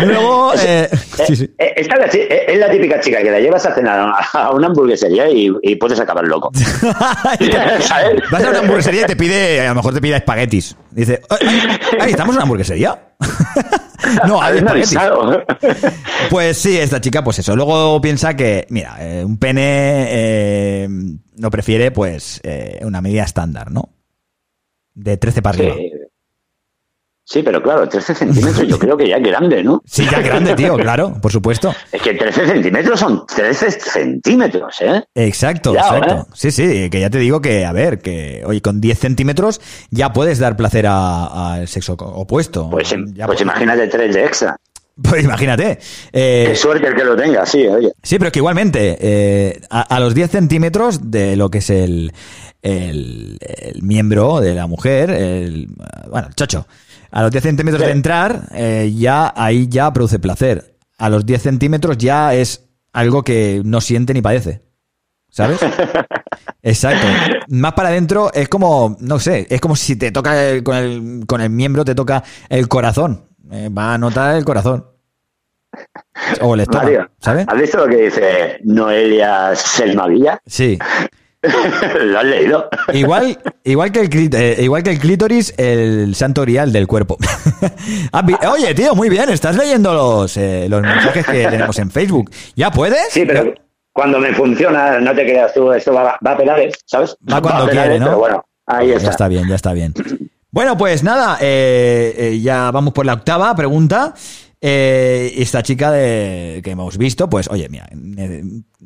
[0.00, 0.88] Y luego, eh,
[1.26, 1.50] sí, sí.
[1.58, 3.98] Eh, Esta es la eh, típica chica que la llevas a cenar
[4.32, 6.52] a una- hamburguesería y, y puedes acabar loco.
[7.80, 8.22] ¿Sabes?
[8.30, 10.76] Vas a una hamburguesería y te pide, a lo mejor te pide espaguetis.
[10.92, 12.98] Dice, "Ay, ay, ¿estamos en una hamburguesería?
[14.28, 14.96] no, hay espaguetis.
[16.30, 17.56] Pues sí, esta chica, pues eso.
[17.56, 20.88] Luego piensa que, mira, eh, un pene eh,
[21.36, 23.88] no prefiere, pues, eh, una medida estándar, ¿no?
[25.02, 25.74] De 13 para arriba.
[25.76, 25.92] Sí.
[27.22, 29.80] Sí, pero claro, 13 centímetros yo creo que ya es grande, ¿no?
[29.86, 31.72] Sí, ya grande, tío, claro, por supuesto.
[31.92, 35.04] Es que 13 centímetros son 13 centímetros, ¿eh?
[35.14, 36.14] Exacto, Ya, exacto.
[36.16, 36.24] ¿eh?
[36.34, 39.60] Sí, sí, que ya te digo que, a ver, que, oye, con 10 centímetros
[39.90, 42.68] ya puedes dar placer a- al sexo opuesto.
[42.68, 44.56] Pues, Ya pues imagínate 3 de extra.
[45.00, 45.78] Pues imagínate.
[46.12, 47.92] Eh, Qué suerte el que lo tenga, sí, oye.
[48.02, 51.70] Sí, pero es que igualmente, eh, a, a los 10 centímetros de lo que es
[51.70, 52.12] el,
[52.62, 55.68] el, el miembro de la mujer, el,
[56.10, 56.66] bueno, el chocho,
[57.10, 60.76] a los 10 centímetros de entrar, eh, ya ahí ya produce placer.
[60.98, 64.62] A los 10 centímetros ya es algo que no siente ni padece.
[65.30, 65.60] ¿Sabes?
[66.62, 67.06] Exacto.
[67.48, 71.24] Más para adentro es como, no sé, es como si te toca el- con, el,
[71.26, 73.24] con el miembro, te toca el corazón.
[73.50, 74.86] Eh, va a notar el corazón.
[76.40, 77.46] O el estómago, Mario, ¿sabes?
[77.48, 80.40] ¿has visto lo que dice Noelia Selmavilla?
[80.44, 80.78] Sí.
[82.00, 82.68] ¿Lo has leído?
[82.92, 87.16] Igual, igual, que el, eh, igual que el clítoris, el santo grial del cuerpo.
[88.24, 92.30] Vi- Oye, tío, muy bien, estás leyendo los, eh, los mensajes que tenemos en Facebook.
[92.56, 93.08] ¿Ya puedes?
[93.10, 93.54] Sí, pero
[93.92, 97.16] cuando me funciona, no te creas tú, esto va, va a pedales, ¿sabes?
[97.32, 98.06] Va cuando a pedales, quiere, ¿no?
[98.06, 99.10] Pero bueno, ahí Ya está.
[99.10, 99.94] está bien, ya está bien.
[100.50, 104.14] Bueno, pues nada, eh, ya vamos por la octava pregunta.
[104.62, 107.88] Eh, esta chica de, que hemos visto, pues, oye, mira,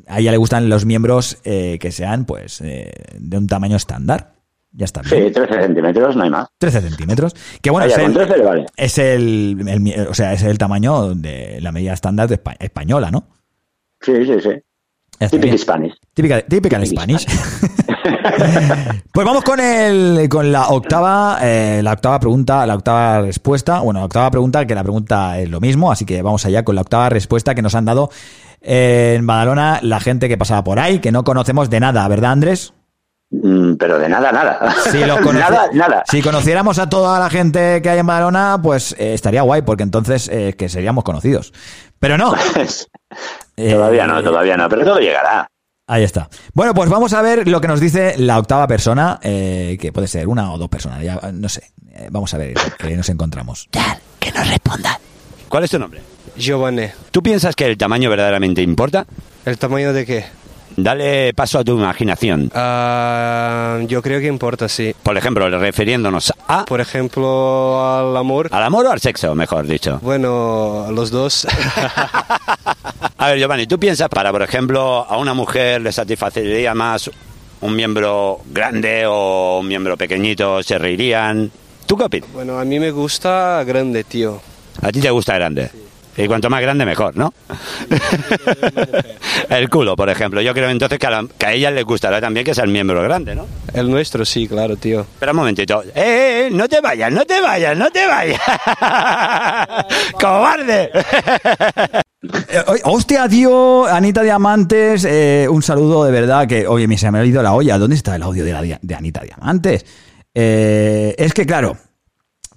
[0.07, 4.33] a ella le gustan los miembros eh, que sean, pues, eh, de un tamaño estándar.
[4.71, 5.27] Ya está bien.
[5.27, 6.47] Sí, 13 centímetros, no hay más.
[6.57, 7.33] 13 centímetros.
[7.61, 8.65] Que bueno, Vaya, es, el, 13 le vale.
[8.75, 12.57] es el, el mi- o sea, es el tamaño de la medida estándar de Espa-
[12.59, 13.27] española, ¿no?
[14.01, 14.49] Sí, sí, sí.
[15.37, 15.57] Bien.
[15.57, 15.93] Spanish.
[16.13, 17.25] Típica, típica en Spanish.
[19.13, 23.79] pues vamos con el, con la octava, eh, la octava pregunta, la octava respuesta.
[23.79, 26.75] Bueno, la octava pregunta, que la pregunta es lo mismo, así que vamos allá con
[26.75, 28.09] la octava respuesta que nos han dado
[28.65, 32.73] en Badalona la gente que pasaba por ahí, que no conocemos de nada, ¿verdad, Andrés?
[33.29, 34.75] Mm, Pero de nada, nada.
[34.91, 34.99] Si,
[35.33, 36.03] nada, nada.
[36.09, 39.83] si conociéramos a toda la gente que hay en Badalona, pues eh, estaría guay, porque
[39.83, 41.53] entonces eh, que seríamos conocidos.
[41.99, 42.33] Pero no.
[43.55, 45.47] todavía no, todavía no, pero todo llegará.
[45.87, 46.29] Ahí está.
[46.53, 50.07] Bueno, pues vamos a ver lo que nos dice la octava persona, eh, que puede
[50.07, 51.71] ser una o dos personas, ya no sé.
[51.91, 53.69] Eh, vamos a ver qué nos encontramos.
[54.19, 54.99] Que nos responda.
[55.49, 56.01] ¿Cuál es tu nombre?
[56.37, 56.87] Giovanni.
[57.11, 59.05] ¿Tú piensas que el tamaño verdaderamente importa?
[59.45, 60.25] ¿El tamaño de qué?
[60.77, 62.51] Dale paso a tu imaginación.
[62.53, 64.93] Ah, yo creo que importa, sí.
[65.03, 66.65] Por ejemplo, refiriéndonos a...
[66.65, 68.49] Por ejemplo, al amor.
[68.51, 69.99] ¿Al amor o al sexo, mejor dicho?
[70.01, 71.47] Bueno, los dos.
[73.17, 77.09] A ver, Giovanni, ¿tú piensas para, por ejemplo, a una mujer le satisfacería más
[77.61, 80.61] un miembro grande o un miembro pequeñito?
[80.61, 81.49] ¿Se reirían?
[81.85, 82.29] ¿Tú qué opinas?
[82.33, 84.41] Bueno, a mí me gusta grande, tío.
[84.81, 85.69] A ti te gusta grande.
[86.17, 87.33] Y cuanto más grande, mejor, ¿no?
[89.49, 90.39] el culo, por ejemplo.
[90.41, 92.69] Yo creo entonces que a, la- que a ellas les gustará también que sea el
[92.71, 93.45] miembro grande, ¿no?
[93.73, 95.01] El nuestro, sí, claro, tío.
[95.01, 95.83] Espera un momentito.
[95.83, 96.49] ¡Eh, eh, eh!
[96.53, 98.39] No te vayas, no te vayas, no te vayas.
[100.19, 100.89] ¡Cobarde!
[102.67, 107.19] Oye, hostia, tío, Anita Diamantes, eh, un saludo de verdad que, oye, me se me
[107.19, 107.77] ha ido la olla.
[107.77, 109.85] ¿Dónde está el audio de, la de Anita Diamantes?
[110.33, 111.77] Eh, es que, claro,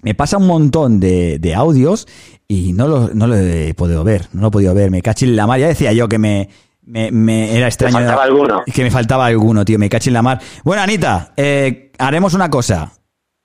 [0.01, 2.07] me pasa un montón de, de audios
[2.47, 4.91] y no lo, no lo he podido ver, no lo he podido ver.
[4.91, 5.59] Me cachis en la mar.
[5.59, 6.49] Ya decía yo que me,
[6.83, 7.93] me, me era extraño.
[7.93, 8.63] faltaba alguno.
[8.73, 10.39] Que me faltaba alguno, tío, me cachis en la mar.
[10.63, 12.93] Bueno, Anita, eh, haremos una cosa.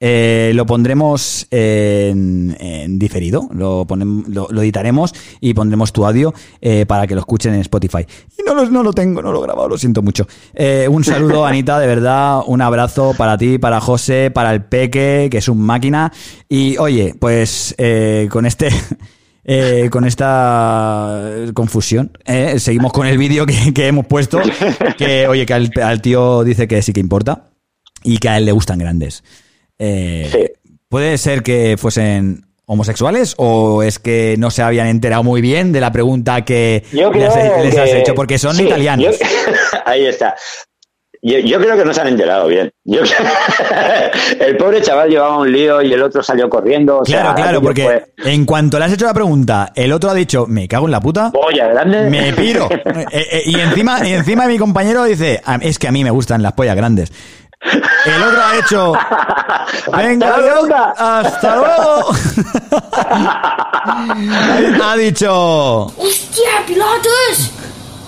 [0.00, 6.34] Eh, lo pondremos en, en diferido, lo, ponem- lo, lo editaremos y pondremos tu audio
[6.60, 8.04] eh, para que lo escuchen en Spotify.
[8.36, 10.26] Y no lo, no lo tengo, no lo he grabado, lo siento mucho.
[10.52, 15.28] Eh, un saludo, Anita, de verdad, un abrazo para ti, para José, para el Peque,
[15.30, 16.12] que es un máquina.
[16.48, 18.68] Y oye, pues eh, con este...
[19.44, 21.20] eh, con esta
[21.54, 24.40] confusión, eh, seguimos con el vídeo que, que hemos puesto,
[24.98, 27.50] que oye, que al, al tío dice que sí que importa
[28.02, 29.22] y que a él le gustan grandes.
[29.78, 30.52] Eh,
[30.88, 35.80] ¿Puede ser que fuesen homosexuales o es que no se habían enterado muy bien de
[35.80, 38.14] la pregunta que les, has hecho?
[38.14, 39.06] Porque son sí, italianos.
[39.18, 39.26] yo-
[39.84, 40.34] ahí está.
[41.26, 42.70] Yo, yo creo que no se han enterado bien.
[42.84, 43.01] Yo-
[44.40, 46.98] el pobre chaval llevaba un lío y el otro salió corriendo.
[46.98, 50.10] o Claro, sea, claro, porque fue en cuanto le has hecho la pregunta, el otro
[50.10, 52.10] ha dicho, me cago en la puta, polla grande.
[52.10, 52.68] me piro.
[53.10, 56.10] Eh, eh, y encima y encima mi compañero dice, "Ah, es que a mí me
[56.10, 57.12] gustan las pollas grandes.
[57.60, 58.93] El otro ha hecho,
[59.97, 60.76] venga, Hasta adiós, luego.
[60.98, 62.10] hasta luego.
[64.85, 67.52] ha dicho, ¡Hostia, pilotos!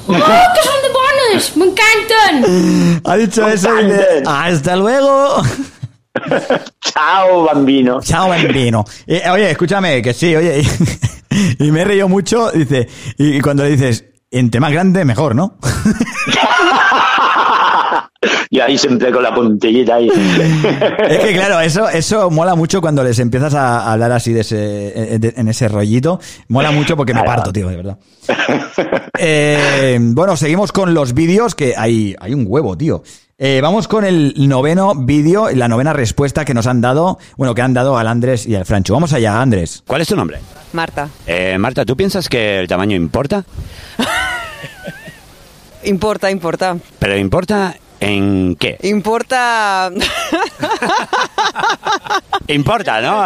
[0.08, 1.56] ¡Oh, que son de bonos!
[1.56, 3.00] ¡Me encantan!
[3.04, 5.42] ha dicho eso y dice, hasta luego.
[6.80, 8.00] Chao, bambino.
[8.02, 8.84] Chao, bambino.
[9.06, 10.62] Eh, oye, escúchame, que sí, oye.
[11.30, 15.04] Y, y me he reído mucho, dice, y, y cuando le dices, entre más grande,
[15.04, 15.58] mejor, ¿no?
[18.50, 20.08] Y ahí siempre con la puntillita ahí.
[21.08, 25.14] Es que claro, eso, eso mola mucho cuando les empiezas a hablar así de ese,
[25.14, 26.20] eh, de- en ese rollito.
[26.48, 27.98] Mola mucho porque me parto, tío, de verdad.
[29.18, 33.02] Eh, bueno, seguimos con los vídeos, que hay, hay un huevo, tío.
[33.38, 37.60] Eh, vamos con el noveno vídeo, la novena respuesta que nos han dado, bueno, que
[37.62, 38.94] han dado al Andrés y al Francho.
[38.94, 39.82] Vamos allá, Andrés.
[39.86, 40.38] ¿Cuál es tu nombre?
[40.72, 41.08] Marta.
[41.26, 43.44] Eh, Marta, ¿tú piensas que el tamaño importa?
[45.84, 46.76] Importa, importa.
[46.98, 48.78] ¿Pero importa en qué?
[48.82, 49.90] Importa.
[52.48, 53.24] Importa, ¿no?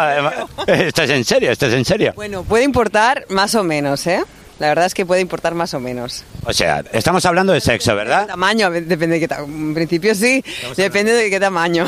[0.67, 2.13] Esto es en serio, esto es en serio.
[2.17, 4.23] Bueno, puede importar más o menos, ¿eh?
[4.59, 6.23] La verdad es que puede importar más o menos.
[6.45, 8.27] O sea, estamos hablando de sexo, ¿verdad?
[8.27, 9.51] Tamaño, depende de qué tamaño.
[9.51, 10.45] En principio sí,
[10.77, 11.87] depende de qué tamaño.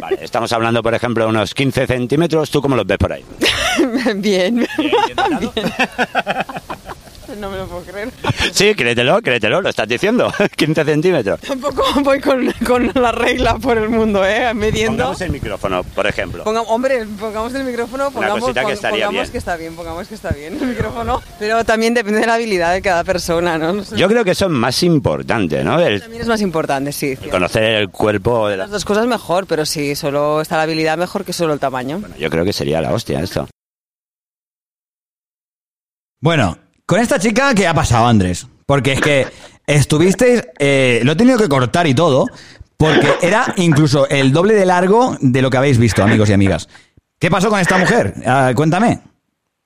[0.00, 2.50] Vale, estamos hablando, por ejemplo, de unos 15 centímetros.
[2.50, 3.24] ¿Tú cómo los ves por ahí?
[4.16, 4.66] Bien.
[4.78, 5.50] Bien.
[7.38, 8.10] No me lo puedo creer.
[8.52, 10.32] Sí, créetelo, créetelo, lo estás diciendo.
[10.56, 11.40] 15 centímetros.
[11.40, 14.52] Tampoco voy con, con la regla por el mundo, ¿eh?
[14.54, 14.96] Midiendo.
[15.04, 16.44] Pongamos el micrófono, por ejemplo.
[16.44, 19.32] Ponga- hombre, pongamos el micrófono, pongamos, cosita que estaría pongamos bien.
[19.32, 21.22] que está bien, pongamos que está bien el micrófono.
[21.38, 23.72] Pero también depende de la habilidad de cada persona, ¿no?
[23.72, 23.96] No sé.
[23.96, 25.78] Yo creo que eso es más importante, ¿no?
[25.80, 27.16] El También es más importante, sí.
[27.30, 28.64] conocer el cuerpo de la...
[28.64, 32.02] Las dos cosas mejor, pero sí, solo está la habilidad mejor que solo el tamaño.
[32.18, 33.48] Yo creo que sería la hostia esto.
[36.20, 36.58] Bueno,
[36.90, 38.48] con esta chica, ¿qué ha pasado, Andrés?
[38.66, 39.26] Porque es que
[39.64, 42.26] estuvisteis, eh, lo he tenido que cortar y todo,
[42.76, 46.68] porque era incluso el doble de largo de lo que habéis visto, amigos y amigas.
[47.20, 48.14] ¿Qué pasó con esta mujer?
[48.26, 48.98] Ah, cuéntame.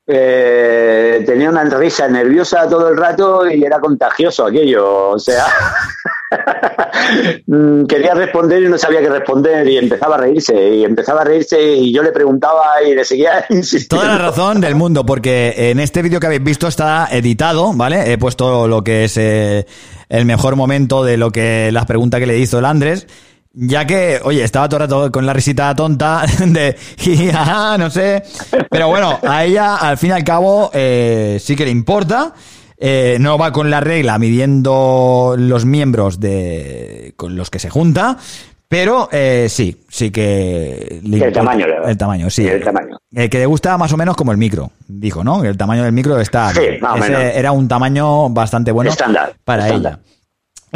[0.07, 5.11] Eh, tenía una risa nerviosa todo el rato y era contagioso aquello.
[5.11, 5.47] O sea,
[7.47, 11.25] mm, quería responder y no sabía qué responder y empezaba a reírse y empezaba a
[11.25, 14.05] reírse y yo le preguntaba y le seguía insistiendo.
[14.05, 18.13] Toda la razón del mundo, porque en este vídeo que habéis visto está editado, ¿vale?
[18.13, 19.65] He puesto lo que es eh,
[20.11, 23.07] el mejor momento de lo que las preguntas que le hizo el Andrés.
[23.57, 27.89] Ya que, oye, estaba todo el rato con la risita tonta de, "Jiji, ajá, no
[27.89, 28.23] sé.
[28.69, 32.35] Pero bueno, a ella, al fin y al cabo, eh, sí que le importa.
[32.77, 38.19] Eh, no va con la regla midiendo los miembros de con los que se junta.
[38.67, 41.01] Pero eh, sí, sí que...
[41.05, 41.89] le El tamaño, ¿verdad?
[41.91, 42.45] El tamaño, sí.
[42.49, 42.97] El tamaño.
[43.15, 45.45] Eh, que le gusta más o menos como el micro, dijo, ¿no?
[45.45, 46.53] El tamaño del micro está.
[46.53, 47.23] Sí, más o menos.
[47.23, 49.93] Era un tamaño bastante bueno Estándar, para estándar.
[49.93, 50.03] ella.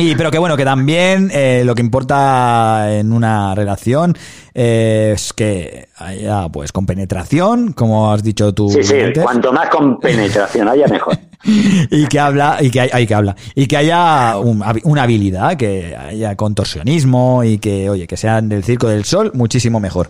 [0.00, 4.16] Y pero que bueno, que también eh, lo que importa en una relación
[4.54, 9.52] eh, es que haya pues con penetración, como has dicho tú Sí, sí, antes, cuanto
[9.52, 11.18] más con penetración haya, mejor.
[11.44, 15.56] y que habla y que hay, hay que habla y que haya un- una habilidad,
[15.56, 20.08] que haya contorsionismo y que oye, que sean del circo del sol, muchísimo mejor.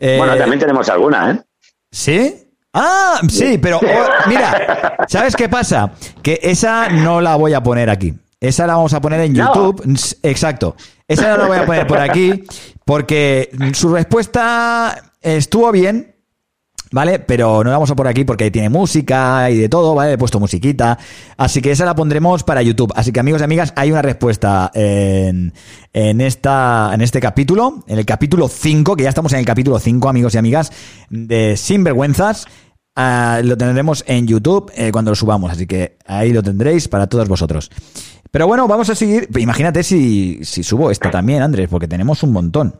[0.00, 1.40] Eh, Bueno, también tenemos alguna, ¿eh?
[1.92, 2.34] ¿Sí?
[2.72, 5.92] Ah, sí, pero oh, mira, ¿sabes qué pasa?
[6.22, 8.14] Que esa no la voy a poner aquí.
[8.40, 9.34] Esa la vamos a poner en.
[9.34, 9.82] YouTube.
[10.22, 10.76] Exacto.
[11.08, 12.44] Esa no la voy a poner por aquí
[12.84, 16.14] porque su respuesta estuvo bien,
[16.92, 17.18] ¿vale?
[17.18, 20.12] Pero no la vamos a poner aquí porque tiene música y de todo, ¿vale?
[20.12, 20.98] He puesto musiquita.
[21.36, 22.92] Así que esa la pondremos para YouTube.
[22.94, 25.54] Así que amigos y amigas, hay una respuesta en,
[25.92, 29.78] en, esta, en este capítulo, en el capítulo 5, que ya estamos en el capítulo
[29.78, 30.72] 5, amigos y amigas,
[31.08, 32.46] de Sinvergüenzas.
[32.98, 37.06] Ah, lo tendremos en YouTube eh, cuando lo subamos, así que ahí lo tendréis para
[37.06, 37.70] todos vosotros.
[38.36, 39.30] Pero bueno, vamos a seguir.
[39.38, 42.78] Imagínate si, si subo esta también, Andrés, porque tenemos un montón.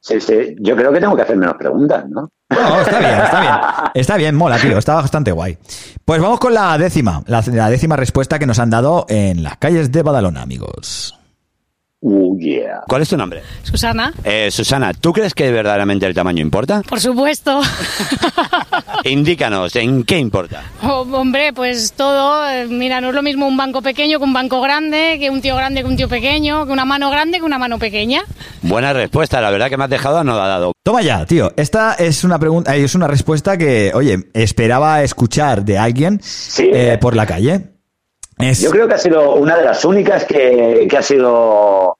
[0.00, 0.56] Sí, sí.
[0.60, 2.30] Yo creo que tengo que hacer menos preguntas, ¿no?
[2.48, 3.52] No, está bien, está bien.
[3.94, 4.78] Está bien, mola, tío.
[4.78, 5.58] Está bastante guay.
[6.06, 7.22] Pues vamos con la décima.
[7.26, 11.14] La, la décima respuesta que nos han dado en las calles de Badalona, amigos.
[12.06, 12.82] Uh, yeah.
[12.86, 13.40] ¿Cuál es tu nombre?
[13.62, 16.82] Susana, Eh, Susana, ¿tú crees que verdaderamente el tamaño importa?
[16.86, 17.62] por supuesto.
[19.04, 20.62] Indícanos, ¿en qué importa?
[20.82, 22.46] Oh, hombre, pues todo.
[22.50, 25.40] eh, Mira, no es lo mismo un banco pequeño que un banco grande, que un
[25.40, 28.22] tío grande que un tío pequeño, que una mano grande que una mano pequeña.
[28.60, 30.72] Buena respuesta, la verdad que me has dejado anodado.
[30.82, 31.52] Toma ya, tío.
[31.56, 36.20] Esta es una pregunta, eh, es una respuesta que, oye, esperaba escuchar de alguien
[36.58, 37.73] eh, por la calle.
[38.38, 41.96] Es- Yo creo que ha sido una de las únicas que, que ha sido.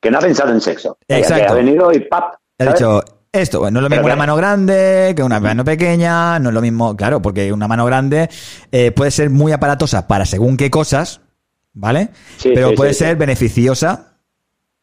[0.00, 0.96] que no ha pensado en sexo.
[1.08, 1.44] Exacto.
[1.44, 2.34] Que ha venido y ¡pap!
[2.58, 2.74] ¿sabes?
[2.74, 6.38] dicho, esto, bueno, no es lo Pero mismo una mano grande que una mano pequeña,
[6.38, 8.28] no es lo mismo, claro, porque una mano grande
[8.72, 11.20] eh, puede ser muy aparatosa para según qué cosas,
[11.72, 12.08] ¿vale?
[12.38, 13.00] Sí, Pero sí, puede sí.
[13.04, 14.16] ser beneficiosa.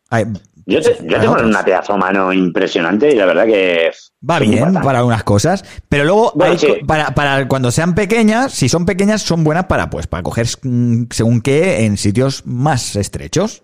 [0.10, 0.26] Ay,
[0.70, 3.90] Yo, te- yo tengo una pedazo mano impresionante y la verdad que.
[4.30, 6.68] Va bien para algunas cosas, pero luego Bueno, hay sí.
[6.86, 11.04] para, para cuando sean pequeñas, si son pequeñas, son buenas para pues para coger mm,
[11.12, 13.64] según qué en sitios más estrechos,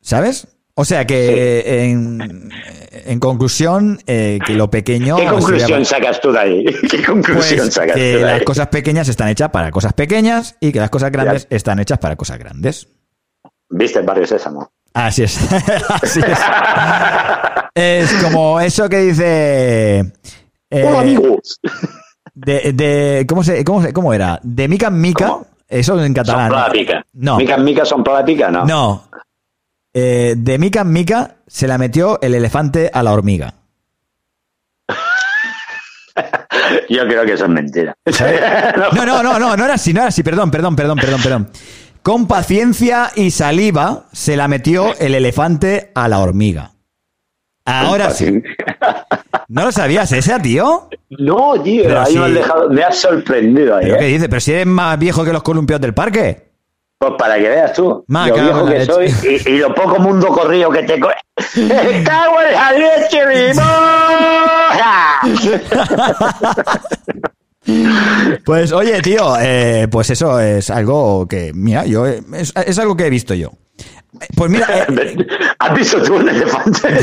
[0.00, 0.48] ¿sabes?
[0.78, 2.50] O sea que en,
[2.92, 6.64] en conclusión eh, que lo pequeño ¿Qué sería- conclusión sacas tú de ahí?
[6.90, 10.56] ¿Qué conclusión pues, sacas que tú de las cosas pequeñas están hechas para cosas pequeñas
[10.60, 12.88] y que las cosas grandes están hechas para cosas grandes.
[13.70, 14.70] ¿Viste el barrio Sésamo?
[14.96, 15.38] Así es.
[16.02, 16.38] Así es.
[17.78, 19.98] Es como eso que dice.
[20.70, 21.60] eh, Hola, amigos.
[22.32, 24.40] De, de- ¿cómo, se, cómo, se- ¿Cómo era?
[24.42, 25.40] De mica en mica.
[25.68, 26.50] Eso en catalán.
[26.50, 27.04] Son pica.
[27.12, 27.36] No.
[27.36, 28.64] Mica en mica son pica, ¿no?
[28.64, 29.10] No.
[29.92, 33.52] Eh, de mica en mica se la metió el elefante a la hormiga.
[36.88, 37.94] Yo creo que eso es mentira.
[38.94, 40.22] No, no, no, no, no era así, no era así.
[40.22, 41.50] Perdón, perdón, perdón, perdón, perdón.
[42.06, 46.70] Con paciencia y saliva se la metió el elefante a la hormiga.
[47.64, 48.44] Ahora sí.
[49.48, 50.88] ¿No lo sabías ese, tío?
[51.18, 52.18] No, tío, Pero ahí sí.
[52.20, 53.86] me, has dejado- me has sorprendido ahí.
[53.86, 53.98] ¿Pero ¿eh?
[53.98, 54.28] qué dices?
[54.28, 56.46] ¿Pero si eres más viejo que los columpios del parque?
[57.00, 60.28] Pues para que veas tú, Ma, lo viejo que soy y, y lo poco mundo
[60.28, 61.00] corrido que te...
[61.00, 61.08] co-
[61.56, 63.52] ¡Me cago en la leche, mi
[68.44, 72.96] Pues oye, tío, eh, pues eso es algo que, mira, yo eh, es, es algo
[72.96, 73.50] que he visto yo.
[74.20, 75.16] Eh, Pues mira, eh,
[75.58, 76.80] ¿Has visto tú un elefante?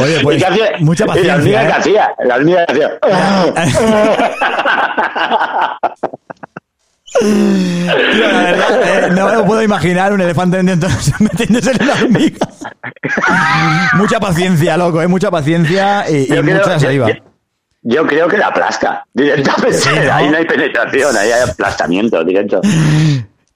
[0.00, 0.64] Oye, pues, ¿Y qué hacía?
[0.80, 1.66] mucha ¿Y la paciencia, hormiga ¿eh?
[1.66, 2.14] que hacía?
[2.24, 2.90] La hormiga que hacía...
[7.20, 11.12] tío, la verdad, eh, no me lo puedo imaginar un elefante metiéndose,
[11.80, 12.46] en la hormiga.
[13.94, 17.08] mucha paciencia, loco, eh, mucha paciencia y, y mucha saliva.
[17.08, 17.29] yo-
[17.82, 19.04] Yo creo que la aplasta.
[19.14, 20.12] Directamente, Sí, ¿no?
[20.12, 22.60] ahí no hay penetración, ahí hay aplastamiento directo.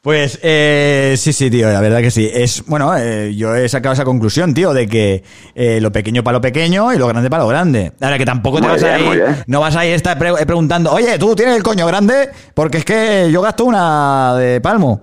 [0.00, 2.30] Pues eh, sí, sí, tío, la verdad que sí.
[2.32, 5.24] Es bueno, eh, yo he sacado esa conclusión, tío, de que
[5.54, 7.92] eh, lo pequeño para lo pequeño y lo grande para lo grande.
[8.02, 9.96] Ahora que tampoco te Muy vas a bien, muy ir, no vas a ir a
[9.96, 14.34] estar pre- preguntando, oye, tú tienes el coño grande, porque es que yo gasto una
[14.36, 15.00] de palmo.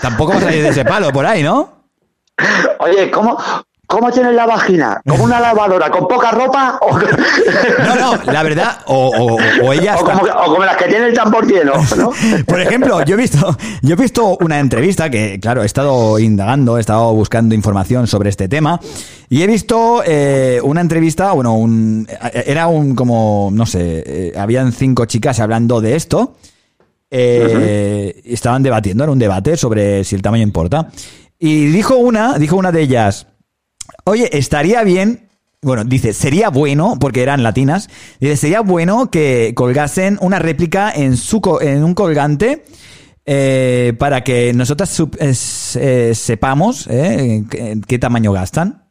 [0.00, 1.84] Tampoco vas a ir de ese palo por ahí, ¿no?
[2.78, 3.36] Oye, ¿cómo,
[3.90, 5.00] cómo tienes la vagina?
[5.06, 5.90] ¿Como una lavadora?
[5.90, 6.78] ¿Con poca ropa?
[6.80, 9.36] ¿O, No, no, la verdad, o, o,
[9.66, 11.72] o ella o está- como, las que tiene el tambor lleno?
[11.96, 12.12] ¿no?
[12.46, 16.78] Por ejemplo, yo he visto, yo he visto una entrevista que, claro, he estado indagando,
[16.78, 18.80] he estado buscando información sobre este tema
[19.28, 24.72] y he visto eh, una entrevista, bueno, un, era un como, no sé, eh, habían
[24.72, 26.36] cinco chicas hablando de esto.
[27.10, 30.88] eh, Estaban debatiendo, era un debate sobre si el tamaño importa.
[31.38, 33.26] Y dijo una, dijo una de ellas,
[34.04, 35.28] oye, estaría bien,
[35.62, 37.88] bueno, dice, sería bueno, porque eran latinas,
[38.20, 42.64] dice, sería bueno que colgasen una réplica en, su, en un colgante
[43.26, 45.32] eh, para que nosotras eh,
[45.76, 48.86] eh, sepamos eh, qué, qué tamaño gastan.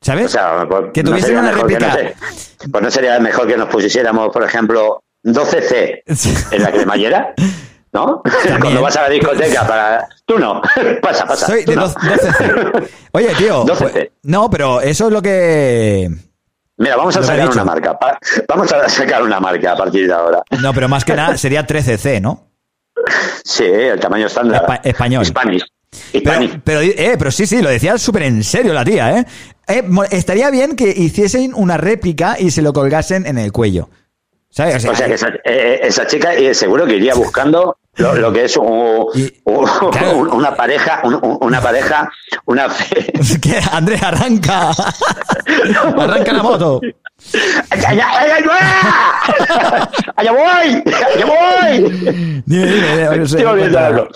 [0.00, 0.26] ¿Sabes?
[0.26, 1.92] O sea, pues, Que no tuviesen una no réplica.
[1.94, 2.14] sé,
[2.70, 6.02] pues no sería mejor que nos pusiéramos, por ejemplo, 12C
[6.52, 7.34] en la cremallera,
[7.96, 8.22] ¿no?
[8.60, 10.08] Cuando vas a la discoteca para...
[10.26, 10.60] Tú no,
[11.02, 11.46] pasa, pasa.
[11.46, 11.88] Soy de no.
[11.88, 12.88] 12C.
[13.12, 13.64] Oye, tío.
[13.66, 13.90] 12C.
[13.92, 16.10] pues- no, pero eso es lo que.
[16.78, 17.98] Mira, vamos a Lo sacar una marca.
[18.46, 20.42] Vamos a sacar una marca a partir de ahora.
[20.60, 22.48] No, pero más que nada sería 13C, ¿no?
[23.44, 24.62] Sí, el tamaño estándar.
[24.66, 25.24] Espa- español.
[25.24, 25.64] Spanish.
[26.12, 29.26] Pero, pero, eh, pero sí, sí, lo decía súper en serio la tía, ¿eh?
[29.68, 33.88] Eh, Estaría bien que hiciesen una réplica y se lo colgasen en el cuello.
[34.50, 34.84] ¿Sabes?
[34.86, 38.44] O sea, que esa, eh, esa chica eh, seguro que iría buscando lo, lo que
[38.44, 39.06] es un-
[39.44, 42.08] un- una pareja, un- un- una pareja,
[42.46, 43.12] una fe.
[43.40, 44.70] que Andrés arranca.
[45.98, 46.80] arranca la moto.
[47.70, 48.36] ¡Allá, allá, allá,
[50.16, 50.84] allá voy!
[51.14, 52.42] ¡Allá voy!
[52.46, 54.08] Dime, dime, no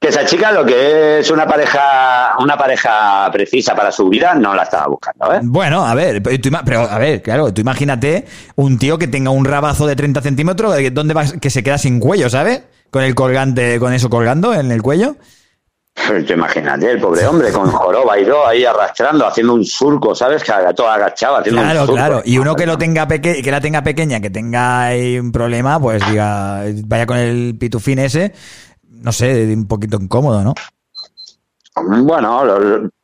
[0.00, 4.54] Que esa chica lo que es una pareja, una pareja precisa para su vida, no
[4.54, 5.40] la estaba buscando, ¿eh?
[5.42, 8.24] Bueno, a ver, pero, a ver, claro, tú imagínate
[8.56, 11.34] un tío que tenga un rabazo de 30 centímetros, eh, ¿dónde vas?
[11.34, 12.62] Que se queda sin cuello, ¿sabes?
[12.90, 15.16] Con el colgante, con eso colgando en el cuello.
[16.26, 20.42] Tú imagínate, el pobre hombre con joroba y todo ahí arrastrando, haciendo un surco, ¿sabes?
[20.42, 21.96] Que todo agachado, haciendo Claro, un surco.
[21.98, 22.22] claro.
[22.24, 25.78] Y uno que lo tenga peque que la tenga pequeña, que tenga ahí un problema,
[25.78, 28.32] pues diga, vaya con el pitufín ese,
[29.02, 30.54] no sé, un poquito incómodo, ¿no?
[31.76, 32.42] Bueno,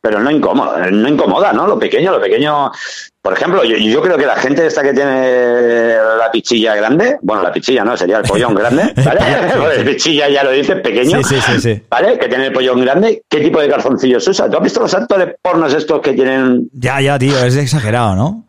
[0.01, 1.67] pero no incómoda, no incomoda, ¿no?
[1.67, 2.71] Lo pequeño, lo pequeño.
[3.23, 7.43] Por ejemplo, yo, yo creo que la gente esta que tiene la pichilla grande, bueno,
[7.43, 9.85] la pichilla no, sería el pollón grande, ¿vale?
[9.85, 11.23] Pichilla ya lo dices, pequeño.
[11.23, 11.83] Sí, sí, sí, sí.
[11.89, 12.19] ¿Vale?
[12.19, 13.23] Que tiene el pollón grande.
[13.29, 14.51] ¿Qué tipo de calzoncillos usa?
[14.51, 18.46] ¿Tú has visto los actores pornos estos que tienen Ya, ya, tío, es exagerado, ¿no?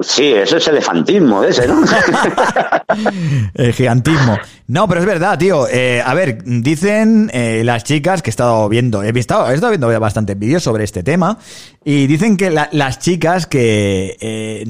[0.00, 1.82] Sí, eso es elefantismo ese, ¿no?
[3.54, 4.38] El gigantismo.
[4.68, 5.68] No, pero es verdad, tío.
[5.68, 9.70] Eh, a ver, dicen eh, las chicas que he estado viendo, he visto, he estado
[9.70, 11.38] viendo ya bastantes vídeos sobre este tema,
[11.84, 14.64] y dicen que la- las chicas que eh,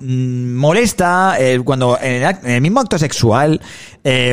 [0.00, 3.60] molesta cuando en el, mismo acto sexual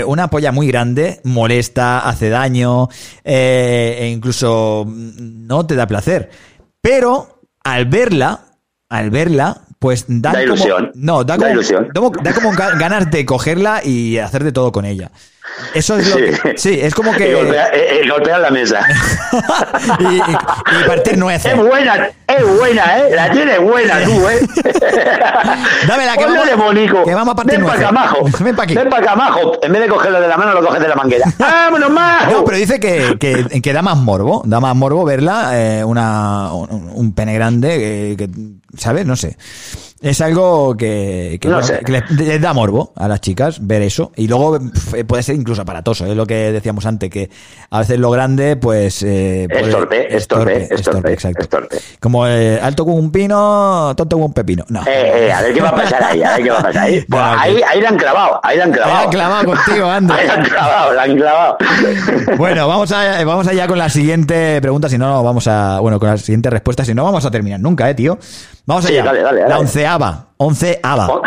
[0.05, 2.87] una polla muy grande molesta, hace daño,
[3.23, 6.29] e incluso no te da placer.
[6.81, 8.45] Pero al verla,
[8.89, 10.91] al verla, pues dan Da como- ilusión.
[10.95, 11.87] no, da Da como, ilusión.
[11.93, 15.11] como- da como ganas de cogerla y hacer de todo con ella.
[15.73, 18.79] Eso es lo que, sí, es como que Y golpea, eh, eh, golpea la mesa.
[19.99, 21.51] y, y- y partir nueces.
[21.53, 23.09] Es buena, es buena, ¿eh?
[23.15, 24.39] La tiene buena tú, ¿eh?
[25.87, 27.03] Dámela, que Ponle vamos- de bonico.
[27.03, 27.85] que vamos a partir Ven para nueces.
[27.85, 28.25] acá, majo.
[28.43, 28.75] Ven pa' aquí.
[28.75, 29.51] Ven para acá, majo.
[29.61, 31.25] En vez de cogerlo de la mano, lo coges de la manguera.
[31.37, 32.31] ¡Vámonos, majo!
[32.31, 36.53] No, pero dice que, que, que da más morbo, da más morbo verla, eh, una,
[36.53, 38.29] un, un pene grande, que, que,
[38.77, 39.05] ¿sabes?
[39.05, 39.37] No sé.
[40.01, 41.79] Es algo que, que, No bueno, sé.
[41.83, 44.11] que les, les da morbo a las chicas ver eso.
[44.15, 47.29] Y luego pf, puede ser incluso aparatoso, es lo que decíamos antes, que
[47.71, 49.01] a veces lo grande, pues...
[49.03, 51.47] eh, Es torpe, es torpe, es torpe, exacto.
[51.47, 51.77] torpe.
[51.99, 54.65] Como eh, alto como un pino, tonto como un pepino.
[54.69, 54.81] No.
[54.81, 56.83] Eh, eh, a ver qué va a pasar ahí, a ver qué va a pasar
[56.83, 57.01] ahí.
[57.09, 58.93] Pues No, ahí, ahí la han clavado, ahí la han clavado.
[58.93, 60.19] La han clavado contigo, Andrés.
[60.19, 61.57] Ahí la han clavado, la han clavado.
[62.37, 65.79] Bueno, vamos, a, vamos allá con la siguiente pregunta, si no, no vamos a.
[65.79, 68.17] Bueno, con la siguiente respuesta, si no, vamos a terminar nunca, ¿eh, tío?
[68.67, 69.05] Vamos Sí, allá.
[69.05, 69.53] dale, dale, dale.
[69.53, 70.25] La onceava.
[70.37, 71.21] Onceava.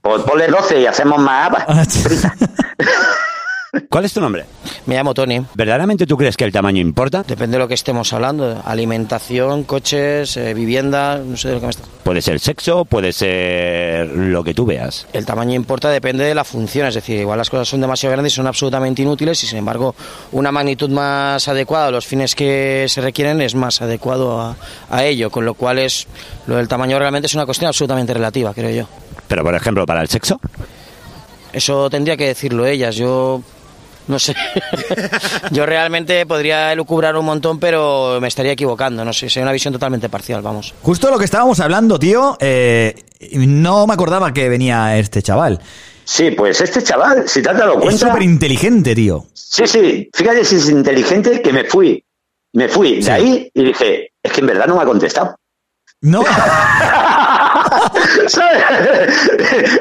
[0.00, 1.88] Pues ponle 12 y hacemos más apas.
[3.88, 4.44] ¿Cuál es tu nombre?
[4.86, 5.44] Me llamo Tony.
[5.54, 7.24] ¿Verdaderamente tú crees que el tamaño importa?
[7.26, 8.62] Depende de lo que estemos hablando.
[8.64, 11.88] Alimentación, coches, eh, vivienda, no sé de lo que me estás...
[12.04, 15.06] Puede ser sexo, puede ser lo que tú veas.
[15.12, 16.86] El tamaño importa, depende de la función.
[16.86, 19.94] Es decir, igual las cosas son demasiado grandes y son absolutamente inútiles y sin embargo
[20.32, 24.56] una magnitud más adecuada a los fines que se requieren es más adecuado a,
[24.90, 25.30] a ello.
[25.30, 26.06] Con lo cual es
[26.46, 28.88] lo del tamaño realmente es una cuestión absolutamente relativa, creo yo.
[29.28, 30.40] Pero, por ejemplo, para el sexo.
[31.52, 32.96] Eso tendría que decirlo ellas.
[32.96, 33.42] Yo
[34.08, 34.34] no sé.
[35.50, 39.04] Yo realmente podría elucubrar un montón, pero me estaría equivocando.
[39.04, 40.74] No sé, sería una visión totalmente parcial, vamos.
[40.82, 42.94] Justo lo que estábamos hablando, tío, eh,
[43.32, 45.60] no me acordaba que venía este chaval.
[46.04, 48.06] Sí, pues este chaval, si te has dado Es cuenta.
[48.08, 49.26] súper inteligente, tío.
[49.34, 52.02] Sí, sí, fíjate si es inteligente que me fui.
[52.52, 55.36] Me fui de ahí y dije, es que en verdad no me ha contestado.
[56.02, 56.24] No.
[58.28, 58.62] ¿Sabes?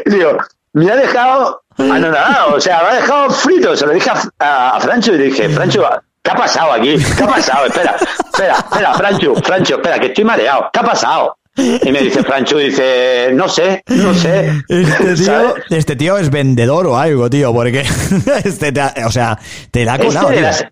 [0.05, 0.37] Digo,
[0.73, 3.75] me ha dejado anonadado, o sea, me ha dejado frito.
[3.75, 5.83] Se lo dije a, a, Francho y dije, Francho,
[6.21, 6.95] ¿qué ha pasado aquí?
[7.17, 7.65] ¿Qué ha pasado?
[7.67, 7.95] Espera,
[8.31, 10.69] espera, espera, Francho, Francho, espera, que estoy mareado.
[10.71, 11.37] ¿Qué ha pasado?
[11.57, 14.51] Y me dice Francho, dice, no sé, no sé.
[14.67, 17.85] Este tío, este tío es vendedor o algo, tío, porque
[18.43, 19.39] este te ha- o sea,
[19.71, 20.65] te la ha Este colado, le das-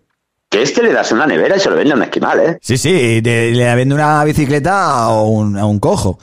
[0.50, 2.58] que este le das una nevera y se lo vende a un esquimal, ¿eh?
[2.62, 6.20] Sí, sí, te- le vende una bicicleta a un, a un cojo.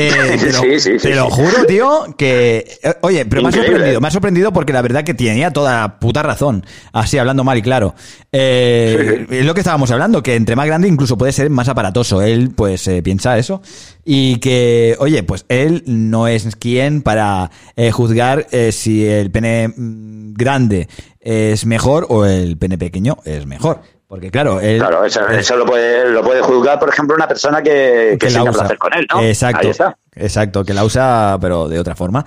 [0.00, 1.30] Eh, te lo, Sí, sí, sí, te lo sí.
[1.32, 2.64] juro, tío, que...
[3.00, 6.22] Oye, pero me ha sorprendido, me ha sorprendido porque la verdad que tenía toda puta
[6.22, 7.96] razón, así hablando mal y claro.
[8.30, 12.22] Eh, Es lo que estábamos hablando, que entre más grande incluso puede ser más aparatoso.
[12.22, 13.60] Él, pues, eh, piensa eso.
[14.04, 17.50] Y que, oye, pues él no es quien para
[17.92, 20.88] juzgar si el pene mm, grande
[21.20, 23.82] es mejor o el pene pequeño es mejor.
[24.08, 24.78] Porque claro, él...
[24.78, 28.30] Claro, eso, eso lo, puede, lo puede juzgar, por ejemplo, una persona que, que, que
[28.32, 28.52] la usa.
[28.52, 29.22] placer con él, ¿no?
[29.22, 29.96] Exacto, Ahí está.
[30.14, 32.24] exacto, que la usa, pero de otra forma.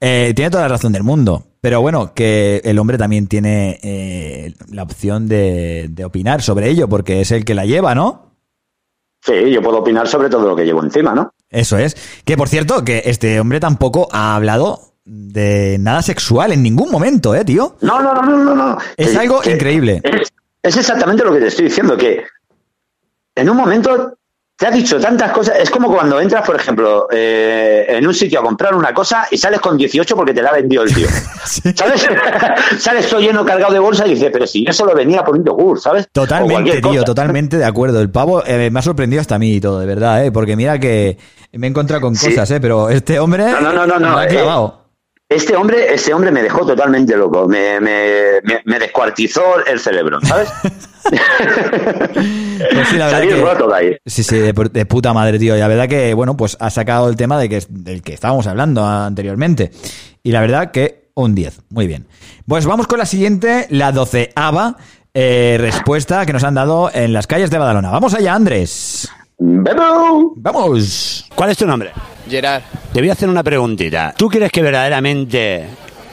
[0.00, 4.54] Eh, tiene toda la razón del mundo, pero bueno, que el hombre también tiene eh,
[4.72, 8.34] la opción de, de opinar sobre ello, porque es el que la lleva, ¿no?
[9.22, 11.32] Sí, yo puedo opinar sobre todo lo que llevo encima, ¿no?
[11.50, 11.94] Eso es.
[12.24, 17.34] Que por cierto, que este hombre tampoco ha hablado de nada sexual en ningún momento,
[17.34, 17.76] ¿eh, tío?
[17.82, 18.54] No, no, no, no, no.
[18.54, 18.78] no.
[18.96, 20.00] Es Que- algo que- increíble.
[20.02, 20.32] Es,
[20.62, 22.24] es exactamente lo que te estoy diciendo, que
[23.34, 24.14] en un momento
[24.56, 25.56] te ha dicho tantas cosas.
[25.58, 29.38] Es como cuando entras, por ejemplo, eh, en un sitio a comprar una cosa y
[29.38, 31.08] sales con 18 porque te la ha vendido el tío.
[31.74, 32.06] ¿Sabes?
[32.78, 35.46] sales todo lleno cargado de bolsa y dices, pero si yo solo venía por un
[35.46, 36.08] yogur, ¿sabes?
[36.12, 37.04] Totalmente, tío, cosa.
[37.04, 38.00] totalmente de acuerdo.
[38.02, 40.30] El pavo eh, me ha sorprendido hasta a mí y todo, de verdad, ¿eh?
[40.30, 41.16] Porque mira que
[41.52, 42.28] me he encontrado con Sí.
[42.28, 42.60] cosas, ¿eh?
[42.60, 44.79] Pero este hombre No, no, no, no, me ha eh, clavado.
[45.30, 50.18] Este hombre, este hombre me dejó totalmente loco, me, me, me, me descuartizó el cerebro,
[50.22, 50.48] ¿sabes?
[52.72, 53.96] Pues sí, la que- roto de ahí.
[54.04, 55.56] Sí, sí, de puta madre, tío.
[55.56, 58.46] Y la verdad que, bueno, pues ha sacado el tema de que, del que estábamos
[58.46, 59.70] hablando anteriormente.
[60.22, 61.60] Y la verdad que un 10.
[61.70, 62.06] Muy bien.
[62.46, 64.76] Pues vamos con la siguiente, la doceava
[65.14, 67.90] eh, respuesta que nos han dado en las calles de Badalona.
[67.90, 69.09] Vamos allá, Andrés.
[69.42, 71.24] Vamos.
[71.34, 71.92] ¿Cuál es tu nombre?
[72.28, 72.62] Gerard.
[72.92, 74.14] Te voy a hacer una preguntita.
[74.16, 75.66] ¿Tú crees que verdaderamente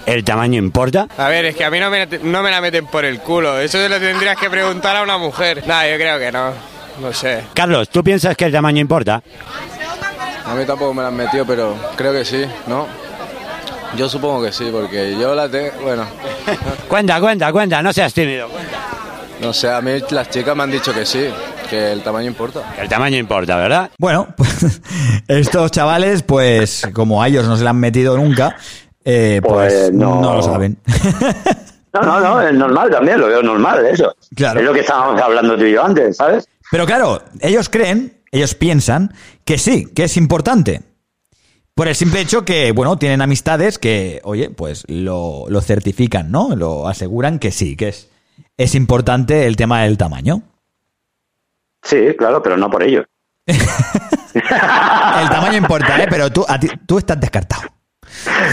[0.06, 1.08] el tamaño importa?
[1.18, 3.60] A ver, es que a mí no me, no me la meten por el culo.
[3.60, 5.64] Eso se lo tendrías que preguntar a una mujer.
[5.68, 6.52] Nah, yo creo que no.
[7.02, 7.44] No sé.
[7.54, 9.22] Carlos, ¿tú piensas que el tamaño importa?
[10.46, 12.88] A mí tampoco me la han metido, pero creo que sí, ¿no?
[13.98, 16.06] Yo supongo que sí, porque yo la tengo, bueno,
[16.88, 18.48] Cuenta, cuenta, cuenta, no seas tímido.
[19.42, 21.30] no sé, a mí las chicas me han dicho que sí,
[21.70, 22.74] que el tamaño importa.
[22.80, 23.92] El tamaño importa, ¿verdad?
[24.00, 24.82] Bueno, pues
[25.28, 28.56] estos chavales, pues como a ellos no se le han metido nunca,
[29.06, 30.22] eh, pues, Pues no.
[30.22, 30.36] no.
[30.36, 30.78] lo saben.
[31.94, 34.14] No, no, no, es normal también, lo veo normal eso.
[34.36, 34.60] Claro.
[34.60, 36.48] Es lo que estábamos hablando tú y yo antes, ¿sabes?
[36.70, 39.14] Pero claro, ellos creen, ellos piensan
[39.46, 40.84] que sí, que es importante.
[41.74, 46.56] Por el simple hecho que, bueno, tienen amistades que, oye, pues lo, lo certifican, ¿no?
[46.56, 48.10] Lo aseguran que sí, que es,
[48.58, 50.44] es importante el tema del tamaño.
[51.84, 53.04] Sí, claro, pero no por ello.
[53.48, 56.08] El tamaño importa, ¿eh?
[56.10, 57.64] Pero tú, a ti- tú estás descartado.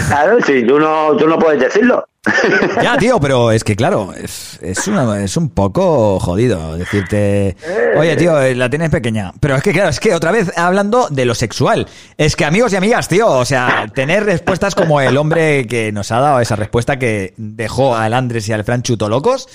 [0.07, 2.05] Claro, si tú no, tú no puedes decirlo.
[2.81, 7.55] Ya, tío, pero es que claro, es, es, una- es un poco jodido decirte,
[7.97, 9.31] oye, tío, eh, la tienes pequeña.
[9.39, 11.87] Pero es que, claro, es que otra vez hablando de lo sexual.
[12.17, 16.11] Es que amigos y amigas, tío, o sea, tener respuestas como el hombre que nos
[16.11, 19.47] ha dado esa respuesta que dejó al Andrés y al Fran chuto locos.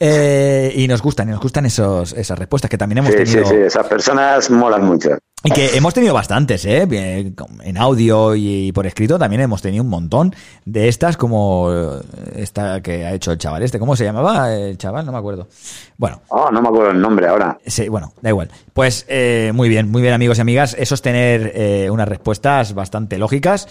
[0.00, 3.32] Eh, y nos gustan, y nos gustan esos, esas respuestas que también hemos Sí, sí,
[3.34, 3.48] tenido.
[3.50, 5.10] sí, esas personas molan mucho.
[5.42, 6.86] Y que hemos tenido bastantes, ¿eh?
[7.62, 10.34] En audio y por escrito también hemos tenido un montón
[10.66, 12.00] de estas, como eh,
[12.36, 13.78] esta que ha hecho el chaval este.
[13.78, 15.06] ¿Cómo se llamaba el chaval?
[15.06, 15.48] No me acuerdo.
[15.96, 17.58] Bueno, Oh, no me acuerdo el nombre ahora.
[17.66, 18.50] sí, bueno, da igual.
[18.74, 20.76] Pues eh, muy bien, muy bien amigos y amigas.
[20.78, 23.66] Eso es tener eh, unas respuestas bastante lógicas.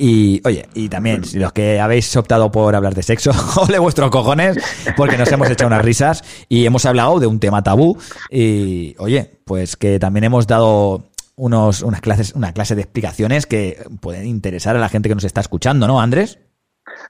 [0.00, 4.12] Y, oye, y también, si los que habéis optado por hablar de sexo, ole vuestros
[4.12, 4.56] cojones,
[4.96, 7.98] porque nos hemos echado unas risas y hemos hablado de un tema tabú.
[8.30, 11.02] Y, oye, pues que también hemos dado
[11.34, 15.24] unos, unas clases, una clase de explicaciones que pueden interesar a la gente que nos
[15.24, 16.38] está escuchando, ¿no, Andrés?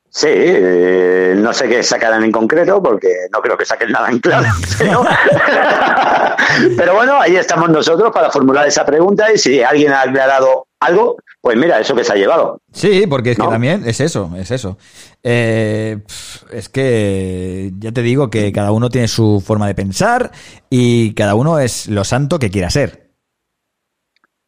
[0.09, 4.19] Sí, eh, no sé qué sacarán en concreto, porque no creo que saquen nada en
[4.19, 4.49] claro.
[4.79, 5.05] Pero,
[6.77, 11.17] pero bueno, ahí estamos nosotros para formular esa pregunta y si alguien ha aclarado algo,
[11.41, 12.61] pues mira, eso que se ha llevado.
[12.73, 14.77] Sí, porque es que también es eso, es eso.
[15.23, 15.99] Eh,
[16.53, 20.33] es que ya te digo que cada uno tiene su forma de pensar
[20.69, 23.13] y cada uno es lo santo que quiera ser.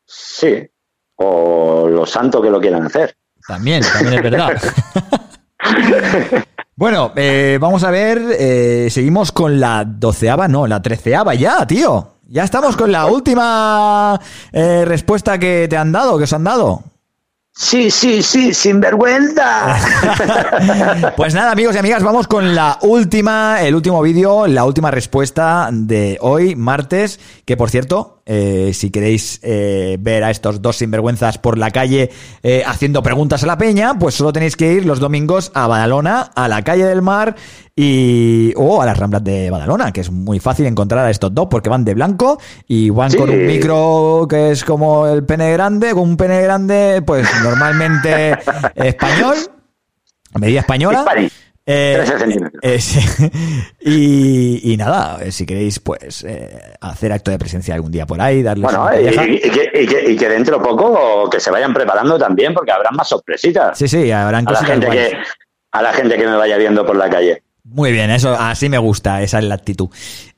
[0.04, 0.68] Sí,
[1.16, 3.16] o los santos que lo quieran hacer.
[3.46, 4.60] También, también es verdad.
[6.76, 12.14] bueno, eh, vamos a ver, eh, seguimos con la doceava, no, la treceava ya, tío.
[12.32, 14.20] Ya estamos con la última
[14.52, 16.84] eh, respuesta que te han dado, que os han dado.
[17.50, 19.76] Sí, sí, sí, sin vergüenza.
[21.16, 25.70] Pues nada, amigos y amigas, vamos con la última, el último vídeo, la última respuesta
[25.72, 31.38] de hoy, martes, que por cierto, Eh, si queréis eh, ver a estos dos sinvergüenzas
[31.38, 32.12] por la calle
[32.44, 36.30] eh, haciendo preguntas a la peña, pues solo tenéis que ir los domingos a Badalona,
[36.36, 37.34] a la calle del mar
[37.74, 41.48] y o a las ramblas de Badalona, que es muy fácil encontrar a estos dos
[41.50, 42.38] porque van de blanco
[42.68, 47.02] y van con un micro que es como el pene grande, con un pene grande,
[47.04, 48.38] pues normalmente
[48.76, 49.38] español,
[50.38, 51.04] medida española.
[51.72, 52.62] Eh, 13 centímetros.
[52.62, 53.00] eh, sí.
[53.80, 58.42] y, y nada, si queréis, pues eh, hacer acto de presencia algún día por ahí,
[58.42, 59.06] darles Bueno, y,
[59.36, 62.72] y que, y que- y que dentro de poco que se vayan preparando también, porque
[62.72, 63.76] habrán más sorpresitas.
[63.78, 65.12] Sí, sí, habrán a la gente que
[65.72, 67.42] a la gente que me vaya viendo por la calle.
[67.64, 69.88] Muy bien, eso así me gusta, esa es la actitud.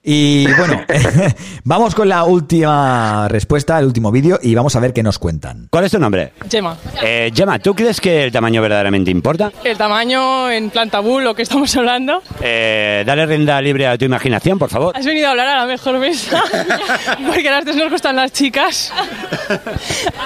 [0.02, 0.82] Y bueno,
[1.64, 5.68] vamos con la última respuesta, el último vídeo, y vamos a ver qué nos cuentan.
[5.70, 6.32] ¿Cuál es tu nombre?
[6.50, 6.76] Gemma.
[7.02, 9.52] Eh, Gemma, ¿tú crees que el tamaño verdaderamente importa?
[9.64, 12.20] El tamaño en plan tabú, lo que estamos hablando.
[12.40, 14.96] Eh, dale rienda libre a tu imaginación, por favor.
[14.96, 16.42] Has venido a hablar a la mejor mesa.
[17.26, 18.92] Porque a las tres nos gustan las chicas.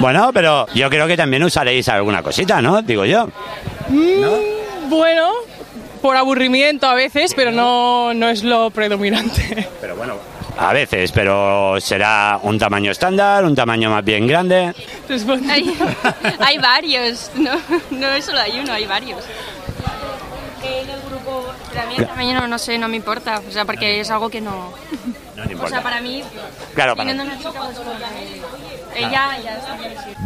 [0.00, 2.80] Bueno, pero yo creo que también usaréis alguna cosita, ¿no?
[2.82, 3.28] Digo yo.
[3.88, 5.30] Mm, Bueno,
[6.06, 9.66] por aburrimiento a veces, pero no, no es lo predominante.
[9.80, 10.14] Pero bueno.
[10.56, 14.72] A veces, pero será un tamaño estándar, un tamaño más bien grande.
[15.50, 15.76] Hay,
[16.38, 17.50] hay varios, no,
[17.90, 19.18] no solo hay uno, hay varios.
[20.62, 23.50] En el grupo, pero a mí el tamaño no, no sé, no me importa, o
[23.52, 24.72] sea, porque es algo que no...
[25.36, 25.68] No te O importa.
[25.74, 26.22] sea, para mí,
[26.74, 27.34] Claro, para- teniendo
[28.96, 29.76] ella ya está.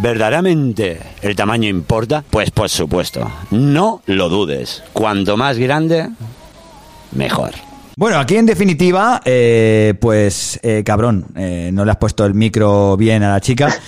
[0.00, 2.24] ¿Verdaderamente el tamaño importa?
[2.30, 3.30] Pues por supuesto.
[3.50, 4.82] No lo dudes.
[4.92, 6.08] Cuanto más grande,
[7.12, 7.52] mejor.
[7.96, 12.96] Bueno, aquí en definitiva, eh, pues eh, cabrón, eh, no le has puesto el micro
[12.96, 13.74] bien a la chica.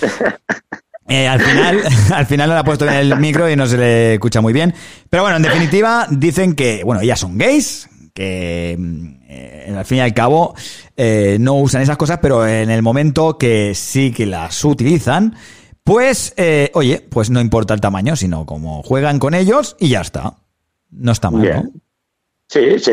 [1.05, 1.81] Eh, al final,
[2.13, 4.53] al final no le ha puesto bien el micro y no se le escucha muy
[4.53, 4.73] bien.
[5.09, 9.99] Pero bueno, en definitiva, dicen que, bueno, ellas son gays, que mm, eh, al fin
[9.99, 10.55] y al cabo
[10.95, 15.35] eh, no usan esas cosas, pero en el momento que sí que las utilizan,
[15.83, 20.01] pues, eh, oye, pues no importa el tamaño, sino como juegan con ellos y ya
[20.01, 20.37] está.
[20.91, 21.47] No está mal, ¿no?
[21.47, 21.83] Bien.
[22.49, 22.91] Sí, sí,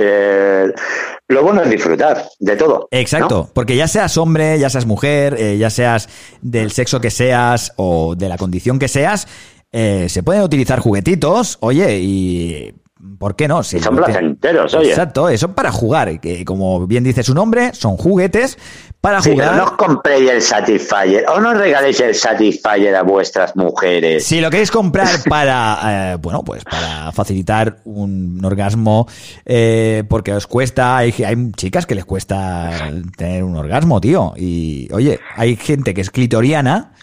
[1.29, 2.89] lo bueno es disfrutar de todo.
[2.91, 6.09] Exacto, porque ya seas hombre, ya seas mujer, eh, ya seas
[6.41, 9.29] del sexo que seas o de la condición que seas,
[9.71, 12.75] eh, se pueden utilizar juguetitos, oye, y
[13.21, 13.63] ¿por qué no?
[13.63, 14.89] Sí, Y son placenteros, oye.
[14.91, 18.57] Exacto, eso para jugar, que como bien dice su nombre, son juguetes
[19.03, 19.57] para Sí, pero jugar.
[19.59, 24.25] no os compréis el Satisfyer o no os regaléis el Satisfyer a vuestras mujeres.
[24.25, 29.07] Si lo queréis comprar para, eh, bueno, pues para facilitar un orgasmo,
[29.45, 34.33] eh, porque os cuesta, hay, hay chicas que les cuesta tener un orgasmo, tío.
[34.35, 36.95] Y, oye, hay gente que es clitoriana.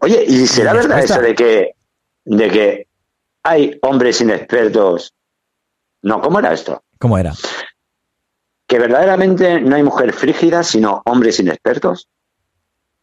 [0.00, 1.14] Oye, ¿y será verdad cuesta.
[1.16, 1.70] eso de que,
[2.24, 2.86] de que
[3.44, 5.12] hay hombres inexpertos?
[6.06, 6.82] No, ¿cómo era esto?
[7.00, 7.34] ¿Cómo era?
[8.68, 12.08] Que verdaderamente no hay mujer frígida, sino hombres inexpertos.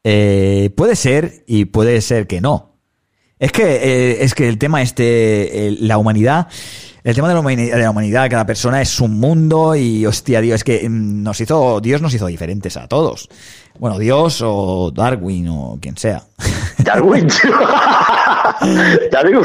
[0.05, 2.77] Eh, puede ser y puede ser que no.
[3.39, 6.47] Es que, eh, es que el tema este, la humanidad,
[7.03, 10.39] el tema de la, humanidad, de la humanidad, cada persona es un mundo y hostia,
[10.39, 13.27] Dios, es que mm, nos hizo, Dios nos hizo diferentes a todos.
[13.79, 16.23] Bueno, Dios o Darwin o quien sea.
[16.77, 17.27] Darwin.
[19.11, 19.41] Darwin.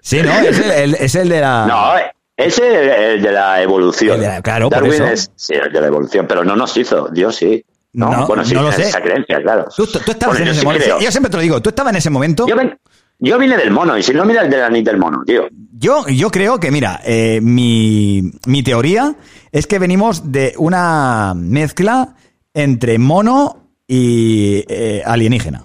[0.00, 0.30] Sí, ¿no?
[0.32, 1.66] Es el, el- es el de la...
[1.66, 1.92] No,
[2.36, 4.20] ese es el de la evolución.
[4.42, 5.06] claro, por Darwin eso.
[5.06, 7.64] es sí, el de la evolución, pero no nos hizo, Dios sí.
[7.92, 8.82] No, No, bueno, sí, no lo sé.
[8.82, 9.66] esa creencia, claro.
[9.74, 10.84] Tú, tú estabas Bueno, en yo ese sí momento.
[10.84, 11.00] creo.
[11.00, 12.46] Yo siempre te lo digo, tú estabas en ese momento.
[12.46, 12.78] Yo, ven-
[13.18, 15.48] yo vine del mono, y si no, mira el de la del mono, tío.
[15.78, 19.14] Yo, yo creo que, mira, eh, mi, mi teoría
[19.50, 22.14] es que venimos de una mezcla
[22.52, 25.64] entre mono y eh, alienígena.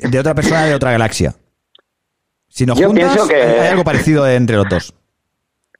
[0.00, 1.34] De otra persona de otra galaxia.
[2.48, 4.94] Si nos Yo juntas, que- hay algo parecido entre los dos.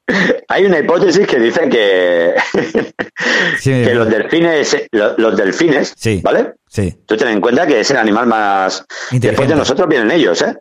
[0.48, 2.34] Hay una hipótesis que dice que,
[3.62, 6.54] que los delfines, los, los delfines, ¿vale?
[6.68, 6.96] Sí.
[7.06, 8.84] Tú ten en cuenta que es el animal más...
[9.10, 10.56] Después de nosotros vienen ellos, ¿eh?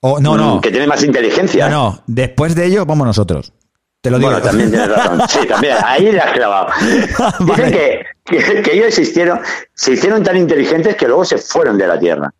[0.00, 0.60] O, no, no.
[0.60, 1.68] Que tiene más inteligencia.
[1.68, 2.02] No, no.
[2.06, 3.52] Después de ello, vamos nosotros.
[4.00, 4.30] Te lo digo.
[4.30, 5.22] Bueno, también tienes razón.
[5.28, 5.76] Sí, también.
[5.84, 6.72] Ahí le has clavado.
[7.46, 9.40] Dicen que, que, que ellos existieron,
[9.74, 12.34] se hicieron tan inteligentes que luego se fueron de la Tierra.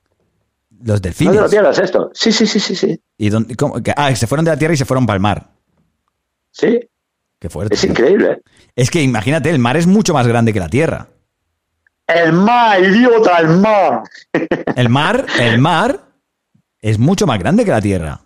[0.85, 1.37] Los ¿No delfines.
[1.37, 2.11] te lo pierdas esto?
[2.13, 3.01] Sí, sí, sí, sí, sí.
[3.17, 3.77] ¿Y dónde- cómo?
[3.95, 5.51] Ah, se fueron de la Tierra y se fueron para el mar.
[6.53, 6.81] Sí.
[7.41, 7.75] Qué fuerte.
[7.75, 8.41] Es increíble.
[8.77, 11.09] Es que imagínate, el mar es mucho más grande que la Tierra.
[12.07, 14.03] El mar, idiota, el mar.
[14.77, 16.01] El mar, el mar
[16.81, 18.21] es mucho más grande que la Tierra.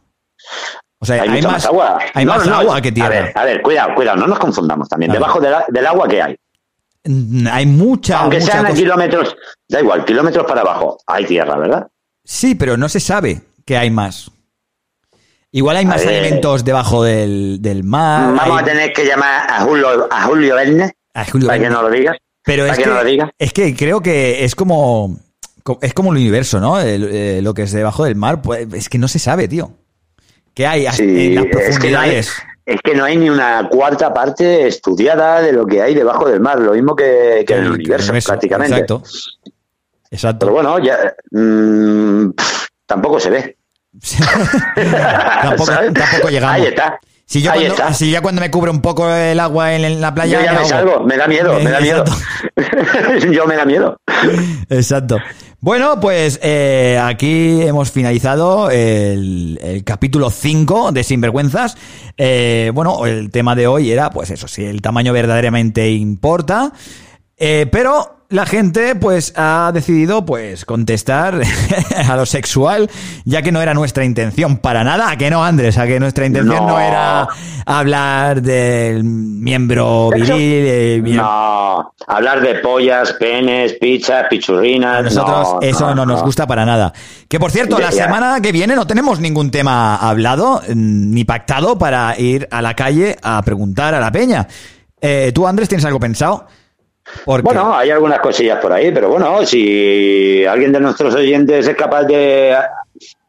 [0.98, 1.98] O sea, Hay, más, más agua.
[2.14, 3.08] hay No, más no, agua que A tierra.
[3.10, 5.10] ver, a ver, cuidado, cuidado, no nos confundamos también.
[5.10, 5.14] A.
[5.14, 6.36] Debajo de la- del agua, ¿qué hay?
[7.04, 8.80] Mm, Hay mucha, Aunque mucha sean a cosa.
[8.80, 9.36] kilómetros,
[9.68, 11.86] da igual, kilómetros para abajo, hay tierra, ¿verdad?
[12.24, 14.30] Sí, pero no se sabe que hay más.
[15.56, 16.18] Igual hay más ver.
[16.22, 18.34] alimentos debajo del, del mar.
[18.34, 21.70] Vamos hay- a tener que llamar a Julio, a Julio Verne a Julio para que
[21.70, 22.16] nos lo digas.
[22.44, 23.30] Pero ¿Para es que que, no lo diga?
[23.38, 25.18] es que creo que es como,
[25.62, 26.78] co- es como el universo, ¿no?
[26.78, 29.70] El- eh, lo que es debajo del mar, pues es que no se sabe, tío.
[30.52, 33.30] ¿Qué hay hasta- Sí, en las es que, no hay, es que no hay ni
[33.30, 37.72] una cuarta parte estudiada de lo que hay debajo del mar, lo mismo que, el
[37.72, 38.74] universo, prácticamente.
[38.74, 39.02] Exacto.
[40.10, 40.46] Exacto.
[40.46, 42.30] Pero bueno, ya mm,
[42.86, 43.56] tampoco se ve.
[45.42, 46.56] tampoco, llegamos.
[46.56, 46.98] Ahí está.
[47.28, 47.94] Si yo, Ahí cuando, está.
[47.94, 50.38] si ya cuando me cubre un poco el agua en, en la playa.
[50.38, 50.68] Yo ya me hago.
[50.68, 52.04] salgo, me da miedo, me da miedo.
[53.32, 53.96] Yo me da miedo.
[54.70, 55.18] Exacto.
[55.60, 61.76] Bueno, pues eh, aquí hemos finalizado el, el capítulo 5 de Sinvergüenzas.
[62.16, 66.72] Eh, bueno, el tema de hoy era, pues eso, si el tamaño verdaderamente importa.
[67.36, 71.40] Eh, pero la gente, pues, ha decidido, pues, contestar
[72.08, 72.90] a lo sexual,
[73.24, 75.10] ya que no era nuestra intención para nada.
[75.10, 75.78] ¿A que no, Andrés?
[75.78, 76.80] ¿A que nuestra intención no, No.
[76.80, 77.28] era
[77.66, 80.34] hablar del miembro viril?
[80.66, 84.98] eh, No, hablar de pollas, penes, pizzas, pichurrinas.
[84.98, 86.92] A nosotros no, eso no, nos gusta para nada.
[87.28, 91.78] Que por cierto, la semana que viene no tenemos ningún tema hablado mm, ni pactado
[91.78, 94.46] para ir a la calle a preguntar a la peña.
[95.00, 96.46] Eh, ¿Tú, Andrés, tienes algo pensado?
[97.24, 101.76] Porque- Bueno, hay algunas cosillas por ahí, pero bueno, si alguien de nuestros oyentes es
[101.76, 102.54] capaz de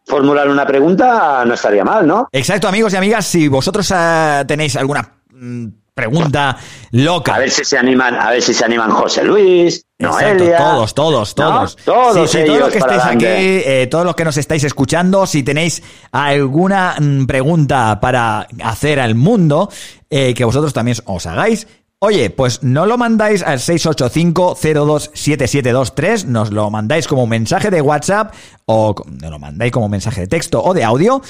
[0.05, 2.27] formular una pregunta, no estaría mal, ¿no?
[2.31, 6.55] Exacto, amigos y amigas, si vosotros eh, tenéis alguna mm, pregunta
[6.91, 7.35] loca.
[7.35, 10.57] A ver si se animan, a ver si se animan José Luis, Exacto, Noelia.
[10.57, 11.43] todos, todos, ¿no?
[11.45, 11.75] todos.
[11.83, 15.25] Todos Sí, sí, todos los que estáis aquí, eh, todos los que nos estáis escuchando,
[15.25, 15.81] si tenéis
[16.11, 19.69] alguna mm, pregunta para hacer al mundo,
[20.09, 21.67] eh, que vosotros también os hagáis.
[21.99, 28.35] Oye, pues no lo mandáis al 685-027723, nos lo mandáis como un mensaje de WhatsApp
[28.65, 31.23] o nos lo mandáis como mensaje de texto o de audio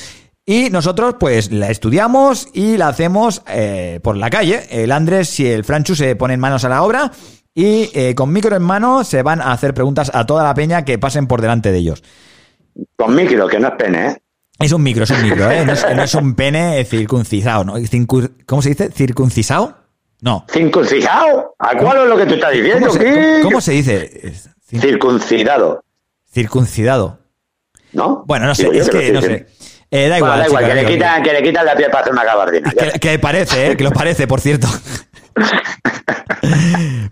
[0.46, 4.66] y nosotros pues la estudiamos y la hacemos eh, por la calle.
[4.70, 7.14] El Andrés y el Franchu se ponen manos a la obra
[7.56, 10.84] y eh, con micro en mano se van a hacer preguntas a toda la peña
[10.84, 12.04] que pasen por delante de ellos.
[12.98, 14.18] Con micro, que no es pene, ¿eh?
[14.60, 15.66] Es un micro, es un micro, ¿eh?
[15.66, 17.76] No es, no es un pene circuncisado, ¿no?
[18.46, 18.92] ¿Cómo se dice?
[18.92, 19.87] ¿Circuncisado?
[20.22, 20.46] No.
[20.50, 21.56] ¿Circuncisado?
[21.60, 22.90] ¿A cuál es lo que tú estás diciendo?
[23.44, 24.34] ¿Cómo se, dice?
[24.66, 25.84] Circuncidado.
[26.32, 27.20] Circuncidado.
[27.94, 28.24] ¿No?
[28.26, 29.48] Bueno, no sé, es que no sé.
[29.90, 32.02] Eh, da Bueno, igual, da igual, que, le quitan, que le quitan la piel para
[32.02, 32.72] hacer una gabardina.
[32.72, 33.78] Que, que parece, ¿eh?
[33.78, 34.68] que lo parece, por cierto.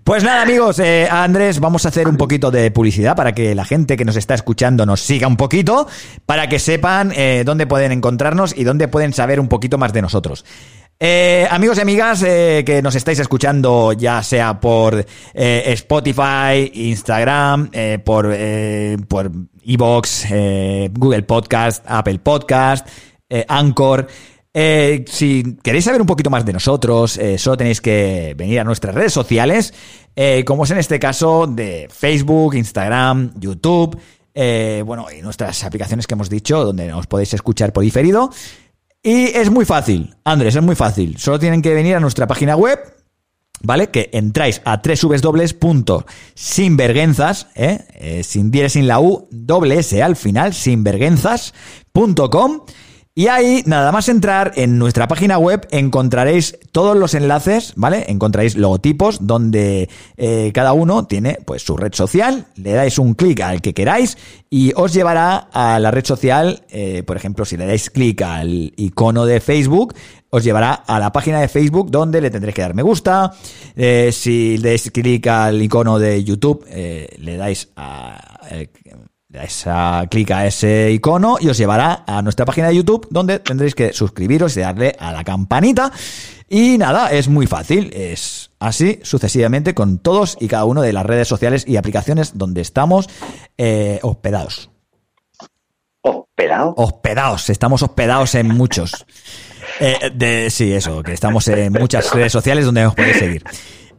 [0.04, 3.66] Pues nada, amigos, eh, Andrés, vamos a hacer un poquito de publicidad para que la
[3.66, 5.88] gente que nos está escuchando nos siga un poquito,
[6.26, 10.02] para que sepan eh, dónde pueden encontrarnos y dónde pueden saber un poquito más de
[10.02, 10.46] nosotros.
[11.00, 17.70] Eh, amigos y amigas que nos estáis escuchando ya sea por Spotify, Instagram,
[18.06, 18.34] por
[19.08, 19.32] por
[19.66, 20.28] Evox,
[20.92, 22.88] Google Podcast, Apple Podcast,
[23.48, 24.08] Anchor.
[24.58, 28.64] Eh, si queréis saber un poquito más de nosotros, eh, solo tenéis que venir a
[28.64, 29.74] nuestras redes sociales,
[30.16, 34.00] eh, como es en este caso de Facebook, Instagram, YouTube,
[34.86, 38.30] bueno, y nuestras aplicaciones que hemos dicho, donde nos podéis escuchar por diferido.
[39.04, 41.18] Y es muy fácil, Andrés, es muy fácil.
[41.18, 42.80] Solo tienen que venir a nuestra página web,
[43.62, 43.90] ¿vale?
[43.90, 47.48] Que entráis a www.sinvergüenzas,
[48.24, 52.62] sin dire sin la U, doble S al final, sinvergüenzas.com.
[53.18, 58.04] Y ahí, nada más entrar en nuestra página web, encontraréis todos los enlaces, ¿vale?
[58.10, 59.88] Encontraréis logotipos donde
[60.18, 64.18] eh, cada uno tiene pues su red social, le dais un clic al que queráis
[64.50, 68.74] y os llevará a la red social, eh, por ejemplo, si le dais clic al
[68.76, 69.96] icono de Facebook,
[70.30, 73.32] os llevará a la página de Facebook donde le tendréis que dar me gusta.
[73.78, 78.20] Eh, si le dais clic al icono de YouTube, eh, le dais a...
[79.36, 83.08] le dais a clic a ese icono y os llevará a nuestra página de YouTube
[83.10, 85.92] donde tendréis que suscribiros y darle a la campanita.
[86.48, 91.06] Y nada, es muy fácil, es así sucesivamente con todos y cada uno de las
[91.06, 93.10] redes sociales y aplicaciones donde estamos
[93.58, 94.70] eh, hospedados.
[96.02, 96.74] ¿Hospedados?
[96.78, 99.06] Hospedados, estamos hospedados en muchos.
[99.80, 103.44] Eh, de, sí, eso, que estamos en muchas redes sociales donde nos podéis seguir.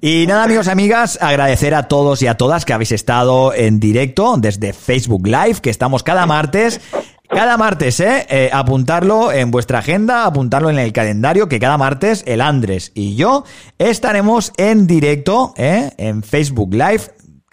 [0.08, 4.36] Y nada, amigos amigas, agradecer a todos y a todas que habéis estado en directo
[4.38, 6.80] desde Facebook Live, que estamos cada martes.
[7.28, 8.24] Cada martes, ¿eh?
[8.30, 13.16] Eh, Apuntarlo en vuestra agenda, apuntarlo en el calendario, que cada martes el Andrés y
[13.16, 13.42] yo
[13.80, 15.90] estaremos en directo, ¿eh?
[15.96, 17.00] En Facebook Live,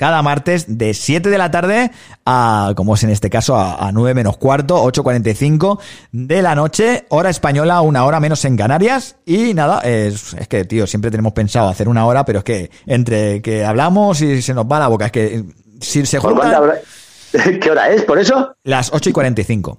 [0.03, 1.89] cada martes de 7 de la tarde
[2.25, 5.80] a, como es en este caso, a, a 9 menos cuarto, 8.45
[6.11, 9.15] de la noche, hora española, una hora menos en Canarias.
[9.25, 12.69] Y nada, es, es que, tío, siempre tenemos pensado hacer una hora, pero es que
[12.85, 15.45] entre que hablamos y se nos va la boca, es que
[15.80, 16.53] si se ¿Por juntan...
[16.61, 16.81] hora-
[17.61, 18.03] ¿Qué hora es?
[18.03, 18.57] ¿Por eso?
[18.65, 19.77] Las 8 y 45.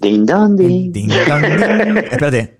[0.00, 0.90] Ding dong ding.
[0.92, 1.96] Ding, dong, ding.
[2.10, 2.58] Espérate.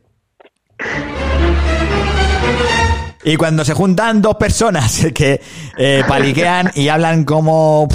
[3.28, 5.38] Y cuando se juntan dos personas que
[5.76, 7.86] eh, paliquean y hablan como,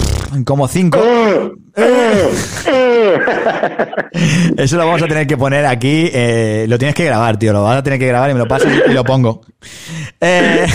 [0.46, 1.00] como cinco.
[4.58, 6.10] Eso lo vamos a tener que poner aquí.
[6.14, 7.52] eh, lo tienes que grabar, tío.
[7.52, 9.42] Lo vas a tener que grabar y me lo pasas y lo pongo.
[10.22, 10.66] Eh,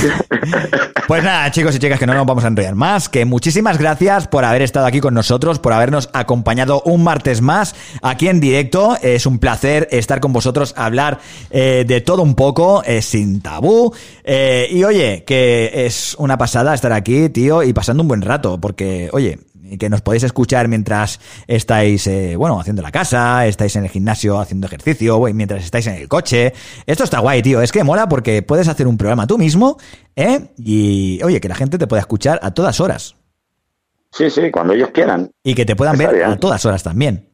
[1.07, 3.09] pues nada, chicos y chicas, que no nos vamos a enrollar más.
[3.09, 7.75] Que muchísimas gracias por haber estado aquí con nosotros, por habernos acompañado un martes más
[8.03, 8.97] aquí en directo.
[9.01, 11.21] Es un placer estar con vosotros, hablar
[11.51, 13.95] eh, de todo un poco, eh, sin tabú.
[14.25, 18.61] Eh, y oye, que es una pasada estar aquí, tío, y pasando un buen rato,
[18.61, 19.39] porque, oye,
[19.77, 24.39] que nos podéis escuchar mientras estáis, eh, bueno, haciendo la casa, estáis en el gimnasio
[24.39, 26.53] haciendo ejercicio, o mientras estáis en el coche.
[26.87, 27.61] Esto está guay, tío.
[27.61, 29.79] Es que mola porque puedes hacer un programa tú mismo,
[30.17, 30.53] ¿eh?
[30.59, 33.17] Y, oye, que la gente te pueda escuchar a todas horas.
[34.11, 35.31] Sí, sí, cuando ellos quieran.
[35.45, 36.31] Y que te puedan Está ver bien.
[36.31, 37.29] a todas horas también.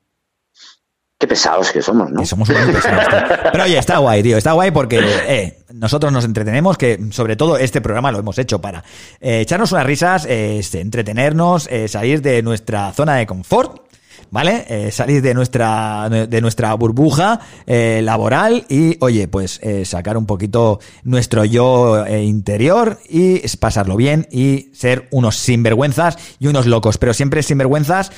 [1.19, 2.21] Qué pesados que somos, ¿no?
[2.21, 3.19] Que somos muy pesados, tío.
[3.53, 4.37] Pero oye, está guay, tío.
[4.37, 4.99] Está guay porque
[5.29, 8.85] eh, nosotros nos entretenemos, que sobre todo este programa lo hemos hecho para
[9.21, 13.83] eh, echarnos unas risas, eh, entretenernos, eh, salir de nuestra zona de confort.
[14.31, 14.65] ¿Vale?
[14.69, 21.45] Eh, salir de nuestra, de nuestra burbuja laboral y, oye, pues sacar un poquito nuestro
[21.45, 28.11] yo interior y pasarlo bien y ser unos sinvergüenzas y unos locos, pero siempre sinvergüenzas,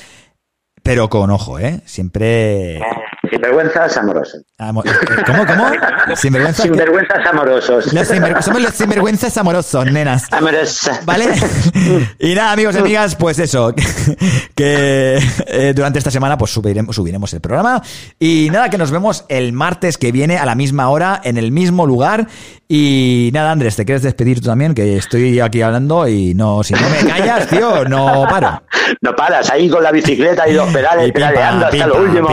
[0.87, 1.81] pero con ojo, ¿eh?
[1.85, 2.81] Siempre...
[3.29, 4.41] Sinvergüenzas amorosos.
[4.57, 4.89] Amo- eh,
[5.25, 5.65] ¿Cómo, cómo?
[6.15, 6.63] Sinvergüenzas.
[6.65, 7.93] que- Sinvergüenzas amorosos.
[7.93, 10.23] Los sinver- somos los sinvergüenzas amorosos, nenas.
[10.31, 10.91] Amorosos.
[11.05, 11.25] ¿Vale?
[12.19, 13.73] Y nada, amigos y amigas, pues eso,
[14.55, 17.81] que eh, durante esta semana pues subiremos, subiremos el programa.
[18.19, 21.51] Y nada, que nos vemos el martes que viene a la misma hora, en el
[21.51, 22.27] mismo lugar.
[22.67, 24.73] Y nada, Andrés, ¿te quieres despedir tú también?
[24.73, 28.61] Que estoy aquí hablando y no, si no me callas, tío, no paro.
[29.01, 30.71] No paras ahí con la bicicleta y los
[31.03, 32.27] pim, pedaleando hasta pim, lo último.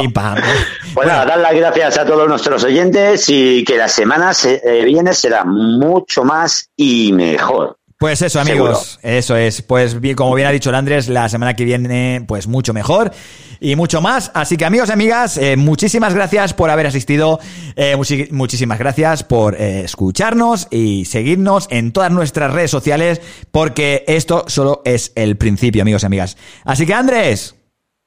[0.95, 4.85] Pues nada, dar las gracias a todos nuestros oyentes y que la semana se- eh,
[4.85, 7.79] viene será mucho más y mejor.
[7.97, 9.63] Pues eso, amigos, eso es.
[9.63, 13.13] Pues bien, como bien ha dicho el Andrés, la semana que viene, pues mucho mejor
[13.61, 14.31] y mucho más.
[14.35, 17.39] Así que, amigos y amigas, eh, muchísimas gracias por haber asistido.
[17.77, 17.97] eh,
[18.31, 24.83] muchísimas gracias por eh, escucharnos y seguirnos en todas nuestras redes sociales, porque esto solo
[24.85, 26.37] es el principio, amigos y amigas.
[26.65, 27.55] Así que, Andrés.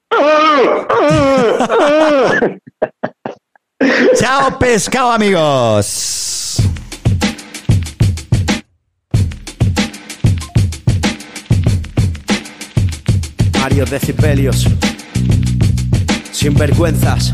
[4.15, 6.61] Chao, pescado, amigos.
[13.59, 14.65] Varios decibelios.
[16.31, 17.33] Sin vergüenzas.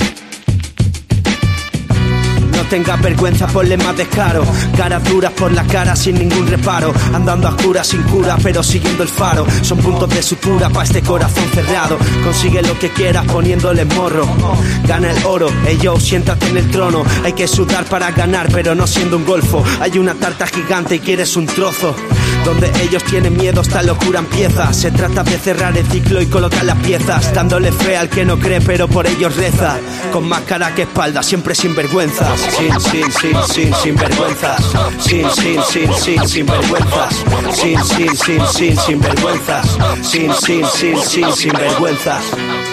[2.63, 4.45] No tengas vergüenza, ponle más descaro.
[4.77, 6.93] Caras duras por la cara sin ningún reparo.
[7.13, 9.45] Andando a oscuras sin cura, pero siguiendo el faro.
[9.61, 11.97] Son puntos de sutura para este corazón cerrado.
[12.23, 14.25] Consigue lo que quieras poniéndole morro.
[14.87, 17.03] Gana el oro, ey yo, siéntate en el trono.
[17.25, 19.61] Hay que sudar para ganar, pero no siendo un golfo.
[19.81, 21.93] Hay una tarta gigante y quieres un trozo.
[22.45, 24.71] Donde ellos tienen miedo, esta locura empieza.
[24.73, 27.33] Se trata de cerrar el ciclo y colocar las piezas.
[27.33, 29.77] Dándole fe al que no cree, pero por ellos reza.
[30.13, 32.52] Con más cara que espalda, siempre sin vergüenzas.
[32.55, 34.73] Sin, sin, sin, sin, sin vergüenzas.
[34.99, 37.23] Sin, sin, sin, sin, sin vergüenzas.
[37.51, 39.77] Sin, sin, sin, sin, sin vergüenzas.
[40.01, 42.72] Sin, sin, sin, sin, sin vergüenzas.